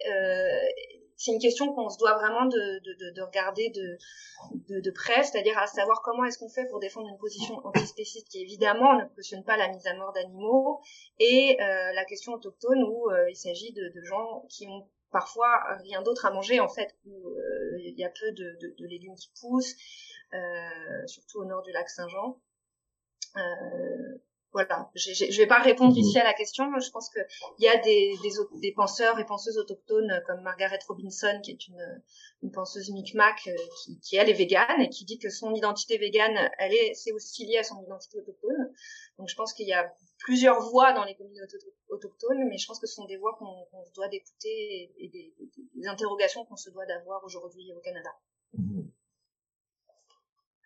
c'est 1.21 1.31
une 1.31 1.39
question 1.39 1.71
qu'on 1.73 1.89
se 1.89 1.99
doit 1.99 2.15
vraiment 2.15 2.45
de, 2.45 2.79
de, 2.79 3.11
de 3.11 3.21
regarder 3.21 3.69
de, 3.69 4.91
près, 4.91 5.21
c'est-à-dire 5.23 5.57
à 5.59 5.67
savoir 5.67 6.01
comment 6.01 6.25
est-ce 6.25 6.39
qu'on 6.39 6.49
fait 6.49 6.65
pour 6.65 6.79
défendre 6.79 7.09
une 7.09 7.17
position 7.19 7.61
antispéciste 7.63 8.27
qui 8.27 8.41
évidemment 8.41 8.97
ne 8.97 9.05
cautionne 9.15 9.43
pas 9.43 9.55
la 9.55 9.67
mise 9.67 9.85
à 9.85 9.93
mort 9.93 10.13
d'animaux, 10.13 10.81
et 11.19 11.61
euh, 11.61 11.93
la 11.93 12.05
question 12.05 12.33
autochtone 12.33 12.83
où 12.83 13.11
euh, 13.11 13.29
il 13.29 13.35
s'agit 13.35 13.71
de, 13.71 14.01
gens 14.03 14.45
qui 14.49 14.67
ont 14.67 14.87
parfois 15.11 15.61
rien 15.83 16.01
d'autre 16.01 16.25
à 16.25 16.31
manger 16.31 16.59
en 16.59 16.67
fait, 16.67 16.95
où 17.05 17.29
euh, 17.29 17.77
il 17.77 17.99
y 17.99 18.03
a 18.03 18.09
peu 18.09 18.31
de, 18.31 18.57
légumes 18.87 19.15
qui 19.15 19.29
poussent, 19.39 19.75
euh, 20.33 21.05
surtout 21.05 21.39
au 21.39 21.45
nord 21.45 21.61
du 21.61 21.71
lac 21.71 21.87
Saint-Jean. 21.87 22.39
Euh, 23.37 24.17
voilà, 24.53 24.91
je 24.95 25.11
ne 25.11 25.37
vais 25.37 25.47
pas 25.47 25.59
répondre 25.59 25.97
ici 25.97 26.19
à 26.19 26.25
la 26.25 26.33
question. 26.33 26.65
Je 26.77 26.89
pense 26.91 27.09
qu'il 27.09 27.25
y 27.59 27.69
a 27.69 27.77
des, 27.77 28.13
des, 28.21 28.31
des, 28.59 28.73
penseurs 28.73 29.17
et 29.17 29.25
penseuses 29.25 29.57
autochtones 29.57 30.21
comme 30.27 30.41
Margaret 30.41 30.79
Robinson, 30.89 31.39
qui 31.41 31.51
est 31.51 31.67
une, 31.67 32.03
une 32.43 32.51
penseuse 32.51 32.89
Micmac, 32.91 33.47
euh, 33.47 33.55
qui, 33.81 33.99
qui, 34.01 34.15
elle 34.17 34.29
est 34.29 34.33
végane 34.33 34.81
et 34.81 34.89
qui 34.89 35.05
dit 35.05 35.19
que 35.19 35.29
son 35.29 35.53
identité 35.53 35.97
végane, 35.97 36.37
elle 36.59 36.73
est, 36.73 36.93
c'est 36.95 37.13
aussi 37.13 37.45
lié 37.45 37.59
à 37.59 37.63
son 37.63 37.81
identité 37.81 38.19
autochtone. 38.19 38.73
Donc 39.17 39.29
je 39.29 39.35
pense 39.35 39.53
qu'il 39.53 39.67
y 39.67 39.73
a 39.73 39.89
plusieurs 40.17 40.59
voix 40.69 40.91
dans 40.91 41.05
les 41.05 41.15
communautés 41.15 41.57
autochtones, 41.87 42.45
mais 42.49 42.57
je 42.57 42.67
pense 42.67 42.79
que 42.79 42.87
ce 42.87 42.95
sont 42.95 43.05
des 43.05 43.17
voix 43.17 43.37
qu'on 43.39 43.85
se 43.85 43.93
doit 43.93 44.09
d'écouter 44.09 44.91
et, 44.97 45.07
des, 45.07 45.33
des, 45.75 45.87
interrogations 45.87 46.43
qu'on 46.43 46.57
se 46.57 46.69
doit 46.71 46.85
d'avoir 46.85 47.23
aujourd'hui 47.23 47.71
au 47.73 47.79
Canada. 47.79 48.09
Mmh. 48.53 48.81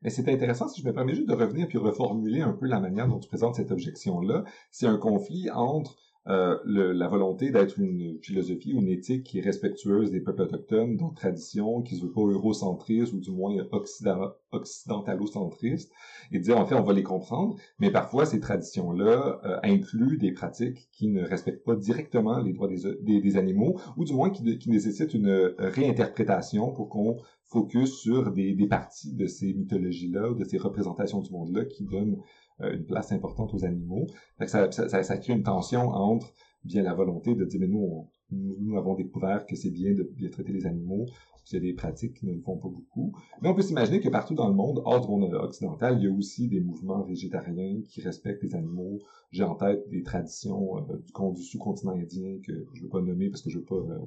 Mais 0.01 0.09
c'est 0.09 0.27
intéressant, 0.29 0.67
si 0.67 0.81
je 0.81 0.87
me 0.87 0.93
permets 0.93 1.15
juste 1.15 1.27
de 1.27 1.33
revenir 1.33 1.67
puis 1.67 1.77
reformuler 1.77 2.41
un 2.41 2.53
peu 2.53 2.67
la 2.67 2.79
manière 2.79 3.07
dont 3.07 3.19
tu 3.19 3.27
présentes 3.27 3.55
cette 3.55 3.71
objection-là. 3.71 4.43
C'est 4.71 4.87
un 4.87 4.97
conflit 4.97 5.49
entre 5.51 5.97
euh, 6.27 6.57
le, 6.65 6.91
la 6.91 7.07
volonté 7.07 7.51
d'être 7.51 7.79
une 7.79 8.17
philosophie 8.19 8.73
ou 8.73 8.81
une 8.81 8.87
éthique 8.87 9.25
qui 9.25 9.37
est 9.37 9.41
respectueuse 9.41 10.09
des 10.09 10.21
peuples 10.21 10.41
autochtones, 10.41 10.97
d'autres 10.97 11.13
traditions, 11.13 11.83
qui 11.83 11.97
se 11.97 12.01
veut 12.01 12.11
pas 12.11 12.21
eurocentriste 12.21 13.13
ou 13.13 13.19
du 13.19 13.29
moins 13.29 13.55
occident, 13.71 14.31
occidentalocentriste, 14.51 15.91
et 16.31 16.39
dire 16.39 16.57
en 16.57 16.65
fait 16.65 16.73
on 16.73 16.81
va 16.81 16.93
les 16.93 17.03
comprendre, 17.03 17.57
mais 17.77 17.91
parfois 17.91 18.25
ces 18.25 18.39
traditions-là 18.39 19.39
euh, 19.45 19.59
incluent 19.61 20.17
des 20.17 20.31
pratiques 20.31 20.89
qui 20.91 21.09
ne 21.09 21.23
respectent 21.23 21.63
pas 21.63 21.75
directement 21.75 22.39
les 22.39 22.53
droits 22.53 22.69
des, 22.69 22.95
des, 23.01 23.21
des 23.21 23.37
animaux, 23.37 23.79
ou 23.95 24.03
du 24.03 24.13
moins 24.13 24.31
qui, 24.31 24.57
qui 24.57 24.71
nécessitent 24.71 25.13
une 25.13 25.53
réinterprétation 25.59 26.71
pour 26.71 26.89
qu'on 26.89 27.17
focus 27.47 27.99
sur 27.99 28.31
des, 28.31 28.53
des 28.53 28.67
parties 28.67 29.13
de 29.13 29.27
ces 29.27 29.53
mythologies-là 29.53 30.33
de 30.33 30.43
ces 30.43 30.57
représentations 30.57 31.21
du 31.21 31.31
monde-là 31.31 31.65
qui 31.65 31.85
donnent 31.85 32.17
euh, 32.61 32.73
une 32.73 32.85
place 32.85 33.11
importante 33.11 33.53
aux 33.53 33.65
animaux. 33.65 34.07
ça, 34.45 34.71
ça, 34.71 35.03
ça, 35.03 35.17
crée 35.17 35.33
une 35.33 35.43
tension 35.43 35.89
entre 35.89 36.33
bien 36.63 36.83
la 36.83 36.93
volonté 36.93 37.35
de 37.35 37.45
dire 37.45 37.59
mais 37.59 37.67
nous, 37.67 38.07
nous, 38.31 38.77
avons 38.77 38.95
découvert 38.95 39.45
que 39.45 39.55
c'est 39.55 39.71
bien 39.71 39.93
de 39.93 40.03
bien 40.03 40.29
traiter 40.29 40.51
les 40.51 40.65
animaux, 40.65 41.05
puis 41.43 41.51
il 41.51 41.53
y 41.55 41.57
a 41.57 41.59
des 41.59 41.73
pratiques 41.73 42.15
qui 42.15 42.25
ne 42.25 42.33
le 42.33 42.41
font 42.41 42.57
pas 42.57 42.69
beaucoup. 42.69 43.13
Mais 43.41 43.49
on 43.49 43.53
peut 43.53 43.61
s'imaginer 43.61 43.99
que 43.99 44.09
partout 44.09 44.33
dans 44.33 44.47
le 44.47 44.55
monde, 44.55 44.81
hors 44.85 45.01
du 45.01 45.07
monde 45.07 45.33
occidental, 45.33 45.97
il 45.99 46.05
y 46.05 46.07
a 46.07 46.11
aussi 46.11 46.47
des 46.47 46.59
mouvements 46.59 47.03
végétariens 47.03 47.81
qui 47.87 48.01
respectent 48.01 48.43
les 48.43 48.55
animaux. 48.55 48.99
J'ai 49.31 49.43
en 49.43 49.55
tête 49.55 49.87
des 49.89 50.01
traditions 50.01 50.77
euh, 50.89 51.31
du, 51.33 51.43
sous-continent 51.43 51.93
indien 51.93 52.39
que 52.43 52.65
je 52.73 52.79
ne 52.79 52.83
veux 52.83 52.89
pas 52.89 53.01
nommer 53.01 53.29
parce 53.29 53.41
que 53.41 53.49
je 53.49 53.59
veux 53.59 53.65
pas 53.65 53.75
euh, 53.75 53.99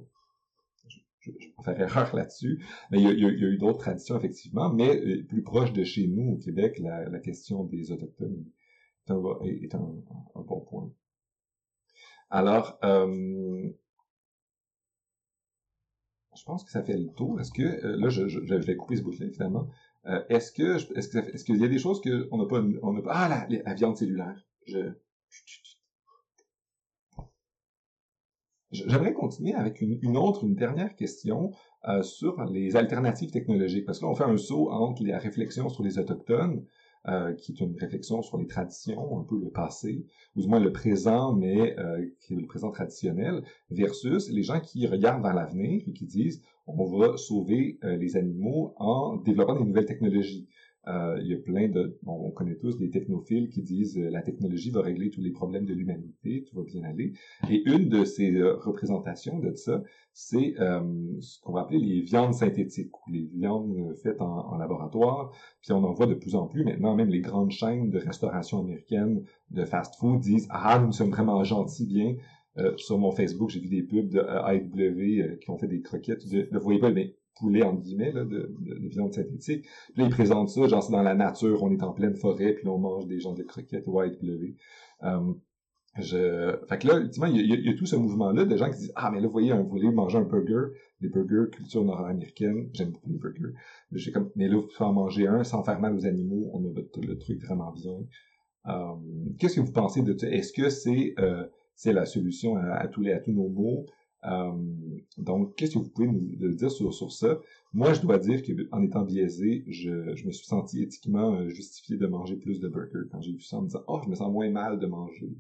je, 1.21 1.31
je 1.39 1.49
peux 1.57 1.62
faire 1.62 1.81
erreur 1.81 2.14
là-dessus. 2.14 2.64
Mais 2.91 3.01
il 3.01 3.19
y 3.19 3.25
a, 3.25 3.29
eu 3.29 3.59
d'autres 3.59 3.79
traditions, 3.79 4.16
effectivement, 4.16 4.73
mais 4.73 4.97
euh, 4.97 5.25
plus 5.27 5.43
proche 5.43 5.73
de 5.73 5.85
chez 5.85 6.07
nous, 6.07 6.35
au 6.35 6.37
Québec, 6.39 6.79
la, 6.79 7.19
question 7.21 7.64
des 7.64 7.93
Autochtones 7.93 8.45
est 9.09 9.75
un, 9.75 9.95
bon 10.35 10.61
point. 10.61 10.93
Alors, 12.31 12.79
euh, 12.85 13.71
je 16.37 16.45
pense 16.45 16.64
que 16.64 16.71
ça 16.71 16.83
fait 16.83 16.97
le 16.97 17.09
tour. 17.14 17.41
Est-ce 17.41 17.53
que, 17.53 17.62
euh, 17.62 17.97
là, 17.97 18.09
je, 18.11 18.29
je, 18.29 18.41
je, 18.45 18.55
vais 18.55 18.77
couper 18.77 18.97
ce 18.97 19.03
bout-là, 19.03 19.31
finalement. 19.31 19.69
Euh, 20.07 20.23
est-ce 20.29 20.53
que, 20.53 20.77
est-ce 20.97 21.09
que, 21.09 21.19
est-ce 21.19 21.45
qu'il 21.45 21.57
y 21.57 21.64
a 21.64 21.69
des 21.69 21.79
choses 21.79 22.01
qu'on 22.01 22.39
n'a 22.39 22.47
pas, 22.47 22.62
on 22.83 22.93
n'a 22.93 23.03
pas, 23.03 23.12
ah, 23.14 23.29
la, 23.29 23.62
la 23.64 23.75
viande 23.75 23.97
cellulaire. 23.97 24.47
Je, 24.66 24.91
J'aimerais 28.71 29.14
continuer 29.14 29.55
avec 29.55 29.81
une, 29.81 30.16
autre, 30.16 30.45
une 30.45 30.55
dernière 30.55 30.95
question 30.95 31.53
euh, 31.89 32.03
sur 32.03 32.45
les 32.45 32.77
alternatives 32.77 33.31
technologiques, 33.31 33.87
parce 33.87 33.99
que 33.99 34.05
là, 34.05 34.11
on 34.11 34.14
fait 34.14 34.25
un 34.25 34.37
saut 34.37 34.71
entre 34.71 35.03
la 35.05 35.19
réflexion 35.19 35.71
sur 35.71 35.83
les 35.83 35.99
autochtones, 35.99 36.64
euh, 37.07 37.33
qui 37.33 37.53
est 37.53 37.61
une 37.61 37.77
réflexion 37.77 38.21
sur 38.21 38.37
les 38.37 38.47
traditions, 38.47 39.19
un 39.19 39.23
peu 39.23 39.39
le 39.39 39.49
passé, 39.49 40.05
ou 40.37 40.43
du 40.43 40.49
moins 40.49 40.61
le 40.61 40.73
présent, 40.73 41.33
mais 41.33 41.79
euh, 41.79 42.05
qui 42.21 42.35
est 42.35 42.37
le 42.37 42.47
présent 42.47 42.71
traditionnel, 42.71 43.43
versus 43.71 44.29
les 44.31 44.43
gens 44.43 44.61
qui 44.61 44.87
regardent 44.87 45.23
vers 45.23 45.33
l'avenir 45.33 45.81
et 45.87 45.93
qui 45.93 46.05
disent 46.05 46.43
on 46.66 46.85
va 46.85 47.16
sauver 47.16 47.79
euh, 47.85 47.97
les 47.97 48.16
animaux 48.16 48.75
en 48.77 49.16
développant 49.16 49.55
des 49.55 49.64
nouvelles 49.64 49.87
technologies. 49.87 50.49
Euh, 50.89 51.18
il 51.20 51.28
y 51.28 51.34
a 51.34 51.39
plein 51.39 51.68
de... 51.68 51.99
Bon, 52.03 52.14
on 52.24 52.30
connaît 52.30 52.57
tous 52.57 52.78
des 52.78 52.91
technophiles 52.91 53.51
qui 53.51 53.62
disent 53.62 53.99
euh, 53.99 54.09
la 54.11 54.22
technologie 54.22 54.70
va 54.70 54.80
régler 54.80 55.11
tous 55.11 55.20
les 55.20 55.30
problèmes 55.30 55.66
de 55.66 55.74
l'humanité, 55.74 56.45
tout 56.49 56.57
va 56.57 56.62
bien 56.62 56.82
aller. 56.84 57.12
Et 57.51 57.62
une 57.68 57.89
de 57.89 58.05
ces 58.05 58.34
euh, 58.34 58.57
représentations 58.57 59.39
de 59.39 59.55
ça, 59.55 59.82
c'est 60.14 60.55
ce 60.57 61.41
qu'on 61.43 61.53
va 61.53 61.61
appeler 61.61 61.78
les 61.78 62.01
viandes 62.01 62.34
synthétiques, 62.34 62.91
ou 63.07 63.12
les 63.12 63.26
viandes 63.26 63.95
faites 64.03 64.20
en, 64.20 64.53
en, 64.53 64.57
laboratoire. 64.57 65.30
Puis 65.61 65.72
on 65.72 65.84
en 65.84 65.93
voit 65.93 66.07
de 66.07 66.14
plus 66.14 66.34
en 66.34 66.49
plus 66.49 66.64
maintenant, 66.64 66.97
même 66.97 67.09
les 67.09 67.20
grandes 67.20 67.53
chaînes 67.53 67.91
de 67.91 67.99
restauration 67.99 68.59
américaine, 68.59 69.22
de 69.51 69.64
fast-food 69.64 70.18
disent 70.20 70.49
«Ah, 70.51 70.82
nous 70.84 70.91
sommes 70.91 71.11
vraiment 71.11 71.45
gentils, 71.45 71.86
bien, 71.86 72.16
sur 72.78 72.99
mon 72.99 73.12
Facebook, 73.12 73.51
j'ai 73.51 73.61
vu 73.61 73.68
des 73.68 73.84
pubs 73.84 74.09
de 74.09 75.36
qui 75.36 75.51
ont 75.51 75.59
fait 75.59 75.68
des 75.68 75.82
croquettes 75.82 76.28
de, 76.28 76.49
vous 76.51 76.61
voyez 76.61 76.80
pas, 76.80 76.91
mais 76.91 77.14
poulet 77.39 77.62
en 77.62 77.74
guillemets 77.74 78.12
de, 78.12 78.24
de, 78.24 78.89
viande 78.89 79.12
synthétique. 79.12 79.66
Puis 79.93 80.03
là, 80.03 80.05
ils 80.05 80.11
présentent 80.11 80.51
ça, 80.51 80.66
genre 80.66 80.82
c'est 80.82 80.93
dans 80.93 81.03
la 81.03 81.14
nature, 81.14 81.62
on 81.62 81.70
est 81.72 81.82
en 81.82 81.93
pleine 81.93 82.14
forêt, 82.14 82.55
puis 82.55 82.64
là, 82.64 82.72
on 82.72 82.78
mange 82.78 83.07
des 83.07 83.20
gens 83.20 83.34
de 83.34 83.43
croquettes 83.43 83.84
ou 83.86 84.01
AEW. 84.03 84.55
Je... 85.97 86.57
Fait 86.68 86.78
que 86.78 86.86
là, 86.86 86.99
ultimement, 86.99 87.26
il 87.26 87.45
y, 87.45 87.53
a, 87.53 87.57
y 87.57 87.68
a 87.68 87.74
tout 87.74 87.86
ce 87.86 87.97
mouvement-là 87.97 88.45
de 88.45 88.57
gens 88.57 88.70
qui 88.70 88.78
disent 88.78 88.93
Ah, 88.95 89.11
mais 89.11 89.20
là, 89.20 89.26
vous 89.26 89.32
voyez, 89.32 89.53
vous 89.53 89.68
voulez 89.68 89.91
manger 89.91 90.18
un 90.18 90.22
burger, 90.22 90.72
des 91.01 91.09
burgers 91.09 91.51
culture 91.51 91.84
nord-américaine, 91.84 92.68
j'aime 92.72 92.91
beaucoup 92.91 93.11
les 93.11 93.18
burgers. 93.18 93.55
Mais 94.36 94.49
là, 94.49 94.57
vous 94.57 94.68
pouvez 94.68 94.89
en 94.89 94.93
manger 94.93 95.26
un 95.26 95.43
sans 95.45 95.64
faire 95.64 95.80
mal 95.80 95.95
aux 95.95 96.07
animaux, 96.07 96.51
on 96.53 96.64
a 96.64 96.72
le, 97.03 97.18
truc 97.18 97.43
vraiment 97.43 97.72
bien. 97.72 97.99
Euh, 98.66 98.95
Qu'est-ce 99.39 99.57
que 99.57 99.61
vous 99.61 99.72
pensez 99.72 100.03
de 100.03 100.16
ça? 100.16 100.28
Est-ce 100.28 100.53
que 100.53 100.68
c'est 100.68 101.14
euh, 101.18 101.47
c'est 101.74 101.93
la 101.93 102.07
solution 102.07 102.57
à, 102.57 102.86
tous 102.89 103.01
les 103.01 103.12
à 103.12 103.20
tous 103.20 103.32
nos 103.32 103.49
maux? 103.49 103.86
Euh, 104.25 104.53
donc, 105.16 105.55
qu'est-ce 105.57 105.75
que 105.75 105.79
vous 105.79 105.89
pouvez 105.91 106.09
nous 106.09 106.55
dire 106.55 106.71
sur, 106.71 106.93
sur 106.93 107.12
ça? 107.12 107.41
Moi, 107.73 107.93
je 107.95 108.01
dois 108.01 108.19
dire 108.19 108.43
qu'en 108.43 108.83
étant 108.83 109.03
biaisé, 109.03 109.64
je, 109.69 110.14
je 110.14 110.27
me 110.27 110.33
suis 110.33 110.47
senti 110.47 110.83
éthiquement 110.83 111.35
euh, 111.35 111.49
justifié 111.49 111.97
de 111.97 112.07
manger 112.07 112.37
plus 112.37 112.61
de 112.61 112.69
burgers 112.69 113.09
quand 113.11 113.21
j'ai 113.21 113.33
vu 113.33 113.41
ça 113.41 113.59
en 113.59 113.62
me 113.62 113.66
disant, 113.66 113.85
oh, 113.87 114.01
je 114.05 114.09
me 114.09 114.14
sens 114.14 114.33
moins 114.33 114.51
mal 114.51 114.79
de 114.79 114.87
manger 114.87 115.37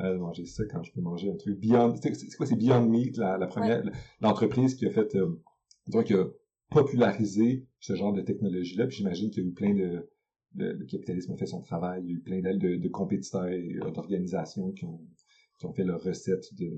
euh, 0.00 0.18
manger 0.18 0.44
ça 0.44 0.64
quand 0.64 0.82
je 0.82 0.92
peux 0.92 1.00
manger 1.00 1.30
un 1.30 1.36
truc 1.36 1.58
Beyond. 1.60 1.94
C'est 2.00 2.36
quoi, 2.36 2.46
c'est 2.46 2.56
Beyond 2.56 2.88
Meat, 2.88 3.16
la, 3.16 3.38
la 3.38 3.46
première, 3.46 3.82
l'entreprise 4.20 4.74
qui 4.74 4.86
a 4.86 4.90
fait, 4.90 5.14
euh, 5.14 5.40
donc 5.88 6.06
qui 6.06 6.14
a 6.14 6.26
popularisé 6.70 7.66
ce 7.78 7.94
genre 7.94 8.12
de 8.12 8.20
technologie-là. 8.20 8.86
Puis 8.86 8.96
j'imagine 8.96 9.30
qu'il 9.30 9.44
y 9.44 9.46
a 9.46 9.48
eu 9.48 9.52
plein 9.52 9.74
de, 9.74 10.08
le 10.56 10.84
capitalisme 10.86 11.32
a 11.32 11.36
fait 11.36 11.46
son 11.46 11.60
travail. 11.60 12.02
Il 12.04 12.10
y 12.10 12.12
a 12.12 12.16
eu 12.16 12.20
plein 12.20 12.40
de, 12.40 12.76
de 12.76 12.88
compétiteurs 12.88 13.46
et 13.46 13.76
euh, 13.82 13.90
d'organisations 13.90 14.72
qui 14.72 14.84
ont, 14.84 15.00
qui 15.58 15.66
ont 15.66 15.72
fait 15.72 15.84
leurs 15.84 16.02
recettes 16.02 16.52
de, 16.54 16.72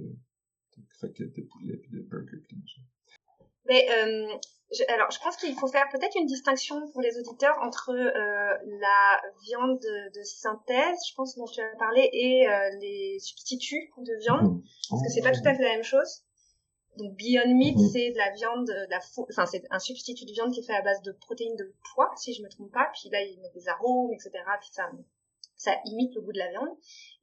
de 0.77 0.89
croquettes 0.97 1.35
de 1.35 1.43
poulet 1.43 1.77
puis 1.77 1.91
de 1.93 2.01
burgers 2.01 2.43
puis 2.49 2.57
de 2.57 2.63
Mais 3.67 3.87
euh, 3.91 4.39
je, 4.73 4.83
alors, 4.93 5.11
je 5.11 5.19
pense 5.21 5.37
qu'il 5.37 5.55
faut 5.55 5.69
faire 5.69 5.89
peut-être 5.91 6.17
une 6.17 6.27
distinction 6.27 6.91
pour 6.91 7.01
les 7.01 7.17
auditeurs 7.19 7.57
entre 7.63 7.91
euh, 7.91 8.57
la 8.81 9.21
viande 9.45 9.79
de, 9.79 10.19
de, 10.19 10.23
synthèse, 10.25 10.99
je 11.09 11.15
pense 11.15 11.37
dont 11.37 11.47
tu 11.47 11.61
as 11.61 11.77
parlé, 11.79 12.09
et 12.13 12.49
euh, 12.49 12.71
les 12.81 13.19
substituts 13.21 13.93
de 13.99 14.19
viande, 14.21 14.63
parce 14.91 15.03
que 15.03 15.09
c'est 15.11 15.23
pas 15.23 15.33
tout 15.33 15.47
à 15.47 15.55
fait 15.55 15.63
la 15.63 15.75
même 15.75 15.85
chose. 15.85 16.23
Donc 16.97 17.15
Beyond 17.15 17.55
Meat, 17.55 17.77
mhm. 17.77 17.89
c'est 17.93 18.11
de 18.11 18.17
la 18.17 18.33
viande, 18.33 18.67
de 18.67 18.91
la 18.91 19.01
enfin 19.31 19.47
c'est 19.47 19.65
un 19.71 19.79
substitut 19.79 20.25
de 20.25 20.33
viande 20.33 20.53
qui 20.53 20.61
est 20.61 20.63
fait 20.67 20.75
à 20.75 20.83
base 20.83 21.03
de 21.03 21.13
protéines 21.13 21.57
de 21.57 21.75
pois, 21.95 22.11
si 22.17 22.33
je 22.33 22.43
me 22.43 22.49
trompe 22.49 22.73
pas. 22.73 22.91
Puis 22.95 23.11
là, 23.11 23.23
il 23.23 23.39
met 23.41 23.51
des 23.55 23.69
arômes, 23.69 24.13
etc. 24.15 24.33
Puis 24.61 24.71
ça, 24.73 24.91
ça 25.57 25.73
imite 25.87 26.15
le 26.15 26.21
goût 26.21 26.33
de 26.33 26.39
la 26.39 26.51
viande. 26.51 26.69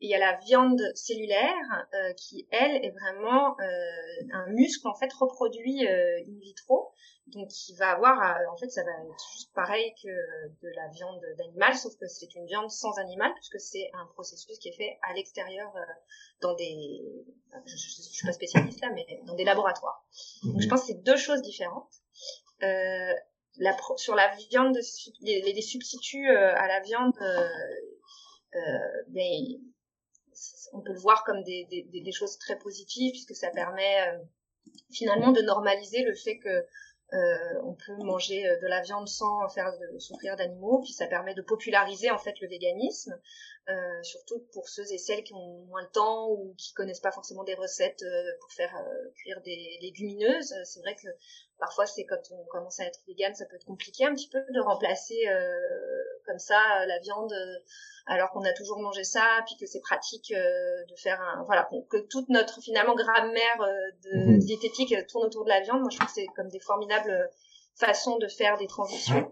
Et 0.02 0.08
il 0.08 0.10
y 0.10 0.16
a 0.16 0.20
la 0.20 0.38
viande 0.40 0.82
cellulaire 0.96 1.88
euh, 1.94 2.14
qui, 2.14 2.48
elle, 2.52 2.84
est 2.84 2.92
vraiment 2.92 3.56
euh, 3.60 4.26
un 4.34 4.48
muscle 4.48 4.88
en 4.88 4.96
fait 4.96 5.12
reproduit 5.14 5.88
euh, 5.88 6.20
in 6.28 6.40
vitro 6.40 6.94
donc 7.28 7.50
il 7.70 7.76
va 7.76 7.92
avoir, 7.92 8.20
euh, 8.22 8.52
en 8.52 8.58
fait, 8.58 8.70
ça 8.70 8.84
va 8.84 8.92
être 8.92 9.32
juste 9.34 9.54
pareil 9.54 9.94
que 10.04 10.10
de 10.10 10.70
la 10.76 10.88
viande 10.90 11.22
d'animal, 11.38 11.76
sauf 11.76 11.96
que 11.96 12.08
c'est 12.08 12.36
une 12.36 12.46
viande 12.46 12.70
sans 12.70 12.98
animal, 12.98 13.32
puisque 13.36 13.60
c'est 13.60 13.90
un 13.94 14.06
processus 14.14 14.58
qui 14.60 14.70
est 14.70 14.76
fait 14.76 15.00
à 15.04 15.14
l'extérieur, 15.14 15.74
euh, 15.76 15.82
dans 16.42 16.54
des, 16.56 17.02
je, 17.66 17.76
je, 17.76 18.02
suis 18.02 18.28
pas 18.28 18.34
spécialiste 18.34 18.82
là, 18.82 18.90
mais 18.94 19.22
dans 19.26 19.36
des 19.36 19.46
laboratoires. 19.46 20.06
Donc 20.44 20.60
je 20.60 20.66
mhm. 20.66 20.70
pense 20.70 20.82
que 20.82 20.88
c'est 20.88 21.04
deux 21.04 21.16
choses 21.16 21.42
différentes. 21.42 21.94
Euh, 22.62 23.14
la, 23.58 23.78
sur 23.98 24.16
la 24.16 24.36
viande, 24.50 24.78
les, 25.22 25.42
les 25.42 25.62
substituts 25.62 26.30
euh, 26.30 26.56
à 26.56 26.68
la 26.68 26.82
viande, 26.82 27.14
ben, 29.10 29.60
on 30.74 30.82
peut 30.82 30.94
le 30.94 31.00
voir 31.00 31.24
comme 31.24 31.44
des, 31.44 32.12
choses 32.12 32.38
très 32.38 32.58
positives, 32.58 33.12
puisque 33.12 33.36
ça 33.36 33.50
permet 33.52 34.20
finalement 34.92 35.32
de 35.32 35.42
normaliser 35.42 36.04
le 36.04 36.16
fait 36.16 36.40
que 36.40 36.66
euh, 37.14 37.62
on 37.64 37.74
peut 37.74 37.96
manger 38.04 38.48
euh, 38.48 38.60
de 38.60 38.66
la 38.66 38.82
viande 38.82 39.08
sans 39.08 39.48
faire 39.50 39.72
souffrir 40.00 40.36
d'animaux, 40.36 40.80
puis 40.82 40.94
ça 40.94 41.06
permet 41.06 41.36
de 41.36 41.44
populariser 41.44 42.10
en 42.10 42.18
fait 42.18 42.34
le 42.42 42.48
véganisme, 42.48 43.20
euh, 43.70 44.04
surtout 44.04 44.40
pour 44.52 44.68
ceux 44.68 44.92
et 44.92 44.98
celles 44.98 45.24
qui 45.24 45.34
ont 45.34 45.66
moins 45.68 45.84
le 45.84 45.90
temps 45.90 46.30
ou 46.32 46.56
qui 46.58 46.74
connaissent 46.74 47.02
pas 47.02 47.12
forcément 47.12 47.44
des 47.44 47.54
recettes 47.54 48.04
pour 48.42 48.52
faire 48.54 48.76
cuire 49.16 49.42
des 49.42 49.78
légumineuses. 49.82 50.56
C'est 50.64 50.80
vrai 50.80 50.96
que 50.96 51.08
parfois 51.60 51.86
c'est 51.86 52.06
quand 52.06 52.22
on 52.32 52.44
commence 52.46 52.80
à 52.80 52.86
être 52.86 53.00
vegan, 53.08 53.34
ça 53.36 53.46
peut 53.46 53.56
être 53.56 53.66
compliqué 53.66 54.06
un 54.06 54.14
petit 54.14 54.30
peu 54.30 54.40
de 54.40 54.60
remplacer 54.60 55.26
comme 56.26 56.40
ça 56.40 56.86
la 56.86 57.00
viande 57.00 57.34
alors 58.06 58.32
qu'on 58.32 58.44
a 58.44 58.52
toujours 58.54 58.80
mangé 58.80 59.04
ça, 59.04 59.42
puis 59.46 59.56
que 59.58 59.66
c'est 59.66 59.80
pratique 59.80 60.32
euh, 60.32 60.86
de 60.90 60.96
faire 60.98 61.22
un, 61.22 61.44
voilà, 61.44 61.70
que 61.90 61.98
toute 61.98 62.28
notre 62.30 62.62
finalement 62.62 62.96
grammaire 62.96 63.62
euh, 63.62 63.92
de 64.04 64.32
mhm. 64.32 64.40
diététique 64.40 64.94
tourne 65.08 65.26
autour 65.26 65.46
de 65.46 65.50
la 65.50 65.62
viande. 65.62 65.80
Moi, 65.80 65.90
je 65.90 65.98
trouve 65.98 66.08
que 66.08 66.14
c'est 66.14 66.28
comme 66.36 66.50
des 66.50 66.60
formidables 66.60 67.30
façons 67.76 68.18
de 68.18 68.28
faire 68.28 68.58
des 68.58 68.68
transitions. 68.68 69.32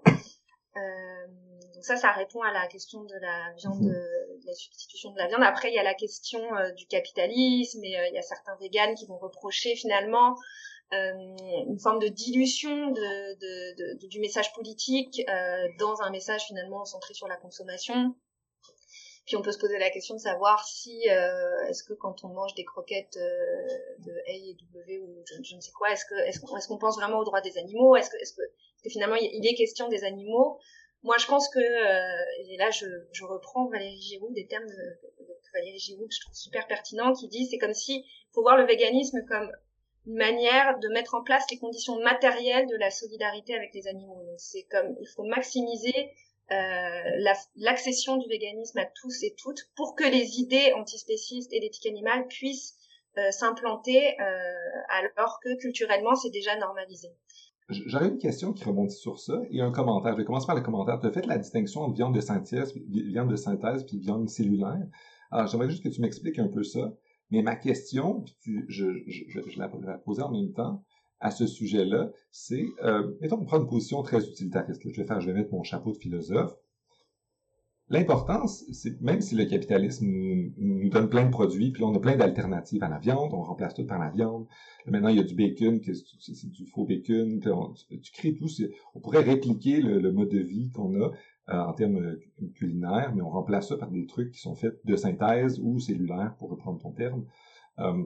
Euh, 0.77 1.27
donc 1.75 1.83
ça, 1.83 1.97
ça 1.97 2.11
répond 2.11 2.41
à 2.41 2.53
la 2.53 2.67
question 2.67 3.03
de 3.03 3.15
la 3.15 3.51
viande, 3.57 3.81
mhm. 3.81 3.91
de, 3.91 4.47
la 4.47 4.53
substitution 4.53 5.11
de 5.11 5.17
la 5.17 5.27
viande. 5.27 5.43
Après, 5.43 5.69
il 5.69 5.75
y 5.75 5.79
a 5.79 5.83
la 5.83 5.93
question 5.93 6.41
du 6.77 6.87
capitalisme 6.87 7.83
et 7.83 7.97
il 8.09 8.13
y 8.13 8.17
a 8.17 8.21
certains 8.21 8.55
véganes 8.55 8.95
qui 8.95 9.05
vont 9.05 9.17
reprocher 9.17 9.75
finalement 9.75 10.37
une 10.91 11.79
forme 11.79 11.99
de 11.99 12.07
dilution 12.07 12.91
de, 12.91 13.33
de, 13.39 13.95
de, 13.97 14.07
du 14.07 14.19
message 14.19 14.53
politique 14.53 15.21
dans 15.79 16.01
un 16.01 16.09
message 16.09 16.43
finalement 16.47 16.85
centré 16.85 17.13
sur 17.13 17.27
la 17.27 17.37
consommation. 17.37 18.15
Puis 19.25 19.35
on 19.35 19.41
peut 19.41 19.51
se 19.51 19.59
poser 19.59 19.77
la 19.77 19.89
question 19.89 20.15
de 20.15 20.19
savoir 20.19 20.65
si 20.65 21.09
euh, 21.09 21.65
est-ce 21.69 21.83
que 21.83 21.93
quand 21.93 22.23
on 22.23 22.29
mange 22.29 22.53
des 22.55 22.65
croquettes 22.65 23.17
euh, 23.17 23.67
de 23.99 24.11
A 24.27 24.31
et 24.31 24.57
W 24.73 24.99
ou 24.99 25.23
je, 25.43 25.55
ne 25.55 25.61
sais 25.61 25.71
quoi, 25.71 25.91
est-ce 25.91 26.05
que 26.05 26.15
est-ce 26.27 26.39
qu'on 26.39 26.57
est 26.57 26.67
qu'on 26.67 26.77
pense 26.77 26.97
vraiment 26.97 27.19
aux 27.19 27.23
droits 27.23 27.41
des 27.41 27.57
animaux? 27.57 27.95
Est-ce 27.95 28.09
que 28.09 28.17
est-ce 28.17 28.33
que, 28.33 28.41
est 28.41 28.83
que, 28.83 28.89
finalement 28.89 29.15
il 29.15 29.45
est 29.45 29.53
question 29.53 29.89
des 29.89 30.03
animaux 30.03 30.59
Moi 31.03 31.17
je 31.19 31.27
pense 31.27 31.49
que 31.49 31.59
euh, 31.59 32.25
et 32.39 32.57
là 32.57 32.71
je, 32.71 32.85
je 33.11 33.23
reprends 33.23 33.69
Valérie 33.69 34.01
Giroud 34.01 34.33
des 34.33 34.47
termes 34.47 34.67
de, 34.67 34.99
Valérie 35.53 35.79
Giroud 35.79 36.07
que 36.07 36.15
je 36.15 36.21
trouve 36.21 36.35
super 36.35 36.65
pertinent 36.65 37.13
qui 37.13 37.27
dit 37.27 37.45
c'est 37.45 37.57
comme 37.57 37.73
si 37.73 38.03
faut 38.33 38.41
voir 38.41 38.57
le 38.57 38.65
véganisme 38.65 39.23
comme 39.27 39.51
une 40.07 40.15
manière 40.15 40.79
de 40.79 40.87
mettre 40.89 41.15
en 41.15 41.23
place 41.23 41.45
les 41.51 41.57
conditions 41.57 42.01
matérielles 42.01 42.67
de 42.67 42.75
la 42.75 42.89
solidarité 42.89 43.55
avec 43.55 43.73
les 43.73 43.87
animaux. 43.87 44.21
C'est 44.37 44.63
comme 44.63 44.95
il 44.99 45.07
faut 45.15 45.23
maximiser 45.23 46.11
euh, 46.51 47.33
l'accession 47.55 48.17
du 48.17 48.27
véganisme 48.27 48.79
à 48.79 48.85
tous 48.85 49.23
et 49.23 49.33
toutes 49.37 49.69
pour 49.75 49.95
que 49.95 50.03
les 50.03 50.39
idées 50.39 50.73
antispécistes 50.75 51.53
et 51.53 51.59
d'éthique 51.59 51.85
animale 51.85 52.27
puissent 52.27 52.75
euh, 53.17 53.31
s'implanter 53.31 54.19
euh, 54.19 55.13
alors 55.15 55.39
que 55.41 55.55
culturellement 55.59 56.15
c'est 56.15 56.29
déjà 56.29 56.57
normalisé. 56.57 57.09
J'aurais 57.69 58.09
une 58.09 58.17
question 58.17 58.51
qui 58.51 58.65
rebondit 58.65 58.95
sur 58.95 59.19
ça 59.19 59.39
et 59.49 59.61
un 59.61 59.71
commentaire. 59.71 60.11
Je 60.13 60.17
vais 60.17 60.25
commencer 60.25 60.47
par 60.47 60.55
le 60.55 60.61
commentaire. 60.61 60.99
Tu 60.99 61.07
as 61.07 61.11
fait 61.11 61.25
la 61.25 61.37
distinction 61.37 61.81
entre 61.81 61.95
viande 61.95 62.13
de 62.13 62.19
synthèse, 62.19 62.73
viande 62.75 63.29
de 63.29 63.35
synthèse 63.37 63.85
puis 63.85 63.99
viande 63.99 64.29
cellulaire. 64.29 64.87
Alors, 65.31 65.47
j'aimerais 65.47 65.69
juste 65.69 65.83
que 65.83 65.89
tu 65.89 66.01
m'expliques 66.01 66.39
un 66.39 66.49
peu 66.49 66.63
ça. 66.63 66.91
Mais 67.31 67.41
ma 67.41 67.55
question, 67.55 68.25
je, 68.67 68.85
la, 69.57 69.97
poser 69.97 70.21
en 70.21 70.31
même 70.31 70.51
temps, 70.53 70.83
à 71.19 71.31
ce 71.31 71.45
sujet-là, 71.45 72.11
c'est, 72.31 72.65
euh, 72.83 73.15
mettons 73.21 73.37
qu'on 73.37 73.45
prend 73.45 73.61
une 73.61 73.67
position 73.67 74.01
très 74.03 74.27
utilitariste. 74.27 74.81
Je 74.83 75.01
vais 75.01 75.07
faire, 75.07 75.21
je 75.21 75.27
vais 75.27 75.33
mettre 75.33 75.53
mon 75.53 75.63
chapeau 75.63 75.91
de 75.91 75.97
philosophe. 75.97 76.55
L'importance, 77.89 78.63
c'est 78.71 79.01
même 79.01 79.19
si 79.19 79.35
le 79.35 79.43
capitalisme 79.43 80.07
nous, 80.07 80.89
donne 80.89 81.09
plein 81.09 81.25
de 81.25 81.29
produits, 81.29 81.71
puis 81.71 81.83
on 81.83 81.93
a 81.93 81.99
plein 81.99 82.15
d'alternatives 82.15 82.81
à 82.83 82.87
la 82.87 82.97
viande, 82.99 83.33
on 83.33 83.43
remplace 83.43 83.73
tout 83.73 83.85
par 83.85 83.99
la 83.99 84.09
viande. 84.09 84.47
maintenant 84.87 85.09
il 85.09 85.17
y 85.17 85.19
a 85.19 85.23
du 85.23 85.35
bacon, 85.35 85.81
c'est 85.83 86.49
du 86.49 86.65
faux 86.67 86.85
bacon, 86.85 87.41
tu 88.01 88.11
crées 88.13 88.33
tout. 88.33 88.47
On 88.95 89.01
pourrait 89.01 89.23
répliquer 89.23 89.81
le, 89.81 90.09
mode 90.13 90.29
de 90.29 90.39
vie 90.39 90.71
qu'on 90.71 91.01
a 91.01 91.11
en 91.53 91.73
termes 91.73 91.97
euh, 91.97 92.19
culinaires, 92.55 93.13
mais 93.15 93.21
on 93.21 93.29
remplace 93.29 93.69
ça 93.69 93.77
par 93.77 93.91
des 93.91 94.05
trucs 94.05 94.31
qui 94.31 94.39
sont 94.39 94.55
faits 94.55 94.79
de 94.85 94.95
synthèse 94.95 95.59
ou 95.59 95.79
cellulaires, 95.79 96.35
pour 96.37 96.49
reprendre 96.49 96.79
ton 96.79 96.91
terme. 96.91 97.25
Euh, 97.79 98.03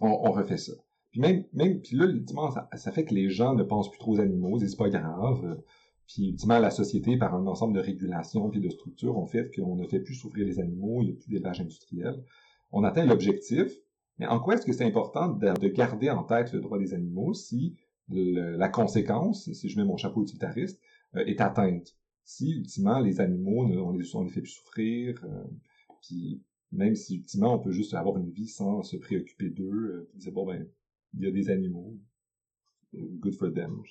on, 0.00 0.08
on 0.08 0.30
refait 0.32 0.58
ça. 0.58 0.72
Puis 1.10 1.20
même, 1.20 1.44
même 1.52 1.80
puis 1.80 1.96
là, 1.96 2.06
ultimement, 2.06 2.50
ça, 2.50 2.92
fait 2.92 3.04
que 3.04 3.14
les 3.14 3.30
gens 3.30 3.54
ne 3.54 3.62
pensent 3.62 3.90
plus 3.90 3.98
trop 3.98 4.12
aux 4.12 4.20
animaux, 4.20 4.58
c'est 4.58 4.76
pas 4.76 4.90
grave. 4.90 5.62
Puis 6.06 6.28
ultimement, 6.30 6.58
la 6.58 6.70
société, 6.70 7.16
par 7.16 7.34
un 7.34 7.46
ensemble 7.46 7.74
de 7.74 7.80
régulations 7.80 8.50
puis 8.50 8.60
de 8.60 8.68
structures, 8.68 9.16
ont 9.16 9.26
fait 9.26 9.50
qu'on 9.54 9.76
ne 9.76 9.86
fait 9.86 10.00
plus 10.00 10.14
souffrir 10.14 10.46
les 10.46 10.60
animaux, 10.60 11.02
il 11.02 11.06
n'y 11.06 11.12
a 11.12 11.14
plus 11.14 11.30
d'élevage 11.30 11.60
industriel. 11.60 12.22
On 12.72 12.84
atteint 12.84 13.06
l'objectif, 13.06 13.72
mais 14.18 14.26
en 14.26 14.40
quoi 14.40 14.54
est-ce 14.54 14.66
que 14.66 14.72
c'est 14.72 14.84
important 14.84 15.28
de, 15.28 15.68
garder 15.68 16.10
en 16.10 16.22
tête 16.22 16.52
le 16.52 16.60
droit 16.60 16.78
des 16.78 16.94
animaux 16.94 17.34
si 17.34 17.76
la 18.08 18.68
conséquence, 18.68 19.50
si 19.52 19.68
je 19.68 19.78
mets 19.78 19.84
mon 19.84 19.96
chapeau 19.96 20.22
utilitariste, 20.22 20.80
euh, 21.16 21.24
est 21.24 21.40
atteinte? 21.40 21.96
Si 22.26 22.50
ultimement 22.50 22.98
les 22.98 23.20
animaux, 23.20 23.62
on 23.62 23.92
les, 23.92 24.14
on 24.14 24.22
les 24.22 24.30
fait 24.30 24.42
plus 24.42 24.50
souffrir, 24.50 25.24
euh, 25.24 25.44
puis 26.02 26.42
même 26.72 26.94
si 26.94 27.16
ultimement 27.16 27.54
on 27.54 27.58
peut 27.58 27.70
juste 27.70 27.94
avoir 27.94 28.18
une 28.18 28.30
vie 28.30 28.48
sans 28.48 28.82
se 28.82 28.96
préoccuper 28.96 29.48
d'eux, 29.48 29.72
euh, 29.72 30.10
dire 30.16 30.32
bon 30.32 30.44
ben 30.44 30.68
il 31.14 31.24
y 31.24 31.26
a 31.26 31.30
des 31.30 31.48
animaux. 31.48 31.96
Good 32.94 33.34
for 33.34 33.52
them. 33.52 33.82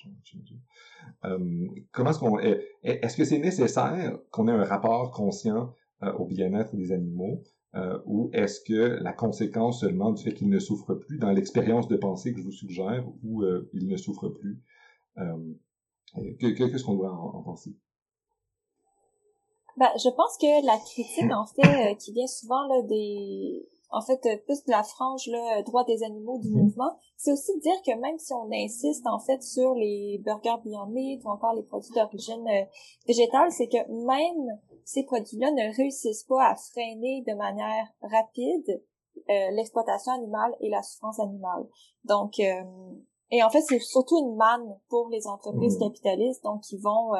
Euh, 1.24 1.66
comment 1.92 2.10
est-ce 2.10 2.18
qu'on 2.18 2.38
est, 2.38 2.60
est-ce 2.82 3.16
que 3.16 3.24
c'est 3.24 3.38
nécessaire 3.38 4.18
qu'on 4.30 4.48
ait 4.48 4.52
un 4.52 4.64
rapport 4.64 5.12
conscient 5.12 5.74
euh, 6.02 6.12
au 6.14 6.26
bien-être 6.26 6.76
des 6.76 6.92
animaux 6.92 7.42
euh, 7.74 7.98
ou 8.04 8.30
est-ce 8.32 8.60
que 8.60 9.02
la 9.02 9.12
conséquence 9.12 9.80
seulement 9.80 10.12
du 10.12 10.22
fait 10.22 10.34
qu'il 10.34 10.48
ne 10.48 10.58
souffre 10.58 10.94
plus 10.94 11.18
dans 11.18 11.30
l'expérience 11.30 11.88
de 11.88 11.96
pensée 11.96 12.32
que 12.32 12.38
je 12.38 12.44
vous 12.44 12.52
suggère, 12.52 13.06
ou 13.22 13.42
euh, 13.42 13.68
il 13.72 13.86
ne 13.86 13.96
souffre 13.96 14.28
plus? 14.28 14.60
Qu'est-ce 16.38 16.84
qu'on 16.84 16.94
doit 16.96 17.12
en, 17.12 17.42
penser? 17.42 17.76
Ben, 19.76 19.90
je 19.96 20.08
pense 20.08 20.38
que 20.38 20.64
la 20.64 20.78
critique, 20.78 21.32
en 21.32 21.46
fait, 21.46 21.96
qui 21.96 22.12
vient 22.12 22.26
souvent 22.26 22.66
là, 22.66 22.82
des, 22.82 23.68
en 23.90 24.00
fait, 24.00 24.24
euh, 24.26 24.36
plus 24.44 24.64
de 24.64 24.70
la 24.70 24.82
frange 24.82 25.26
là, 25.28 25.62
droit 25.62 25.84
des 25.84 26.02
animaux 26.02 26.38
du 26.38 26.50
mhm. 26.50 26.64
mouvement, 26.64 26.98
c'est 27.16 27.32
aussi 27.32 27.54
de 27.56 27.60
dire 27.60 27.82
que 27.84 27.98
même 27.98 28.18
si 28.18 28.32
on 28.32 28.50
insiste 28.52 29.06
en 29.06 29.18
fait 29.18 29.42
sur 29.42 29.74
les 29.74 30.20
burgers 30.24 30.60
Beyond 30.64 30.86
Meat 30.86 31.24
ou 31.24 31.28
encore 31.28 31.54
les 31.54 31.62
produits 31.62 31.92
d'origine 31.94 32.46
euh, 32.48 32.64
végétale, 33.06 33.50
c'est 33.52 33.68
que 33.68 33.88
même 34.06 34.58
ces 34.84 35.04
produits-là 35.04 35.50
ne 35.50 35.76
réussissent 35.76 36.24
pas 36.24 36.50
à 36.50 36.56
freiner 36.56 37.24
de 37.26 37.34
manière 37.34 37.86
rapide 38.02 38.82
euh, 39.30 39.50
l'exploitation 39.52 40.12
animale 40.12 40.54
et 40.60 40.68
la 40.68 40.82
souffrance 40.82 41.20
animale. 41.20 41.66
Donc, 42.04 42.38
et 42.38 43.42
en 43.42 43.50
fait, 43.50 43.62
c'est 43.62 43.80
surtout 43.80 44.18
une 44.18 44.36
manne 44.36 44.78
pour 44.88 45.08
les 45.08 45.26
entreprises 45.26 45.80
mhm. 45.80 45.88
capitalistes, 45.88 46.44
donc 46.44 46.60
qui 46.62 46.76
vont 46.78 47.12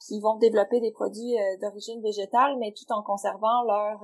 qui 0.00 0.20
vont 0.20 0.36
développer 0.36 0.80
des 0.80 0.92
produits 0.92 1.36
d'origine 1.60 2.00
végétale, 2.02 2.56
mais 2.58 2.72
tout 2.72 2.90
en 2.92 3.02
conservant 3.02 3.62
leur 3.64 4.00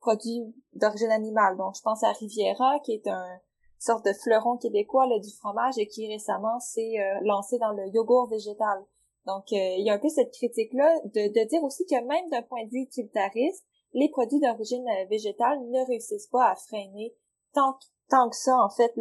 produits 0.00 0.54
d'origine 0.74 1.10
animale. 1.10 1.56
Donc, 1.56 1.74
je 1.76 1.82
pense 1.82 2.04
à 2.04 2.12
Riviera, 2.12 2.78
qui 2.80 2.92
est 2.92 3.06
un 3.08 3.40
sorte 3.84 4.04
de 4.06 4.12
fleuron 4.12 4.56
québécois 4.56 5.06
là, 5.06 5.18
du 5.18 5.30
fromage 5.30 5.78
et 5.78 5.86
qui 5.86 6.10
récemment 6.10 6.58
s'est 6.60 6.98
euh, 6.98 7.20
lancé 7.22 7.58
dans 7.58 7.72
le 7.72 7.88
yogourt 7.88 8.28
végétal. 8.28 8.84
Donc, 9.26 9.44
euh, 9.52 9.76
il 9.78 9.84
y 9.84 9.90
a 9.90 9.94
un 9.94 9.98
peu 9.98 10.08
cette 10.08 10.32
critique-là 10.32 10.90
de, 11.04 11.28
de 11.28 11.48
dire 11.48 11.62
aussi 11.62 11.84
que 11.86 12.00
même 12.04 12.28
d'un 12.30 12.42
point 12.42 12.64
de 12.64 12.70
vue 12.70 12.82
utilitariste, 12.82 13.64
les 13.92 14.08
produits 14.10 14.40
d'origine 14.40 14.86
euh, 14.88 15.04
végétale 15.08 15.58
ne 15.70 15.86
réussissent 15.86 16.28
pas 16.28 16.50
à 16.50 16.56
freiner 16.56 17.14
tant, 17.54 17.78
tant 18.10 18.28
que 18.28 18.36
ça, 18.36 18.56
en 18.62 18.70
fait, 18.70 18.92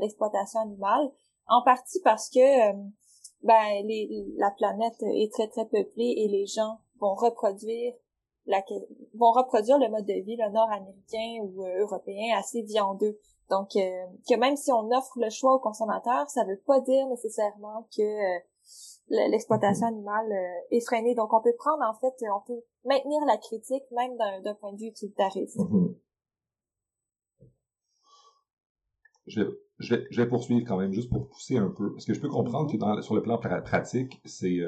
l'exploitation 0.00 0.60
animale, 0.60 1.10
en 1.46 1.62
partie 1.62 2.00
parce 2.02 2.28
que 2.28 2.72
ben, 3.42 3.84
les, 3.84 4.26
la 4.36 4.50
planète 4.50 5.02
est 5.02 5.32
très, 5.32 5.48
très 5.48 5.66
peuplée 5.66 6.14
et 6.16 6.28
les 6.28 6.46
gens 6.46 6.78
vont 7.00 7.14
reproduire 7.14 7.94
vont 9.14 9.32
reproduire 9.32 9.78
le 9.78 9.88
mode 9.88 10.06
de 10.06 10.24
vie 10.24 10.36
le 10.36 10.50
nord-américain 10.50 11.42
ou 11.42 11.64
euh, 11.64 11.80
européen 11.80 12.36
assez 12.38 12.62
viandeux. 12.62 13.18
Donc, 13.50 13.76
euh, 13.76 14.06
que 14.28 14.36
même 14.36 14.56
si 14.56 14.72
on 14.72 14.90
offre 14.90 15.18
le 15.18 15.30
choix 15.30 15.54
aux 15.54 15.58
consommateurs, 15.58 16.28
ça 16.28 16.44
veut 16.44 16.60
pas 16.66 16.80
dire 16.80 17.06
nécessairement 17.08 17.86
que 17.96 18.02
euh, 18.02 18.38
l'exploitation 19.08 19.86
mm-hmm. 19.86 19.90
animale 19.90 20.32
est 20.70 20.84
freinée. 20.84 21.14
Donc, 21.14 21.32
on 21.32 21.40
peut 21.40 21.54
prendre, 21.56 21.82
en 21.82 21.94
fait, 21.94 22.14
on 22.34 22.40
peut 22.46 22.62
maintenir 22.84 23.20
la 23.26 23.38
critique 23.38 23.84
même 23.90 24.16
d'un 24.44 24.54
point 24.54 24.72
de 24.72 24.78
vue 24.78 24.88
utilitariste. 24.88 25.58
Mm-hmm. 25.58 25.94
Je 29.28 29.94
vais, 30.16 30.26
poursuivre 30.26 30.64
quand 30.66 30.78
même, 30.78 30.92
juste 30.92 31.10
pour 31.10 31.28
pousser 31.28 31.56
un 31.56 31.68
peu, 31.68 31.92
parce 31.92 32.04
que 32.04 32.14
je 32.14 32.20
peux 32.20 32.28
comprendre 32.28 32.70
que 32.70 33.02
sur 33.02 33.14
le 33.14 33.22
plan 33.22 33.38
pratique, 33.38 34.20
c'est 34.24 34.60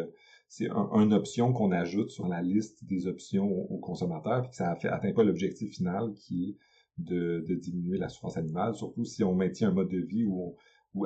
c'est 0.50 0.68
une 0.68 1.14
option 1.14 1.52
qu'on 1.52 1.70
ajoute 1.70 2.10
sur 2.10 2.26
la 2.26 2.42
liste 2.42 2.84
des 2.84 3.06
options 3.06 3.48
aux, 3.48 3.78
consommateurs, 3.78 4.42
puis 4.42 4.50
que 4.50 4.56
ça 4.56 4.76
n'atteint 4.82 5.12
pas 5.12 5.22
l'objectif 5.22 5.76
final 5.76 6.12
qui 6.14 6.50
est 6.50 6.56
de, 6.98 7.54
diminuer 7.54 7.98
la 7.98 8.08
souffrance 8.08 8.36
animale, 8.36 8.74
surtout 8.74 9.04
si 9.04 9.22
on 9.22 9.32
maintient 9.32 9.68
un 9.68 9.72
mode 9.72 9.88
de 9.88 10.00
vie 10.00 10.24
où, 10.24 10.56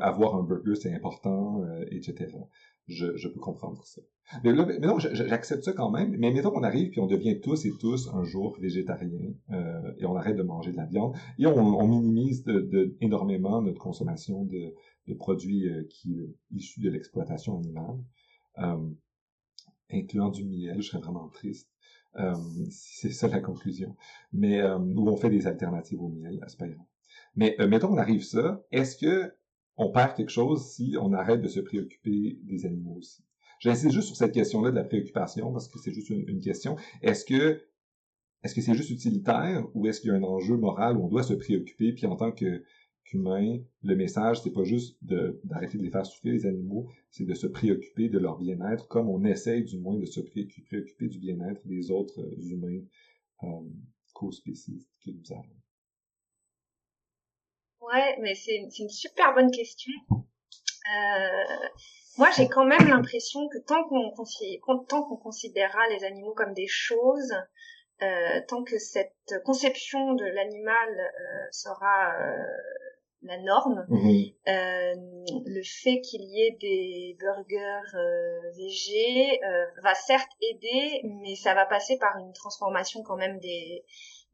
avoir 0.01 0.37
un 0.37 0.43
burger 0.43 0.75
c'est 0.75 0.95
important, 0.95 1.63
euh, 1.63 1.85
etc. 1.91 2.33
Je, 2.87 3.29
peux 3.29 3.41
comprendre 3.41 3.83
ça. 3.85 4.03
Mais, 4.43 4.53
là, 4.53 4.67
mais 4.67 4.79
non, 4.79 4.99
j'accepte 4.99 5.65
ça 5.65 5.73
quand 5.73 5.91
même. 5.91 6.17
Mais 6.19 6.31
mettons 6.31 6.51
qu'on 6.51 6.63
arrive 6.63 6.91
puis 6.91 7.01
on 7.01 7.07
devient 7.07 7.41
tous 7.41 7.65
et 7.65 7.73
tous 7.81 8.11
un 8.13 8.25
jour 8.25 8.59
végétariens 8.61 9.33
euh, 9.51 9.93
et 9.99 10.07
on 10.07 10.17
arrête 10.17 10.37
de 10.37 10.43
manger 10.43 10.73
de 10.73 10.77
la 10.77 10.87
viande 10.87 11.15
et 11.39 11.47
on, 11.47 11.89
minimise 11.89 12.45
de, 12.45 12.97
énormément 13.01 13.63
notre 13.63 13.79
consommation 13.79 14.45
de, 14.45 14.75
produits 15.19 15.69
euh, 15.69 15.85
qui 15.89 16.19
issus 16.51 16.81
de 16.81 16.91
l'exploitation 16.91 17.57
animale 17.57 17.99
incluant 19.91 20.31
du 20.31 20.45
miel, 20.45 20.81
je 20.81 20.89
serais 20.89 21.03
vraiment 21.03 21.29
triste. 21.29 21.71
Euh, 22.17 22.35
c'est 22.71 23.11
ça 23.11 23.29
la 23.29 23.41
conclusion. 23.41 23.97
Mais 24.33 24.61
euh, 24.61 24.79
où 24.79 25.09
on 25.09 25.17
fait 25.17 25.31
des 25.31 25.47
alternatives 25.47 26.01
au 26.01 26.09
miel, 26.09 26.39
grave. 26.39 26.77
Mais 27.37 27.57
euh, 27.61 27.69
mettons 27.69 27.93
on 27.93 27.97
arrive 27.99 28.23
ça, 28.23 28.63
est-ce 28.71 28.97
que 28.97 29.33
on 29.77 29.91
perd 29.91 30.15
quelque 30.15 30.31
chose 30.31 30.67
si 30.67 30.97
on 31.01 31.13
arrête 31.13 31.41
de 31.41 31.49
se 31.49 31.61
préoccuper 31.61 32.39
des 32.43 32.67
animaux 32.67 32.97
aussi? 32.99 33.25
J'insiste 33.61 33.93
juste 33.93 34.09
sur 34.09 34.17
cette 34.17 34.33
question-là 34.33 34.71
de 34.71 34.77
la 34.77 34.85
préoccupation 34.85 35.53
parce 35.53 35.69
que 35.69 35.79
c'est 35.79 35.93
juste 35.93 36.11
une, 36.11 36.41
question. 36.41 36.77
Est-ce 37.03 37.25
que 37.25 37.63
est-ce 38.43 38.55
que 38.55 38.61
c'est 38.61 38.75
juste 38.75 38.91
utilitaire 38.91 39.67
ou 39.75 39.87
est-ce 39.87 40.01
qu'il 40.01 40.11
y 40.11 40.13
a 40.13 40.17
un 40.17 40.23
enjeu 40.23 40.57
moral 40.57 40.99
où 40.99 41.05
on 41.05 41.09
doit 41.09 41.23
se 41.23 41.33
préoccuper 41.33 41.93
puis 41.93 42.07
en 42.07 42.17
tant 42.17 42.31
que 42.31 42.63
qu'humain, 43.05 43.59
le 43.83 43.97
message, 43.97 44.43
c'est 44.43 44.53
pas 44.53 44.65
juste 44.65 44.97
d'arrêter 45.03 45.79
de, 45.79 45.83
les 45.83 45.91
faire 45.91 46.07
souffrir, 46.07 46.33
les 46.33 46.47
animaux, 46.47 46.91
c'est 47.11 47.27
de 47.27 47.35
se 47.35 47.47
préoccuper 47.47 48.09
de 48.09 48.19
leur 48.19 48.39
bien-être, 48.39 48.89
comme 48.89 49.09
on 49.09 49.25
essaye 49.25 49.65
du 49.65 49.79
moins 49.79 49.99
de 49.99 50.07
se 50.07 50.21
préoccuper 50.21 51.09
du 51.09 51.19
bien-être 51.19 51.67
des 51.67 51.91
autres 51.91 52.21
euh, 52.21 52.49
humains 52.49 52.81
euh, 53.43 53.47
co-spécistes 54.15 54.91
que 55.05 55.11
nous 55.11 55.33
avons. 55.33 55.64
Ouais, 57.93 58.17
mais 58.21 58.35
c'est 58.35 58.57
une 58.79 58.89
super 58.89 59.35
bonne 59.35 59.51
question. 59.51 59.93
Euh, 60.11 61.69
moi, 62.19 62.29
j'ai 62.37 62.49
quand 62.49 62.65
même 62.65 62.89
l'impression 62.89 63.49
que 63.49 63.59
tant 63.59 63.85
qu'on 63.89 64.13
tant 64.89 65.03
qu'on 65.03 65.17
considérera 65.17 65.89
les 65.89 66.05
animaux 66.05 66.35
comme 66.35 66.55
des 66.55 66.69
choses, 66.69 67.35
euh, 68.03 68.41
tant 68.49 68.63
que 68.63 68.79
cette 68.79 69.35
conception 69.45 70.15
de 70.15 70.25
l'animal 70.25 70.99
euh, 70.99 71.47
sera 71.51 72.15
la 73.23 73.39
norme. 73.39 73.87
Mhm. 73.89 74.33
Le 74.47 75.63
fait 75.63 76.01
qu'il 76.03 76.23
y 76.23 76.43
ait 76.43 76.57
des 76.61 77.17
burgers 77.19 77.99
végés 78.57 79.41
va 79.83 79.95
certes 79.95 80.31
aider, 80.41 81.01
mais 81.05 81.35
ça 81.35 81.55
va 81.55 81.67
passer 81.67 81.99
par 81.99 82.17
une 82.19 82.33
transformation 82.33 83.03
quand 83.03 83.17
même 83.17 83.41
des 83.41 83.85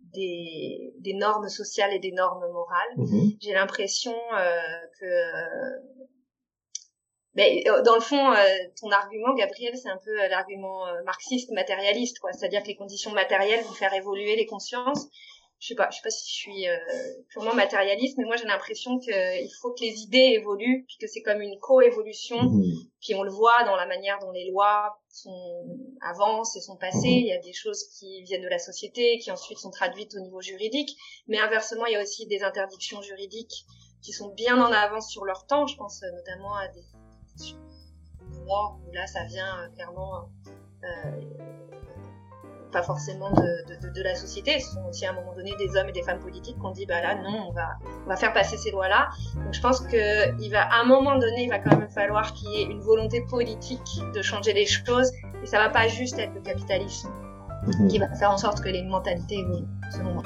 des, 0.00 0.92
des 0.98 1.14
normes 1.14 1.48
sociales 1.48 1.92
et 1.94 1.98
des 1.98 2.12
normes 2.12 2.46
morales. 2.52 2.94
Mhm. 2.96 3.32
J'ai 3.40 3.52
l'impression 3.52 4.14
euh, 4.36 4.60
que 4.98 5.06
mais 7.34 7.62
euh, 7.68 7.82
dans 7.82 7.94
le 7.94 8.00
fond, 8.00 8.34
ton 8.80 8.90
argument, 8.90 9.34
Gabriel, 9.34 9.76
c'est 9.76 9.88
un 9.88 10.00
peu 10.04 10.16
l'argument 10.28 10.84
marxiste 11.04 11.52
matérialiste, 11.52 12.18
quoi. 12.18 12.32
C'est-à-dire 12.32 12.62
que 12.62 12.68
les 12.68 12.74
conditions 12.74 13.12
matérielles 13.12 13.62
vont 13.64 13.72
faire 13.72 13.94
évoluer 13.94 14.34
les 14.34 14.46
consciences 14.46 15.08
je 15.60 15.68
sais 15.68 15.74
pas, 15.74 15.88
je 15.90 15.96
sais 15.96 16.02
pas 16.02 16.10
si 16.10 16.26
je 16.26 16.34
suis 16.34 16.68
euh, 16.68 16.76
purement 17.28 17.54
matérialiste, 17.54 18.16
mais 18.16 18.24
moi 18.24 18.36
j'ai 18.36 18.46
l'impression 18.46 18.98
qu'il 18.98 19.12
euh, 19.12 19.46
faut 19.60 19.72
que 19.72 19.82
les 19.82 20.00
idées 20.00 20.38
évoluent, 20.40 20.86
puis 20.88 20.96
que 20.98 21.06
c'est 21.06 21.20
comme 21.20 21.42
une 21.42 21.58
coévolution, 21.60 22.42
mmh. 22.42 22.62
puis 23.00 23.14
on 23.14 23.22
le 23.22 23.30
voit 23.30 23.62
dans 23.64 23.76
la 23.76 23.86
manière 23.86 24.18
dont 24.20 24.30
les 24.30 24.50
lois 24.50 24.98
sont 25.10 25.66
avancent 26.00 26.56
et 26.56 26.60
sont 26.60 26.76
passées. 26.76 27.08
Mmh. 27.08 27.24
Il 27.24 27.26
y 27.26 27.32
a 27.32 27.40
des 27.40 27.52
choses 27.52 27.84
qui 27.98 28.22
viennent 28.22 28.42
de 28.42 28.48
la 28.48 28.58
société, 28.58 29.18
qui 29.18 29.30
ensuite 29.30 29.58
sont 29.58 29.70
traduites 29.70 30.14
au 30.14 30.20
niveau 30.20 30.40
juridique, 30.40 30.96
mais 31.28 31.38
inversement 31.38 31.84
il 31.84 31.92
y 31.92 31.96
a 31.96 32.02
aussi 32.02 32.26
des 32.26 32.42
interdictions 32.42 33.02
juridiques 33.02 33.66
qui 34.02 34.12
sont 34.12 34.30
bien 34.30 34.58
en 34.58 34.72
avance 34.72 35.10
sur 35.10 35.26
leur 35.26 35.46
temps. 35.46 35.66
Je 35.66 35.76
pense 35.76 36.02
euh, 36.02 36.10
notamment 36.10 36.56
à 36.56 36.68
des 36.68 36.82
où 38.50 38.92
là 38.92 39.06
ça 39.06 39.24
vient 39.24 39.70
clairement 39.74 40.28
euh, 40.84 41.20
pas 42.70 42.82
forcément 42.82 43.30
de, 43.30 43.86
de, 43.86 43.92
de, 43.92 44.02
la 44.02 44.14
société. 44.14 44.58
Ce 44.60 44.74
sont 44.74 44.84
aussi 44.88 45.06
à 45.06 45.10
un 45.10 45.12
moment 45.14 45.34
donné 45.34 45.54
des 45.56 45.76
hommes 45.76 45.88
et 45.88 45.92
des 45.92 46.02
femmes 46.02 46.20
politiques 46.20 46.56
qui 46.56 46.66
ont 46.66 46.70
dit 46.70 46.86
bah 46.86 47.00
là 47.00 47.14
non, 47.14 47.46
on 47.48 47.52
va, 47.52 47.70
on 48.04 48.08
va 48.08 48.16
faire 48.16 48.32
passer 48.32 48.56
ces 48.56 48.70
lois-là. 48.70 49.08
Donc 49.36 49.52
je 49.52 49.60
pense 49.60 49.80
que 49.80 50.40
il 50.40 50.50
va 50.50 50.62
à 50.62 50.80
un 50.80 50.84
moment 50.84 51.18
donné, 51.18 51.44
il 51.44 51.50
va 51.50 51.58
quand 51.58 51.76
même 51.76 51.88
falloir 51.88 52.32
qu'il 52.32 52.50
y 52.50 52.62
ait 52.62 52.64
une 52.64 52.80
volonté 52.80 53.22
politique 53.28 54.02
de 54.14 54.22
changer 54.22 54.52
les 54.52 54.66
choses 54.66 55.12
et 55.42 55.46
ça 55.46 55.58
va 55.58 55.68
pas 55.68 55.88
juste 55.88 56.18
être 56.18 56.34
le 56.34 56.40
capitalisme 56.40 57.10
qui 57.88 57.98
va 57.98 58.08
faire 58.14 58.30
en 58.30 58.38
sorte 58.38 58.62
que 58.62 58.68
les 58.68 58.82
mentalités 58.82 59.38
évoluent, 59.38 59.66
selon 59.92 60.14
moi. 60.14 60.22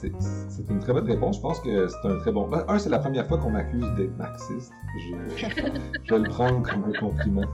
C'est 0.00 0.70
une 0.70 0.78
très 0.78 0.92
bonne 0.92 1.06
réponse. 1.06 1.36
Je 1.36 1.40
pense 1.40 1.60
que 1.60 1.88
c'est 1.88 2.08
un 2.08 2.16
très 2.18 2.32
bon. 2.32 2.48
Un, 2.68 2.78
c'est 2.78 2.88
la 2.88 2.98
première 2.98 3.26
fois 3.26 3.38
qu'on 3.38 3.50
m'accuse 3.50 3.86
d'être 3.96 4.16
marxiste. 4.16 4.72
Je, 4.98 5.36
je, 6.04 6.14
vais 6.14 6.20
le 6.20 6.28
prendre 6.28 6.62
comme 6.62 6.84
un 6.84 6.98
compliment. 6.98 7.44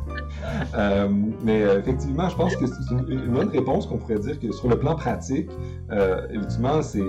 Euh, 0.74 1.08
mais 1.42 1.62
euh, 1.62 1.78
effectivement, 1.80 2.28
je 2.28 2.36
pense 2.36 2.56
que 2.56 2.66
c'est 2.66 2.90
une, 2.90 3.32
bonne 3.32 3.48
réponse 3.48 3.86
qu'on 3.86 3.98
pourrait 3.98 4.18
dire 4.18 4.38
que 4.38 4.52
sur 4.52 4.68
le 4.68 4.78
plan 4.78 4.94
pratique, 4.94 5.50
euh, 5.90 6.26
effectivement, 6.30 6.82
c'est 6.82 7.02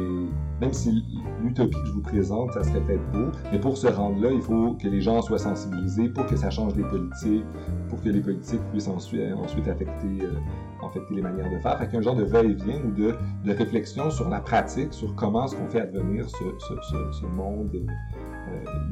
même 0.62 0.74
si 0.74 1.04
l'utopie 1.44 1.80
que 1.82 1.88
je 1.88 1.92
vous 1.94 2.02
présente, 2.02 2.54
ça 2.54 2.64
serait 2.64 2.82
peut-être 2.82 3.12
beau, 3.12 3.32
mais 3.52 3.60
pour 3.60 3.78
se 3.78 3.88
rendre 3.88 4.20
là, 4.22 4.32
il 4.32 4.42
faut 4.42 4.74
que 4.74 4.88
les 4.88 5.02
gens 5.02 5.22
soient 5.22 5.38
sensibilisés 5.38 6.10
pour 6.10 6.26
que 6.26 6.36
ça 6.36 6.50
change 6.50 6.76
les 6.76 6.84
politiques, 6.84 7.46
pour 7.90 8.02
que 8.02 8.10
les 8.10 8.22
politiques 8.22 8.62
puissent 8.72 8.88
ensuite, 8.88 9.34
ensuite 9.34 9.68
affecter 9.68 10.20
en 10.82 10.90
fait, 10.90 11.02
les 11.12 11.22
manières 11.22 11.52
de 11.52 11.58
faire. 11.60 11.78
Fait 11.78 11.86
qu'il 11.86 11.94
y 11.94 11.98
a 11.98 12.00
un 12.00 12.04
genre 12.04 12.16
de 12.16 12.24
va-et-vient 12.24 12.82
ou 12.86 12.92
de, 12.92 13.16
de, 13.46 13.54
réflexion 13.54 14.10
sur 14.10 14.30
la 14.30 14.40
pratique, 14.40 14.94
sur 14.94 15.14
comment 15.16 15.46
est-ce 15.46 15.56
qu'on 15.56 15.68
fait 15.68 15.82
advenir 15.82 16.30
ce, 16.30 16.44
ce, 16.60 16.74
ce, 16.82 17.20
ce 17.20 17.26
monde 17.26 17.72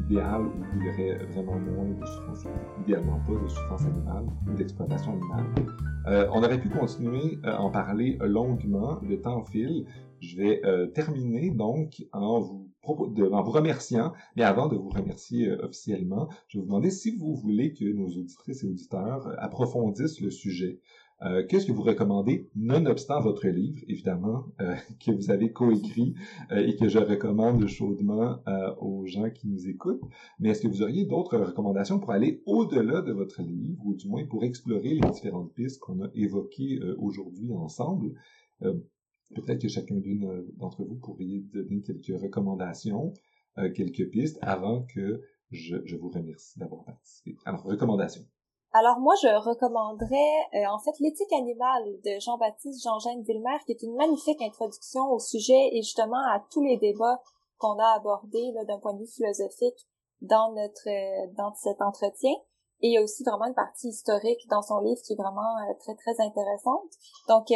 idéal 0.05 0.41
où 0.41 0.51
il 0.75 0.85
y 0.85 0.89
aurait 0.89 1.25
vraiment 1.25 1.59
moins 1.59 1.85
de 1.99 2.05
souffrance, 2.05 2.45
idéalement 2.81 3.19
pas 3.25 3.33
de 3.33 3.47
souffrance 3.47 3.85
animale 3.85 4.25
ou 4.47 4.53
d'exploitation 4.53 5.13
animale. 5.13 5.45
Euh, 6.07 6.27
on 6.31 6.43
aurait 6.43 6.59
pu 6.59 6.69
continuer 6.69 7.39
à 7.43 7.59
en 7.61 7.69
parler 7.69 8.17
longuement, 8.21 8.99
le 9.07 9.19
temps 9.19 9.43
file. 9.45 9.85
Je 10.25 10.37
vais 10.37 10.65
euh, 10.65 10.87
terminer 10.87 11.51
donc 11.51 12.05
en 12.11 12.39
vous, 12.39 12.71
remerciant, 12.83 14.13
mais 14.35 14.43
avant 14.43 14.67
de 14.67 14.75
vous 14.75 14.89
remercier 14.89 15.49
euh, 15.49 15.65
officiellement, 15.65 16.29
je 16.47 16.57
vais 16.57 16.61
vous 16.61 16.67
demander 16.67 16.89
si 16.89 17.15
vous 17.15 17.35
voulez 17.35 17.73
que 17.73 17.85
nos 17.85 18.07
auditrices 18.07 18.63
et 18.63 18.67
auditeurs 18.67 19.33
approfondissent 19.37 20.21
le 20.21 20.31
sujet. 20.31 20.79
Euh, 21.21 21.45
qu'est-ce 21.47 21.65
que 21.65 21.71
vous 21.71 21.83
recommandez, 21.83 22.49
nonobstant 22.55 23.21
votre 23.21 23.47
livre, 23.47 23.79
évidemment, 23.87 24.45
euh, 24.61 24.75
que 25.05 25.11
vous 25.11 25.31
avez 25.31 25.51
coécrit 25.51 26.13
euh, 26.51 26.57
et 26.57 26.75
que 26.75 26.89
je 26.89 26.99
recommande 26.99 27.65
chaudement 27.67 28.39
aux 28.79 29.05
gens 29.05 29.29
qui 29.29 29.47
nous 29.47 29.67
écoutent. 29.67 30.03
Mais 30.39 30.49
est-ce 30.49 30.61
que 30.61 30.67
vous 30.67 30.81
auriez 30.81 31.05
d'autres 31.05 31.37
recommandations 31.37 31.99
pour 31.99 32.11
aller 32.11 32.41
au-delà 32.45 33.01
de 33.01 33.13
votre 33.13 33.41
livre, 33.41 33.81
ou 33.85 33.93
du 33.93 34.07
moins 34.07 34.25
pour 34.25 34.43
explorer 34.43 34.89
les 34.89 35.09
différentes 35.09 35.53
pistes 35.53 35.79
qu'on 35.79 36.03
a 36.03 36.09
évoquées 36.15 36.79
aujourd'hui 36.97 37.53
ensemble? 37.53 38.13
Peut-être 39.35 39.61
que 39.61 39.67
chacun 39.67 39.95
d'une 39.95 40.45
d'entre 40.57 40.83
vous 40.83 40.95
pourriez 40.95 41.41
donner 41.53 41.81
quelques 41.81 42.19
recommandations, 42.19 43.13
quelques 43.75 44.09
pistes, 44.09 44.39
avant 44.41 44.83
que 44.83 45.21
je, 45.51 45.77
je 45.85 45.95
vous 45.95 46.09
remercie 46.09 46.57
d'avoir 46.57 46.83
participé. 46.83 47.37
Alors, 47.45 47.63
recommandations. 47.63 48.25
Alors 48.77 48.99
moi, 48.99 49.13
je 49.21 49.27
recommanderais 49.27 50.35
euh, 50.53 50.67
en 50.67 50.79
fait 50.79 50.91
l'éthique 50.99 51.31
animale 51.31 51.95
de 52.03 52.19
Jean-Baptiste 52.19 52.83
Jean-Jean 52.83 53.21
Villemer, 53.21 53.57
qui 53.65 53.71
est 53.71 53.81
une 53.83 53.95
magnifique 53.95 54.41
introduction 54.41 55.13
au 55.13 55.19
sujet 55.19 55.69
et 55.71 55.81
justement 55.81 56.19
à 56.33 56.43
tous 56.51 56.61
les 56.61 56.75
débats 56.75 57.21
qu'on 57.57 57.79
a 57.79 57.95
abordés 57.95 58.51
d'un 58.67 58.77
point 58.79 58.93
de 58.93 58.99
vue 58.99 59.07
philosophique 59.07 59.87
dans 60.19 60.51
notre 60.51 60.89
euh, 60.89 61.31
dans 61.37 61.53
cet 61.55 61.81
entretien. 61.81 62.33
Et 62.81 62.87
il 62.89 62.93
y 62.93 62.97
a 62.97 63.01
aussi 63.01 63.23
vraiment 63.23 63.45
une 63.45 63.55
partie 63.55 63.87
historique 63.87 64.47
dans 64.49 64.61
son 64.61 64.79
livre 64.79 65.01
qui 65.01 65.13
est 65.13 65.15
vraiment 65.15 65.57
euh, 65.69 65.73
très 65.79 65.95
très 65.95 66.19
intéressante. 66.19 66.91
Donc 67.27 67.47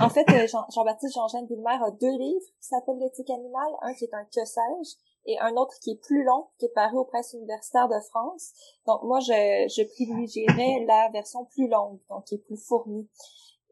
en 0.00 0.08
fait, 0.08 0.26
Jean-Baptiste 0.74 1.14
Jean-Jean 1.14 1.46
Villemer 1.46 1.78
a 1.84 1.90
deux 1.92 2.16
livres 2.18 2.46
qui 2.60 2.68
s'appellent 2.68 2.98
l'éthique 2.98 3.30
animale, 3.30 3.72
un 3.82 3.94
qui 3.94 4.04
est 4.04 4.14
un 4.14 4.24
que 4.24 4.44
sais-je 4.44 4.96
et 5.26 5.38
un 5.38 5.54
autre 5.56 5.74
qui 5.80 5.92
est 5.92 6.00
plus 6.02 6.24
long, 6.24 6.46
qui 6.58 6.66
est 6.66 6.74
paru 6.74 6.96
aux 6.98 7.04
presses 7.04 7.32
universitaires 7.32 7.88
de 7.88 8.00
France. 8.10 8.52
Donc 8.86 9.02
moi, 9.04 9.20
je, 9.20 9.32
je 9.32 9.82
privilégierais 9.84 10.84
la 10.86 11.10
version 11.12 11.44
plus 11.44 11.68
longue, 11.68 11.98
donc 12.10 12.24
qui 12.24 12.34
est 12.34 12.38
plus 12.38 12.56
fournie. 12.56 13.08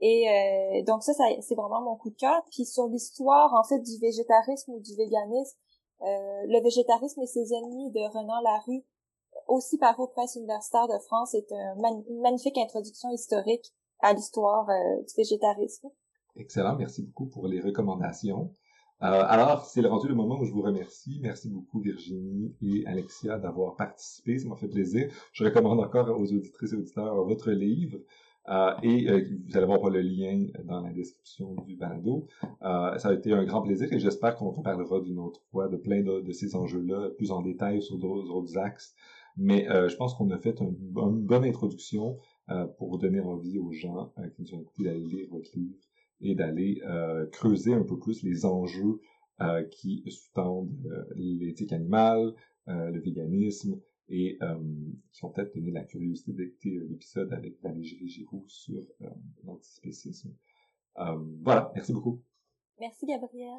Et 0.01 0.29
euh, 0.29 0.83
donc 0.85 1.03
ça, 1.03 1.13
ça 1.13 1.25
c'est 1.41 1.55
vraiment 1.55 1.83
mon 1.83 1.97
coup 1.97 2.11
de 2.11 2.17
cœur. 2.17 2.43
Puis 2.51 2.65
sur 2.65 2.87
l'histoire, 2.87 3.53
en 3.55 3.65
fait, 3.65 3.81
du 3.81 3.99
végétarisme 4.01 4.73
ou 4.73 4.81
du 4.81 4.95
véganisme, 4.97 5.59
euh, 6.03 6.43
le 6.47 6.63
végétarisme 6.63 7.21
et 7.21 7.27
ses 7.27 7.53
ennemis 7.53 7.91
de 7.91 8.01
Renan 8.01 8.41
Larue, 8.43 8.85
aussi 9.51 9.79
paru 9.79 10.05
aux 10.05 10.07
presses 10.07 10.37
universitaires 10.37 10.89
de 10.89 10.99
France, 11.07 11.35
est 11.35 11.51
une 11.51 12.21
magnifique 12.21 12.57
introduction 12.57 13.11
historique 13.11 13.73
à 14.01 14.13
l'histoire 14.13 14.69
euh, 14.69 15.03
du 15.03 15.15
végétarisme. 15.17 15.89
Excellent, 16.37 16.77
merci 16.77 17.03
beaucoup 17.03 17.27
pour 17.27 17.49
les 17.49 17.61
recommandations. 17.61 18.55
Euh, 19.03 19.25
alors, 19.27 19.65
c'est 19.65 19.81
rendu 19.81 20.09
le 20.09 20.15
moment 20.15 20.39
où 20.39 20.45
je 20.45 20.53
vous 20.53 20.63
remercie. 20.63 21.21
Merci 21.23 21.49
beaucoup 21.49 21.81
Virginie 21.81 22.55
et 22.63 22.87
Alexia 22.87 23.39
d'avoir 23.39 23.75
participé. 23.77 24.39
Ça 24.39 24.49
m'a 24.49 24.57
fait 24.57 24.69
plaisir. 24.69 25.11
Je 25.33 25.45
recommande 25.45 25.81
encore 25.81 26.09
aux 26.11 26.33
auditrices 26.33 26.73
et 26.73 26.77
auditeurs 26.77 27.25
votre 27.25 27.51
livre. 27.51 27.99
Euh, 28.49 28.73
et 28.83 29.07
vous 29.07 29.57
allez 29.57 29.67
voir 29.67 29.91
le 29.91 30.01
lien 30.01 30.47
dans 30.65 30.81
la 30.81 30.93
description 30.93 31.55
du 31.67 31.77
balado. 31.77 32.27
ça 32.61 33.09
a 33.09 33.13
été 33.13 33.33
un 33.33 33.45
grand 33.45 33.63
plaisir 33.63 33.93
et 33.93 33.99
j'espère 33.99 34.37
qu'on 34.37 34.53
parlera 34.63 35.01
d'une 35.01 35.19
autre 35.19 35.41
fois 35.51 35.69
de 35.69 35.77
plein 35.77 36.03
de, 36.03 36.33
ces 36.33 36.55
enjeux-là, 36.55 37.11
plus 37.17 37.31
en 37.31 37.43
détail 37.43 37.83
sur 37.83 37.97
d'autres 37.99 38.59
axes. 38.59 38.95
Mais 39.37 39.67
je 39.67 39.97
pense 39.97 40.15
qu'on 40.15 40.31
a 40.31 40.39
fait 40.39 40.61
une, 40.61 40.75
bonne 40.77 41.45
introduction 41.45 42.19
pour 42.79 42.91
vous 42.91 42.99
donner 42.99 43.21
envie 43.21 43.59
aux 43.59 43.73
gens 43.73 44.13
qui 44.35 44.43
nous 44.43 44.55
ont 44.55 44.61
écoutés 44.63 44.85
d'aller 44.85 45.05
lire 45.05 45.29
votre 45.31 45.51
livre 45.57 45.79
et 46.21 46.35
d'aller 46.35 46.81
euh, 46.85 47.27
creuser 47.27 47.73
un 47.73 47.83
peu 47.83 47.99
plus 47.99 48.23
les 48.23 48.45
enjeux 48.45 49.01
euh, 49.41 49.65
qui 49.65 50.05
sous-tendent 50.11 50.71
euh, 50.87 51.05
l'éthique 51.17 51.73
animale, 51.73 52.35
le 52.67 53.01
véganisme, 53.01 53.81
et 54.09 54.39
qui 55.13 55.25
ont 55.25 55.31
peut-être 55.31 55.53
donné 55.57 55.73
la 55.73 55.83
curiosité 55.83 56.33
d'écouter 56.33 56.79
l'épisode 56.89 57.33
avec 57.33 57.61
Valérie 57.63 58.09
Giroux 58.09 58.45
sur 58.47 58.81
l'antispécisme. 59.43 60.33
voilà, 61.43 61.73
merci 61.75 61.93
beaucoup. 61.93 62.23
Merci 62.79 63.07
Gabriel. 63.07 63.59